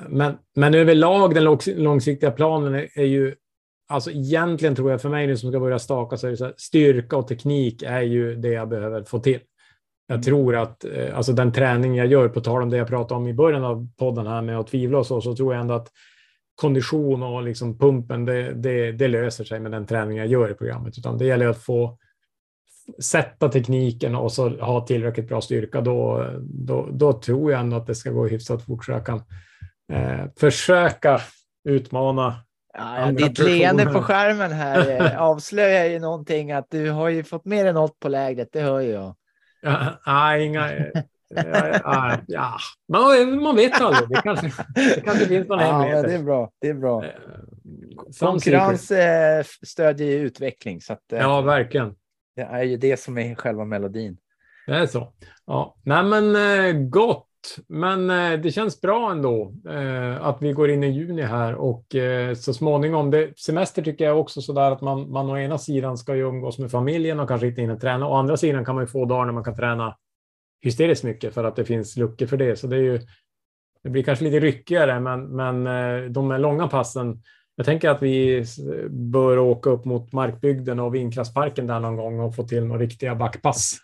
Men, 0.10 0.38
men 0.56 0.74
överlag 0.76 1.34
den 1.36 1.44
långs- 1.44 1.76
långsiktiga 1.78 2.32
planen 2.32 2.76
är, 2.76 3.00
är 3.00 3.04
ju, 3.06 3.36
alltså 3.90 4.12
egentligen 4.12 4.76
tror 4.76 4.92
jag 4.92 5.02
för 5.02 5.10
mig 5.10 5.28
nu 5.28 5.38
som 5.38 5.52
ska 5.52 5.60
börja 5.60 5.80
staka 5.80 6.18
så 6.18 6.28
är 6.28 6.32
det 6.32 6.38
så 6.38 6.46
här, 6.46 6.54
styrka 6.58 7.18
och 7.18 7.28
teknik 7.28 7.84
är 7.84 8.02
ju 8.02 8.36
det 8.36 8.50
jag 8.50 8.70
behöver 8.70 9.04
få 9.04 9.20
till. 9.20 9.40
Jag 10.08 10.16
Mm. 10.16 10.24
tror 10.24 10.56
att 10.56 10.86
alltså 11.14 11.34
den 11.34 11.52
träning 11.52 11.96
jag 11.96 12.08
gör, 12.08 12.30
på 12.30 12.42
tal 12.42 12.62
om 12.62 12.70
det 12.70 12.78
jag 12.78 12.88
pratade 12.88 13.18
om 13.18 13.28
i 13.28 13.34
början 13.34 13.64
av 13.64 13.88
podden 13.98 14.28
här 14.28 14.42
med 14.42 14.60
att 14.60 14.68
tvivla 14.68 14.98
och 14.98 15.06
så, 15.08 15.22
så 15.22 15.36
tror 15.36 15.54
jag 15.54 15.62
ändå 15.62 15.74
att 15.74 15.92
kondition 16.56 17.24
och 17.24 17.44
liksom 17.44 17.78
pumpen, 17.78 18.26
det, 18.26 18.54
det, 18.54 18.92
det 18.92 19.08
löser 19.08 19.44
sig 19.44 19.60
med 19.60 19.72
den 19.72 19.86
träning 19.86 20.18
jag 20.18 20.28
gör 20.28 20.52
i 20.52 20.54
programmet. 20.54 20.98
Utan 20.98 21.18
det 21.18 21.26
gäller 21.26 21.48
att 21.48 21.64
få 21.64 21.98
sätta 23.02 23.50
tekniken 23.50 24.16
och 24.16 24.32
så 24.32 24.50
ha 24.50 24.86
tillräckligt 24.88 25.28
bra 25.28 25.42
styrka. 25.42 25.82
Då, 25.82 26.30
då, 26.42 26.90
då 26.92 27.14
tror 27.14 27.52
jag 27.52 27.62
ändå 27.62 27.78
att 27.78 27.88
det 27.88 27.96
ska 27.96 28.12
gå 28.12 28.28
hyfsat 28.28 28.66
fort 28.66 28.86
så 28.86 28.92
jag 28.92 29.06
kan 29.06 29.24
eh, 29.94 30.26
försöka 30.40 31.22
utmana. 31.64 32.36
Ja, 32.78 33.12
ditt 33.12 33.40
leende 33.40 33.86
på 33.86 34.02
skärmen 34.02 34.52
här 34.52 35.02
eh, 35.02 35.22
avslöjar 35.22 35.86
ju 35.86 36.00
någonting 36.00 36.52
att 36.52 36.68
du 36.70 36.90
har 36.90 37.10
ju 37.10 37.24
fått 37.24 37.46
mer 37.46 37.66
än 37.66 37.76
något 37.76 38.00
på 38.00 38.08
lägret, 38.08 38.50
det 38.52 38.62
hör 38.62 38.80
jag. 38.82 39.16
Ja, 39.62 40.02
nej, 40.06 40.46
inga... 40.46 40.70
Ja, 41.36 42.18
ja. 42.28 42.52
Man, 42.94 43.44
man 43.44 43.56
vet 43.56 43.82
aldrig. 43.82 44.10
Det 44.10 44.22
kanske, 44.24 44.52
det 44.76 45.02
kanske 45.06 45.26
finns 45.26 45.48
någon 45.48 45.60
Ja, 45.60 45.66
hemlighet. 45.66 46.04
det 46.08 46.14
är 46.14 46.24
bra. 46.24 46.52
Det 46.62 46.68
är 46.70 46.74
bra. 46.74 47.04
Eh, 47.04 47.10
Konkurrens 48.20 48.92
eh, 48.92 49.44
stödjer 49.66 50.08
ju 50.08 50.18
utveckling, 50.20 50.82
så 50.82 50.94
att, 50.94 51.14
eh. 51.14 51.20
Ja, 51.20 51.42
verkligen. 51.42 51.96
det 52.36 52.42
är 52.42 52.64
ju 52.64 52.78
det 52.78 53.00
som 53.00 53.18
är 53.18 53.36
själva 53.36 53.66
melodin. 53.66 54.18
Det 54.68 54.74
är 54.76 54.86
så. 54.86 55.14
Ja, 55.46 55.76
nej 55.84 56.04
men 56.04 56.36
eh, 56.36 56.74
gott. 56.90 57.28
Men 57.68 58.08
det 58.42 58.52
känns 58.54 58.82
bra 58.82 59.12
ändå 59.12 59.54
att 60.22 60.42
vi 60.42 60.54
går 60.54 60.70
in 60.70 60.84
i 60.84 60.88
juni 60.92 61.22
här 61.22 61.56
och 61.56 61.86
så 62.38 62.54
småningom. 62.54 63.12
Det, 63.12 63.40
semester 63.40 63.82
tycker 63.82 64.06
jag 64.06 64.20
också 64.20 64.42
så 64.42 64.54
där 64.54 64.72
att 64.72 64.82
man, 64.82 65.12
man 65.12 65.30
å 65.30 65.38
ena 65.38 65.58
sidan 65.58 65.98
ska 65.98 66.16
ju 66.16 66.22
umgås 66.28 66.60
med 66.60 66.72
familjen 66.72 67.20
och 67.20 67.28
kanske 67.28 67.48
inte 67.48 67.62
hinna 67.62 67.76
träna. 67.76 68.08
Å 68.08 68.14
andra 68.16 68.38
sidan 68.38 68.66
kan 68.66 68.76
man 68.76 68.84
ju 68.84 68.88
få 68.88 69.06
dagar 69.06 69.26
när 69.26 69.34
man 69.34 69.44
kan 69.44 69.56
träna 69.56 69.96
hysteriskt 70.64 71.04
mycket 71.04 71.34
för 71.34 71.44
att 71.44 71.56
det 71.56 71.66
finns 71.66 71.98
luckor 71.98 72.26
för 72.26 72.38
det. 72.38 72.56
Så 72.56 72.68
det 72.68 72.76
är 72.76 72.82
ju. 72.82 73.00
Det 73.84 73.90
blir 73.90 74.04
kanske 74.04 74.26
lite 74.26 74.40
ryckigare, 74.40 75.00
men, 75.00 75.36
men 75.36 75.68
eh, 75.68 76.10
de 76.10 76.32
här 76.32 76.40
långa 76.40 76.68
passen. 76.68 77.22
Jag 77.56 77.66
tänker 77.66 77.90
att 77.90 78.02
vi 78.02 78.46
bör 78.90 79.38
åka 79.38 79.70
upp 79.70 79.86
mot 79.86 80.12
Markbygden 80.14 80.80
och 80.80 80.96
Vinklassparken 80.96 81.68
där 81.68 81.80
någon 81.80 81.96
gång 81.96 82.20
och 82.20 82.36
få 82.36 82.44
till 82.44 82.66
några 82.66 82.82
riktiga 82.82 83.16
backpass 83.16 83.78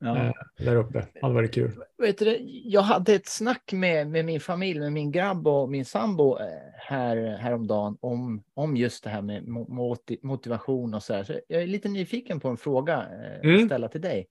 Ja. 0.00 0.16
eh, 0.16 0.32
där 0.58 0.76
uppe. 0.76 0.98
Det 1.12 1.20
hade 1.22 1.34
varit 1.34 1.54
kul. 1.54 1.70
Vet 1.98 2.18
du, 2.18 2.36
jag 2.64 2.80
hade 2.82 3.14
ett 3.14 3.28
snack 3.28 3.72
med, 3.72 4.06
med 4.08 4.24
min 4.24 4.40
familj, 4.40 4.80
med 4.80 4.92
min 4.92 5.12
grabb 5.12 5.46
och 5.46 5.70
min 5.70 5.84
sambo 5.84 6.38
eh, 6.38 6.46
här, 6.76 7.38
häromdagen 7.40 7.96
om, 8.00 8.42
om 8.54 8.76
just 8.76 9.04
det 9.04 9.10
här 9.10 9.22
med 9.22 9.42
mo- 9.42 9.68
moti- 9.68 10.18
motivation 10.22 10.94
och 10.94 11.02
så 11.02 11.14
här. 11.14 11.24
Så 11.24 11.40
jag 11.48 11.62
är 11.62 11.66
lite 11.66 11.88
nyfiken 11.88 12.40
på 12.40 12.48
en 12.48 12.56
fråga 12.56 12.96
att 12.96 13.44
Mm. 13.44 13.66
ställa 13.66 13.88
till 13.88 14.00
dig. 14.00 14.26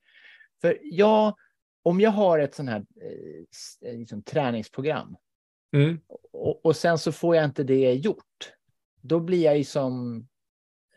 För 0.62 0.78
jag, 0.82 1.34
om 1.88 2.00
jag 2.00 2.12
har 2.12 2.40
ett 2.40 2.56
sånt 2.56 2.70
här 2.70 2.86
eh, 3.02 3.90
eh, 3.90 3.98
liksom, 3.98 4.24
träningsprogram 4.24 5.18
Mm. 5.74 6.00
och, 6.32 6.66
och 6.66 6.76
sen 6.76 6.98
så 6.98 7.12
får 7.12 7.36
jag 7.36 7.46
inte 7.46 7.64
det 7.64 7.94
gjort, 7.94 8.54
då 9.02 9.20
blir 9.20 9.44
jag 9.44 9.58
ju 9.58 9.64
som, 9.64 10.18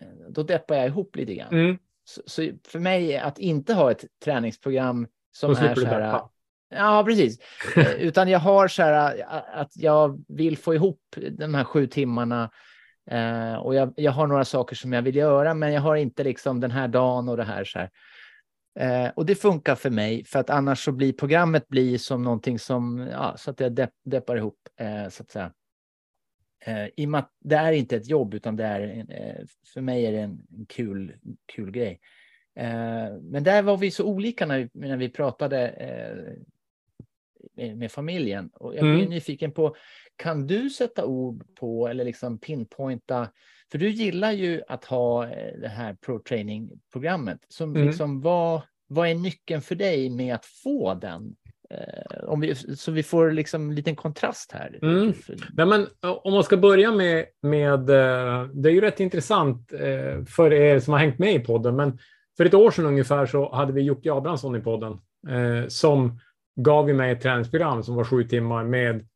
eh, 0.01 0.07
då 0.29 0.43
deppar 0.43 0.75
jag 0.75 0.87
ihop 0.87 1.17
lite 1.17 1.35
grann. 1.35 1.53
Mm. 1.53 1.79
Så, 2.05 2.23
så 2.27 2.49
för 2.67 2.79
mig 2.79 3.19
att 3.19 3.39
inte 3.39 3.75
ha 3.75 3.91
ett 3.91 4.05
träningsprogram 4.25 5.07
som 5.33 5.51
är 5.51 5.55
så 5.55 5.61
här. 5.61 5.75
deppa. 5.75 6.31
Ja, 6.75 7.05
precis. 7.07 7.39
Eh, 7.77 7.93
Utan 7.93 8.29
jag 8.29 8.39
har 8.39 8.69
så 8.69 8.83
här 8.83 9.25
att 9.53 9.77
jag 9.77 10.25
vill 10.29 10.59
få 10.59 10.75
ihop 10.75 11.17
de 11.31 11.55
här 11.55 11.65
sju 11.65 11.87
timmarna. 11.87 12.51
Eh, 13.11 13.55
och 13.55 13.75
jag, 13.75 13.93
jag 13.97 14.13
har 14.13 14.27
några 14.27 14.45
saker 14.45 14.77
som 14.77 14.93
jag 14.93 15.03
vill 15.03 15.17
göra, 15.17 15.55
men 15.55 15.73
jag 15.73 15.81
har 15.81 15.97
inte 15.97 16.25
liksom 16.25 16.61
den 16.61 16.71
här 16.71 16.89
dagen 16.89 17.29
och 17.29 17.37
det 17.37 17.45
här 17.45 17.65
så 17.65 17.79
här. 17.79 17.91
Eh, 18.79 19.09
och 19.09 19.27
det 19.27 19.35
funkar 19.35 19.75
för 19.75 19.91
mig, 19.91 20.25
för 20.25 20.39
att 20.39 20.51
annars 20.51 20.85
så 20.85 20.93
blir 20.93 21.13
programmet 21.13 21.69
blir 21.69 21.99
som 21.99 22.23
någonting 22.23 22.59
som, 22.59 22.99
ja, 23.13 23.35
så 23.37 23.51
att 23.51 23.61
jag 23.61 23.73
depp, 23.73 23.91
deppar 24.05 24.37
ihop, 24.37 24.59
eh, 24.81 25.09
så 25.09 25.23
att 25.23 25.31
säga. 25.31 25.53
Eh, 26.65 26.87
I 26.97 27.07
och 27.07 27.11
med 27.11 27.19
att 27.19 27.33
det 27.41 27.57
är 27.57 27.73
inte 27.73 27.97
ett 27.97 28.09
jobb, 28.09 28.35
utan 28.35 28.57
det 28.57 28.65
är, 28.65 28.81
en, 28.81 29.09
eh, 29.11 29.45
för 29.75 29.81
mig 29.81 30.07
är 30.07 30.13
det 30.13 30.19
en, 30.19 30.47
en 30.59 30.67
kul, 30.67 31.15
kul 31.47 31.71
grej. 31.71 32.01
Eh, 32.57 33.13
men 33.23 33.45
där 33.45 33.63
var 33.63 33.77
vi 33.77 33.91
så 33.91 34.05
olika 34.05 34.47
när 34.47 34.59
vi, 34.59 34.69
när 34.89 34.97
vi 34.97 35.09
pratade 35.09 35.69
eh, 35.69 36.33
med, 37.57 37.77
med 37.77 37.93
familjen. 37.93 38.51
Och 38.55 38.75
jag 38.75 38.83
blir 38.83 38.95
Mm. 38.95 39.11
nyfiken 39.11 39.53
på, 39.53 39.77
kan 40.17 40.47
du 40.47 40.71
sätta 40.71 41.05
ord 41.05 41.55
på 41.55 41.89
eller 41.89 42.05
liksom 42.05 42.39
pinpointa, 42.39 43.29
för 43.71 43.79
du 43.79 43.89
gillar 43.91 44.33
ju 44.33 44.63
att 44.69 44.85
ha 44.85 45.25
eh, 45.29 45.61
det 45.61 45.69
här 45.69 45.95
pro-training-programmet. 45.95 47.39
Som 47.49 47.77
Mm. 47.77 47.87
liksom, 47.87 48.21
vad, 48.21 48.63
vad 48.89 49.09
är 49.09 49.15
nyckeln 49.15 49.63
för 49.63 49.75
dig 49.75 50.11
med 50.11 50.35
att 50.35 50.45
få 50.45 50.95
den? 50.95 51.35
Eh, 51.71 52.25
om 52.25 52.41
vi, 52.41 52.55
så 52.55 52.93
vi 52.93 53.03
får 53.03 53.31
liksom 53.31 53.69
en 53.69 53.75
liten 53.75 53.97
kontrast 53.97 54.53
här. 54.53 54.79
Mm. 54.83 55.13
Nej, 55.53 55.67
men, 55.67 55.81
eh, 55.81 56.11
om 56.11 56.33
man 56.33 56.45
ska 56.45 56.57
börja 56.57 56.93
med, 56.93 57.25
med 57.43 57.91
eh, 57.91 58.45
det 58.53 58.69
är 58.69 58.73
ju 58.73 58.81
rätt 58.81 59.01
intressant 59.01 59.73
eh, 59.73 60.25
för 60.25 60.53
er 60.53 60.81
som 60.81 60.93
har 60.93 61.01
hängt 61.01 61.19
med 61.19 61.35
i 61.35 61.39
podden, 61.39 61.77
men 61.77 61.99
för 62.37 62.45
ett 62.45 62.55
år 62.55 62.71
sedan 62.71 62.87
ungefär 62.87 63.27
så 63.27 63.55
hade 63.55 63.73
vi 63.73 63.81
Jocke 63.83 64.13
Abrahamsson 64.13 64.57
i 64.57 64.61
podden 64.61 64.93
eh, 65.29 65.69
som 65.69 66.21
gav 66.61 66.89
mig 66.89 67.13
ett 67.13 67.21
träningsprogram 67.21 67.83
som 67.83 67.95
var 67.95 68.05
sju 68.05 68.25
timmar 68.25 68.65
med 68.65 69.07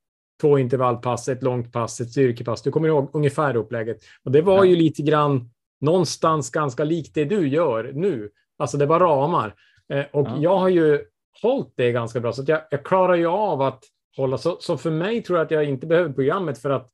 två 0.40 0.58
intervallpass, 0.58 1.28
ett 1.28 1.42
långt 1.42 1.72
pass, 1.72 2.00
ett 2.00 2.10
styrkepass. 2.10 2.62
Du 2.62 2.70
kommer 2.70 2.88
ihåg 2.88 3.10
ungefär 3.12 3.56
upplägget. 3.56 3.98
Och 4.24 4.30
det 4.32 4.42
var 4.42 4.56
Ja. 4.56 4.64
ju 4.64 4.76
lite 4.76 5.02
grann 5.02 5.50
någonstans 5.80 6.50
ganska 6.50 6.84
likt 6.84 7.14
det 7.14 7.24
du 7.24 7.48
gör 7.48 7.90
nu. 7.94 8.30
Alltså 8.58 8.76
det 8.76 8.86
var 8.86 9.00
ramar. 9.00 9.54
Eh, 9.92 10.04
och 10.12 10.26
Ja. 10.28 10.36
jag 10.40 10.58
har 10.58 10.68
ju 10.68 11.04
hållit 11.42 11.72
det 11.76 11.92
ganska 11.92 12.20
bra, 12.20 12.32
så 12.32 12.44
jag, 12.46 12.60
jag 12.70 12.84
klarar 12.84 13.14
ju 13.14 13.26
av 13.26 13.62
att 13.62 13.84
hålla. 14.16 14.38
Så, 14.38 14.56
så 14.60 14.76
för 14.76 14.90
mig 14.90 15.22
tror 15.22 15.38
jag 15.38 15.44
att 15.44 15.50
jag 15.50 15.64
inte 15.64 15.86
behöver 15.86 16.12
programmet 16.12 16.58
för 16.58 16.70
att 16.70 16.90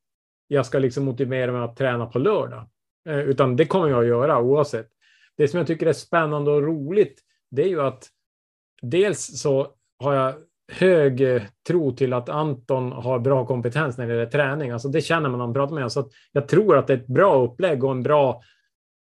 jag 0.48 0.66
ska 0.66 0.78
liksom 0.78 1.04
motivera 1.04 1.52
mig 1.52 1.62
att 1.62 1.76
träna 1.76 2.06
på 2.06 2.18
lördag. 2.18 2.68
Eh, 3.08 3.18
utan 3.18 3.56
det 3.56 3.66
kommer 3.66 3.88
jag 3.88 4.00
att 4.00 4.06
göra 4.06 4.40
oavsett. 4.40 4.88
Det 5.36 5.48
som 5.48 5.58
jag 5.58 5.66
tycker 5.66 5.86
är 5.86 5.92
spännande 5.92 6.50
och 6.50 6.62
roligt, 6.62 7.20
det 7.50 7.62
är 7.62 7.68
ju 7.68 7.80
att 7.82 8.08
dels 8.82 9.40
så 9.40 9.66
har 9.98 10.14
jag 10.14 10.34
hög 10.70 11.20
eh, 11.20 11.42
tro 11.68 11.92
till 11.92 12.12
att 12.12 12.28
Anton 12.28 12.92
har 12.92 13.18
bra 13.18 13.46
kompetens 13.46 13.98
när 13.98 14.06
det 14.06 14.14
gäller 14.14 14.30
träning. 14.30 14.70
Alltså 14.70 14.88
det 14.88 15.00
känner 15.00 15.28
man 15.28 15.38
när 15.38 15.46
man 15.46 15.54
pratar 15.54 15.74
med 15.74 15.82
honom. 15.82 15.90
Så 15.90 16.08
jag 16.32 16.48
tror 16.48 16.78
att 16.78 16.86
det 16.86 16.92
är 16.92 16.96
ett 16.98 17.06
bra 17.06 17.44
upplägg 17.44 17.84
och 17.84 17.90
en 17.90 18.02
bra 18.02 18.42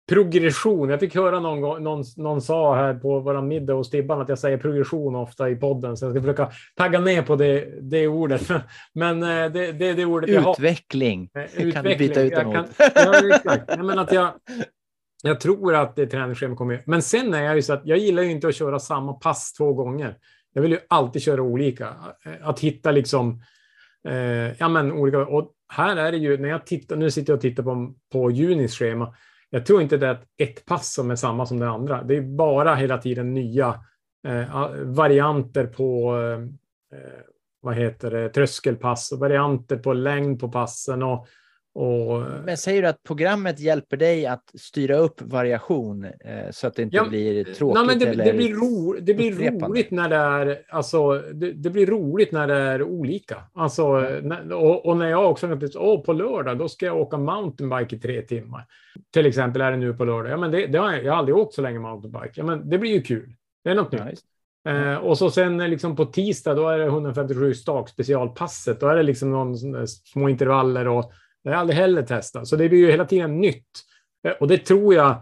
progression. 0.09 0.89
Jag 0.89 1.01
fick 1.01 1.15
höra 1.15 1.41
någon, 1.41 1.61
gång, 1.61 1.83
någon, 1.83 2.05
någon 2.17 2.43
sa 2.43 2.75
här 2.77 2.95
på 2.95 3.21
vår 3.21 3.43
middag 3.43 3.75
hos 3.75 3.91
Tibban 3.91 4.21
att 4.21 4.29
jag 4.29 4.39
säger 4.39 4.59
progression 4.59 5.17
ofta 5.17 5.51
i 5.51 5.57
podden, 5.57 5.97
så 5.97 6.05
jag 6.05 6.13
ska 6.13 6.21
försöka 6.21 6.51
tagga 6.77 7.01
ner 7.01 7.23
på 7.23 7.37
det, 7.37 7.81
det 7.81 8.09
ordet. 8.09 8.49
Men 8.95 9.21
det, 9.21 9.49
det, 9.73 9.89
är 9.89 9.95
det 9.95 10.05
ordet 10.05 10.31
jag 10.31 10.41
har. 10.41 10.53
Utveckling. 10.53 11.31
Utveckling. 11.35 11.73
kan 11.73 11.85
du 11.85 11.97
byta 11.97 12.21
ut 12.21 12.35
den 12.35 12.53
kan, 12.53 12.67
ja, 12.95 13.35
exakt. 13.35 13.65
Jag 13.69 13.85
menar 13.85 14.03
att 14.03 14.13
jag, 14.13 14.33
jag 15.23 15.41
tror 15.41 15.75
att 15.75 15.97
det 15.97 16.07
träningsschema 16.07 16.57
kommer. 16.57 16.83
Men 16.87 17.03
sen 17.03 17.35
är 17.35 17.43
jag 17.43 17.57
ju 17.57 17.63
så 17.63 17.73
att 17.73 17.83
jag 17.85 17.99
gillar 17.99 18.23
ju 18.23 18.31
inte 18.31 18.49
att 18.49 18.55
köra 18.55 18.79
samma 18.79 19.13
pass 19.13 19.53
två 19.53 19.73
gånger. 19.73 20.17
Jag 20.53 20.63
vill 20.63 20.73
ju 20.73 20.79
alltid 20.89 21.23
köra 21.23 21.43
olika. 21.43 21.95
Att 22.43 22.61
hitta 22.61 22.91
liksom, 22.91 23.43
eh, 24.09 24.59
ja 24.59 24.69
men 24.69 24.93
olika. 24.93 25.19
Och 25.19 25.53
här 25.69 25.97
är 25.97 26.13
det 26.13 26.19
ju, 26.19 26.39
när 26.39 26.49
jag 26.49 26.67
tittar, 26.67 26.97
nu 26.97 27.11
sitter 27.11 27.33
jag 27.33 27.37
och 27.37 27.43
tittar 27.43 27.63
på, 27.63 27.95
på 28.13 28.31
Junis 28.31 28.79
schema. 28.79 29.15
Jag 29.51 29.67
tror 29.67 29.83
inte 29.83 29.97
det 29.97 30.07
är 30.07 30.19
ett 30.39 30.65
pass 30.65 30.95
som 30.95 31.11
är 31.11 31.17
samma 31.17 31.47
som 31.47 31.59
det 31.59 31.69
andra. 31.69 32.03
Det 32.03 32.17
är 32.17 32.23
bara 32.23 32.75
hela 32.75 32.99
tiden 32.99 33.35
nya 33.35 33.81
eh, 34.27 34.69
varianter 34.83 35.67
på 35.67 36.17
eh, 36.17 36.99
eh, 36.99 37.21
vad 37.61 37.75
heter 37.75 38.11
det, 38.11 38.29
tröskelpass 38.29 39.13
och 39.13 39.19
varianter 39.19 39.77
på 39.77 39.93
längd 39.93 40.41
på 40.41 40.49
passen 40.49 41.03
och 41.03 41.27
och, 41.75 42.23
Men 42.45 42.57
säger 42.57 42.83
du 42.83 42.89
att 42.89 43.03
programmet 43.03 43.61
hjälper 43.61 43.97
dig 43.97 44.27
att 44.27 44.51
styra 44.55 44.97
upp 44.97 45.23
variation 45.23 46.05
eh, 46.05 46.51
så 46.51 46.67
att 46.67 46.75
det 46.75 46.83
inte 46.83 46.97
Ja, 46.97 47.09
blir 47.09 47.45
tråkigt? 47.45 47.75
Nej, 47.75 47.87
men 47.87 47.99
det, 47.99 48.07
eller 48.07 48.25
det 48.25 48.33
blir, 48.33 48.55
ro, 48.55 48.97
det 49.01 49.15
blir 49.15 49.33
roligt 49.33 49.91
när 49.91 50.09
det 50.09 50.17
är 50.17 50.63
alltså, 50.69 51.23
det, 51.33 51.53
det 51.53 51.71
blir 51.71 51.87
roligt 51.87 52.33
när 52.33 52.47
det 52.47 52.55
är 52.55 52.83
olika. 52.83 53.37
Alltså, 53.55 54.01
när, 54.23 54.53
och, 54.53 54.87
och 54.87 54.97
när 54.97 55.09
jag 55.09 55.31
också 55.31 55.47
har 55.47 55.77
åh, 55.77 56.03
på 56.03 56.13
lördag, 56.13 56.59
då 56.59 56.69
ska 56.69 56.87
jag 56.87 56.97
åka 56.97 57.17
mountainbike 57.17 57.97
i 57.97 57.99
tre 57.99 58.23
timmar. 58.23 58.67
Till 59.13 59.27
exempel 59.27 59.63
är 59.63 59.71
det 59.71 59.77
nu 59.77 59.95
på 59.95 60.05
lördag. 60.05 60.33
Ja, 60.33 60.37
men 60.37 60.51
det, 60.51 60.67
det 60.67 60.79
har 60.79 60.93
jag, 60.93 61.05
jag 61.05 61.13
har 61.13 61.19
aldrig 61.19 61.37
åkt 61.37 61.55
så 61.55 61.63
länge 61.63 61.79
mountainbike. 61.79 62.33
Ja, 62.35 62.45
men 62.45 62.71
det 62.71 62.79
blir 62.79 62.91
ju 62.91 63.03
kul. 63.03 63.35
Det 63.65 63.71
är 63.71 63.75
något 63.75 63.93
Ja, 63.93 64.05
nytt. 64.05 64.21
Eh, 64.69 64.95
och 64.95 65.19
så 65.19 65.31
sen 65.31 65.61
eh, 65.61 65.69
liksom 65.69 65.97
på 65.97 66.05
tisdag, 66.05 66.55
då 66.55 66.69
är 66.69 66.79
det 66.79 66.85
157 66.85 67.55
stak 67.55 67.89
specialpasset. 67.89 68.81
Då 68.81 68.89
är 68.89 68.97
det 68.97 69.03
liksom 69.03 69.31
någon 69.31 69.57
små 69.89 70.29
intervaller 70.29 70.89
och 70.89 71.13
det 71.45 71.49
har 71.51 71.55
jag 71.55 71.61
aldrig 71.61 71.79
heller 71.79 72.03
testat. 72.03 72.47
Så 72.47 72.57
det 72.57 72.69
blir 72.69 72.79
ju 72.79 72.91
hela 72.91 73.05
tiden 73.05 73.41
nytt. 73.41 73.67
Eh, 74.29 74.33
och 74.33 74.49
det 74.49 74.59
tror 74.59 74.95
jag, 74.95 75.17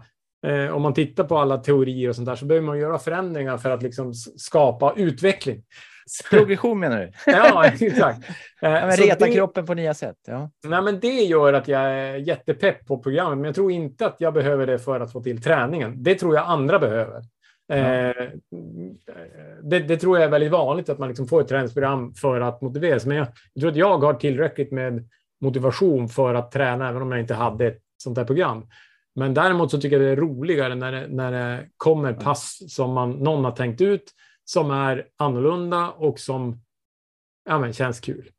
eh, 0.47 0.75
om 0.75 0.81
man 0.81 0.93
tittar 0.93 1.23
på 1.23 1.37
alla 1.37 1.57
teorier 1.57 2.09
och 2.09 2.15
sånt 2.15 2.25
där, 2.27 2.35
så 2.35 2.45
behöver 2.45 2.65
man 2.67 2.79
göra 2.79 2.99
förändringar 2.99 3.57
för 3.57 3.69
att 3.69 3.83
liksom 3.83 4.13
skapa 4.37 4.93
utveckling. 4.97 5.63
Progression 6.29 6.79
menar 6.79 6.99
du? 6.99 7.11
ja, 7.31 7.65
exakt. 7.65 8.19
Eh, 8.63 8.71
Ja, 8.71 8.87
reta 8.97 9.25
det- 9.25 9.33
kroppen 9.33 9.65
på 9.65 9.73
nya 9.73 9.93
sätt. 9.93 10.15
Ja. 10.27 10.51
Nej, 10.63 10.81
men 10.81 10.99
det 10.99 11.07
gör 11.07 11.53
att 11.53 11.67
jag 11.67 11.81
är 11.81 12.15
jättepepp 12.15 12.85
på 12.85 12.97
programmet, 12.97 13.37
men 13.37 13.45
jag 13.45 13.55
tror 13.55 13.71
inte 13.71 14.05
att 14.05 14.15
jag 14.19 14.33
behöver 14.33 14.67
det 14.67 14.79
för 14.79 14.99
att 14.99 15.11
få 15.11 15.23
till 15.23 15.41
träningen. 15.41 16.03
Det 16.03 16.15
tror 16.15 16.35
jag 16.35 16.45
andra 16.47 16.79
behöver. 16.79 17.17
Eh, 17.73 18.27
det, 19.63 19.79
det 19.79 19.97
tror 19.97 20.17
jag 20.17 20.25
är 20.25 20.29
väldigt 20.29 20.51
vanligt 20.51 20.89
att 20.89 20.99
man 20.99 21.07
liksom 21.07 21.27
får 21.27 21.41
ett 21.41 21.47
träningsprogram 21.47 22.13
för 22.13 22.41
att 22.41 22.61
motivera 22.61 22.99
sig. 22.99 23.07
Men 23.07 23.17
jag, 23.17 23.27
jag 23.53 23.61
tror 23.61 23.71
att 23.71 23.77
jag 23.77 23.97
har 23.97 24.13
tillräckligt 24.13 24.71
med 24.71 25.09
motivation 25.41 26.09
för 26.09 26.33
att 26.33 26.51
träna, 26.51 26.89
även 26.89 27.01
om 27.01 27.11
jag 27.11 27.19
inte 27.19 27.33
hade 27.33 27.67
ett 27.67 27.81
sånt 27.97 28.17
här 28.17 28.25
program. 28.25 28.67
Men 29.15 29.33
däremot 29.33 29.71
så 29.71 29.81
tycker 29.81 29.99
jag 29.99 30.05
det 30.07 30.11
är 30.11 30.15
roligare 30.15 30.75
när 30.75 30.91
det, 30.91 31.07
när 31.07 31.31
det 31.31 31.69
kommer 31.77 32.13
pass 32.13 32.73
som 32.73 32.93
man, 32.93 33.11
någon 33.11 33.45
har 33.45 33.51
tänkt 33.51 33.81
ut, 33.81 34.11
som 34.43 34.71
är 34.71 35.07
annorlunda 35.17 35.91
och 35.91 36.19
som 36.19 36.61
ja, 37.45 37.59
men, 37.59 37.73
känns 37.73 37.99
kul. 37.99 38.29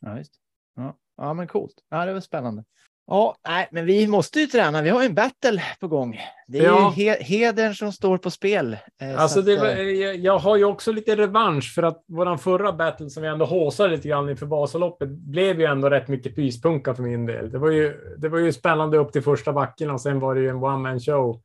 Ja, 0.00 0.18
just. 0.18 0.34
Ja. 0.76 0.96
ja, 1.16 1.34
men 1.34 1.46
coolt. 1.46 1.74
Ja, 1.90 2.04
det 2.06 2.12
var 2.12 2.20
spännande. 2.20 2.64
Ja, 3.06 3.36
nej, 3.48 3.68
men 3.72 3.86
vi 3.86 4.06
måste 4.06 4.40
ju 4.40 4.46
träna. 4.46 4.82
Vi 4.82 4.90
har 4.90 5.00
ju 5.02 5.06
en 5.06 5.14
battle 5.14 5.62
på 5.80 5.88
gång. 5.88 6.20
Det 6.46 6.58
är 6.58 6.62
Ja. 6.64 6.94
ju 6.96 7.04
he 7.10 7.22
hedern 7.22 7.74
som 7.74 7.92
står 7.92 8.18
på 8.18 8.30
spel. 8.30 8.76
Eh, 9.02 9.20
Alltså 9.22 9.38
att, 9.40 9.46
var- 9.46 9.66
eh, 9.66 9.80
jag, 9.82 10.16
jag 10.16 10.38
har 10.38 10.56
ju 10.56 10.64
också 10.64 10.92
lite 10.92 11.16
revansch 11.16 11.74
för 11.74 11.82
att 11.82 12.04
våran 12.08 12.38
förra 12.38 12.72
battle 12.72 13.10
som 13.10 13.22
vi 13.22 13.28
ändå 13.28 13.44
håsade 13.44 13.88
lite 13.96 14.08
grann 14.08 14.30
inför 14.30 14.46
Vasaloppet 14.46 15.08
blev 15.08 15.60
ju 15.60 15.66
ändå 15.66 15.90
rätt 15.90 16.08
mycket 16.08 16.36
pyspunka 16.36 16.94
för 16.94 17.02
min 17.02 17.26
del. 17.26 17.50
Det 17.50 17.58
var 17.58 17.70
ju, 17.70 18.14
det 18.18 18.28
var 18.28 18.38
ju 18.38 18.52
spännande 18.52 18.98
upp 18.98 19.12
till 19.12 19.22
första 19.22 19.52
backen 19.52 19.90
och 19.90 20.00
sen 20.00 20.20
var 20.20 20.34
det 20.34 20.40
ju 20.40 20.48
en 20.48 20.56
one 20.64 20.76
man 20.78 21.00
show. 21.00 21.40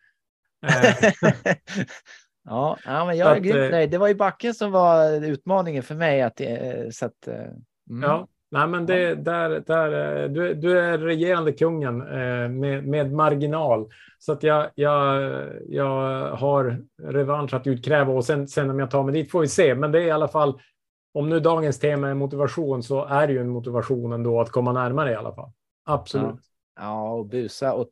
Eh, 0.68 1.12
ja, 2.45 2.78
ja, 2.86 3.05
men 3.05 3.18
jag 3.18 3.36
är 3.36 3.39
grymt 3.39 3.57
eh, 3.57 3.70
nöjd. 3.70 3.89
Det 3.91 3.97
var 3.97 4.07
ju 4.07 4.16
backen 4.16 4.53
som 4.53 4.72
var 4.72 5.26
utmaningen 5.26 5.84
för 5.84 5.95
mig. 5.95 6.22
Att, 6.22 6.41
eh, 6.41 6.89
så 6.91 7.05
att, 7.05 7.28
eh, 7.28 7.34
mm. 7.89 8.03
ja, 8.10 8.28
nej 8.52 8.68
men 8.68 8.86
det, 8.86 9.16
där, 9.16 9.64
där, 9.66 10.24
eh, 10.24 10.30
du, 10.30 10.54
du 10.54 10.80
är 10.80 10.97
regerande 10.97 11.54
kungen 11.54 12.02
eh, 12.02 12.50
med, 12.50 12.88
med 12.88 13.14
marginal. 13.14 13.89
Så 14.20 14.32
att 14.32 14.43
jag, 14.43 14.70
jag, 14.76 15.34
jag 15.68 16.32
har 16.36 16.82
revansch 17.02 17.54
att 17.54 17.68
utkräva 17.68 18.14
och 18.14 18.26
sen, 18.26 18.47
sen 18.47 18.70
om 18.70 18.80
jag 18.80 18.91
tar 18.91 19.04
mig 19.04 19.14
dit 19.14 19.32
får 19.32 19.41
vi 19.41 19.47
se. 19.47 19.76
Men 19.76 19.91
det 19.91 20.00
är 20.00 20.08
i 20.08 20.12
alla 20.12 20.28
fall, 20.28 20.62
om 21.14 21.30
nu 21.30 21.39
dagens 21.39 21.80
tema 21.80 22.10
är 22.10 22.14
motivation 22.14 22.84
så 22.84 23.06
är 23.06 23.28
det 23.28 23.34
ju 23.34 23.39
en 23.39 23.50
motivation 23.50 24.14
ändå 24.14 24.41
att 24.41 24.50
komma 24.50 24.72
närmare 24.72 25.12
i 25.12 25.16
alla 25.16 25.36
fall. 25.36 25.52
Absolut. 25.86 26.36
Ja, 26.80 27.10
och 27.10 27.26
busa 27.26 27.74
och 27.74 27.89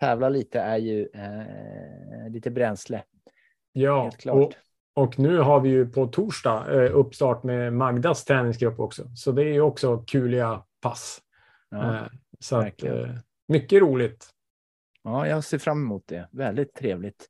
tävla 0.00 0.28
lite 0.28 0.60
är 0.60 0.78
ju 0.78 1.08
eh, 1.14 2.30
lite 2.30 2.50
bränsle. 2.50 3.02
Ja, 3.72 4.02
Helt 4.02 4.16
klart. 4.16 4.36
och, 4.36 4.52
och 5.00 5.18
nu 5.18 5.38
har 5.38 5.60
vi 5.60 5.68
ju 5.68 5.86
på 5.86 6.06
torsdag 6.06 6.84
eh, 6.84 6.96
uppstart 6.96 7.42
med 7.42 7.72
Magdas 7.72 8.24
träningsgrupp 8.24 8.80
också. 8.80 9.10
Så 9.14 9.32
det 9.32 9.42
är 9.42 9.52
ju 9.52 9.60
också 9.60 9.98
kuliga 9.98 10.62
pass. 10.80 11.20
Ja. 11.70 11.94
Eh, 11.94 12.06
så 12.38 12.56
att, 12.56 12.82
eh, 12.82 13.14
mycket 13.48 13.82
roligt. 13.82 14.28
ja, 15.02 15.26
jag 15.26 15.44
ser 15.44 15.58
fram 15.58 15.82
emot 15.84 16.04
det. 16.06 16.28
Väldigt 16.32 16.74
trevligt 16.74 17.28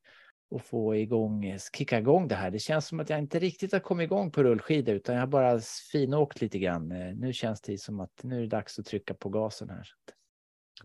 att 0.54 0.62
få 0.62 0.96
igång, 0.96 1.58
kicka 1.76 1.98
igång 1.98 2.28
det 2.28 2.34
här. 2.34 2.50
Det 2.50 2.58
känns 2.58 2.86
som 2.86 3.00
att 3.00 3.10
jag 3.10 3.18
inte 3.18 3.38
riktigt 3.38 3.72
har 3.72 3.80
kommit 3.80 4.04
igång 4.04 4.30
på 4.30 4.42
rullskidor 4.42 4.94
utan 4.94 5.14
jag 5.14 5.22
har 5.22 5.26
bara 5.26 5.60
finåkt 5.92 6.40
lite 6.40 6.58
grann. 6.58 6.88
Nu 7.16 7.32
känns 7.32 7.60
det 7.60 7.78
som 7.78 8.00
att 8.00 8.20
nu 8.22 8.36
är 8.36 8.40
det 8.40 8.46
dags 8.46 8.78
att 8.78 8.86
trycka 8.86 9.14
på 9.14 9.28
gasen 9.28 9.70
här. 9.70 9.88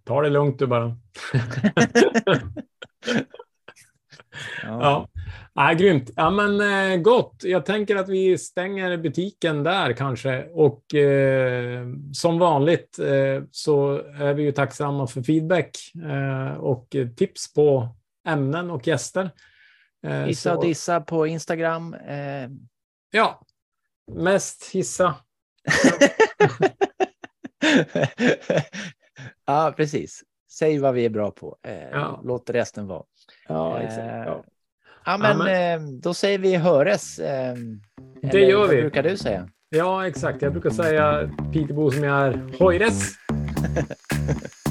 Ta 0.04 0.22
det 0.22 0.30
lugnt 0.30 0.60
du 0.60 0.68
bara. 0.68 0.98
Ja, 4.64 4.80
ja 4.82 5.10
grymt. 5.78 6.12
Ja, 6.16 6.30
men 6.30 6.62
eh, 6.92 6.98
gott. 7.02 7.44
Jag 7.44 7.66
tänker 7.66 7.96
att 7.96 8.10
vi 8.10 8.38
stänger 8.38 8.98
butiken 8.98 9.64
där 9.64 9.94
kanske. 9.94 10.44
Och 10.46 10.96
eh, 10.96 11.86
som 12.14 12.40
vanligt 12.40 13.00
eh, 13.00 13.44
så 13.52 13.98
är 13.98 14.34
vi 14.34 14.44
ju 14.44 14.52
tacksamma 14.52 15.08
för 15.08 15.22
feedback 15.22 15.78
eh, 16.06 16.58
och 16.58 16.96
tips 17.18 17.54
på 17.54 17.88
ämnen 18.28 18.72
och 18.72 18.88
gäster. 18.88 19.30
Eh, 20.08 20.12
Hissa 20.20 20.50
så- 20.52 20.58
och 20.58 20.66
dissa 20.66 21.02
på 21.02 21.28
Instagram. 21.28 21.94
Eh, 21.94 22.50
Ja, 23.12 23.42
mest 24.12 24.70
hissa. 24.74 25.16
ja, 29.46 29.74
precis. 29.78 30.24
Säg 30.52 30.80
vad 30.80 30.94
vi 30.94 31.06
är 31.06 31.10
bra 31.10 31.32
på. 31.32 31.58
Ja. 31.92 32.22
Låt 32.24 32.50
resten 32.50 32.88
vara. 32.88 33.04
Ja, 33.48 33.80
exakt. 33.80 34.06
Ja. 34.28 34.44
Ja, 35.06 35.18
men, 35.18 35.38
men- 35.38 35.82
Eh, 35.82 35.88
då 36.02 36.14
säger 36.14 36.40
vi 36.40 36.56
höres. 36.56 37.20
Eh, 37.20 37.54
Det 38.22 38.28
eller 38.38 38.40
gör 38.40 38.68
vi. 38.68 38.76
Vad 38.76 38.84
brukar 38.84 39.04
du 39.04 39.18
säga? 39.18 39.48
ja, 39.70 40.08
exakt. 40.08 40.42
Jag 40.42 40.52
brukar 40.52 40.70
säga 40.70 41.30
Peterbo 41.54 41.92
som 41.92 42.04
jag 42.04 42.28
är 42.28 42.42
hojres. 42.60 43.12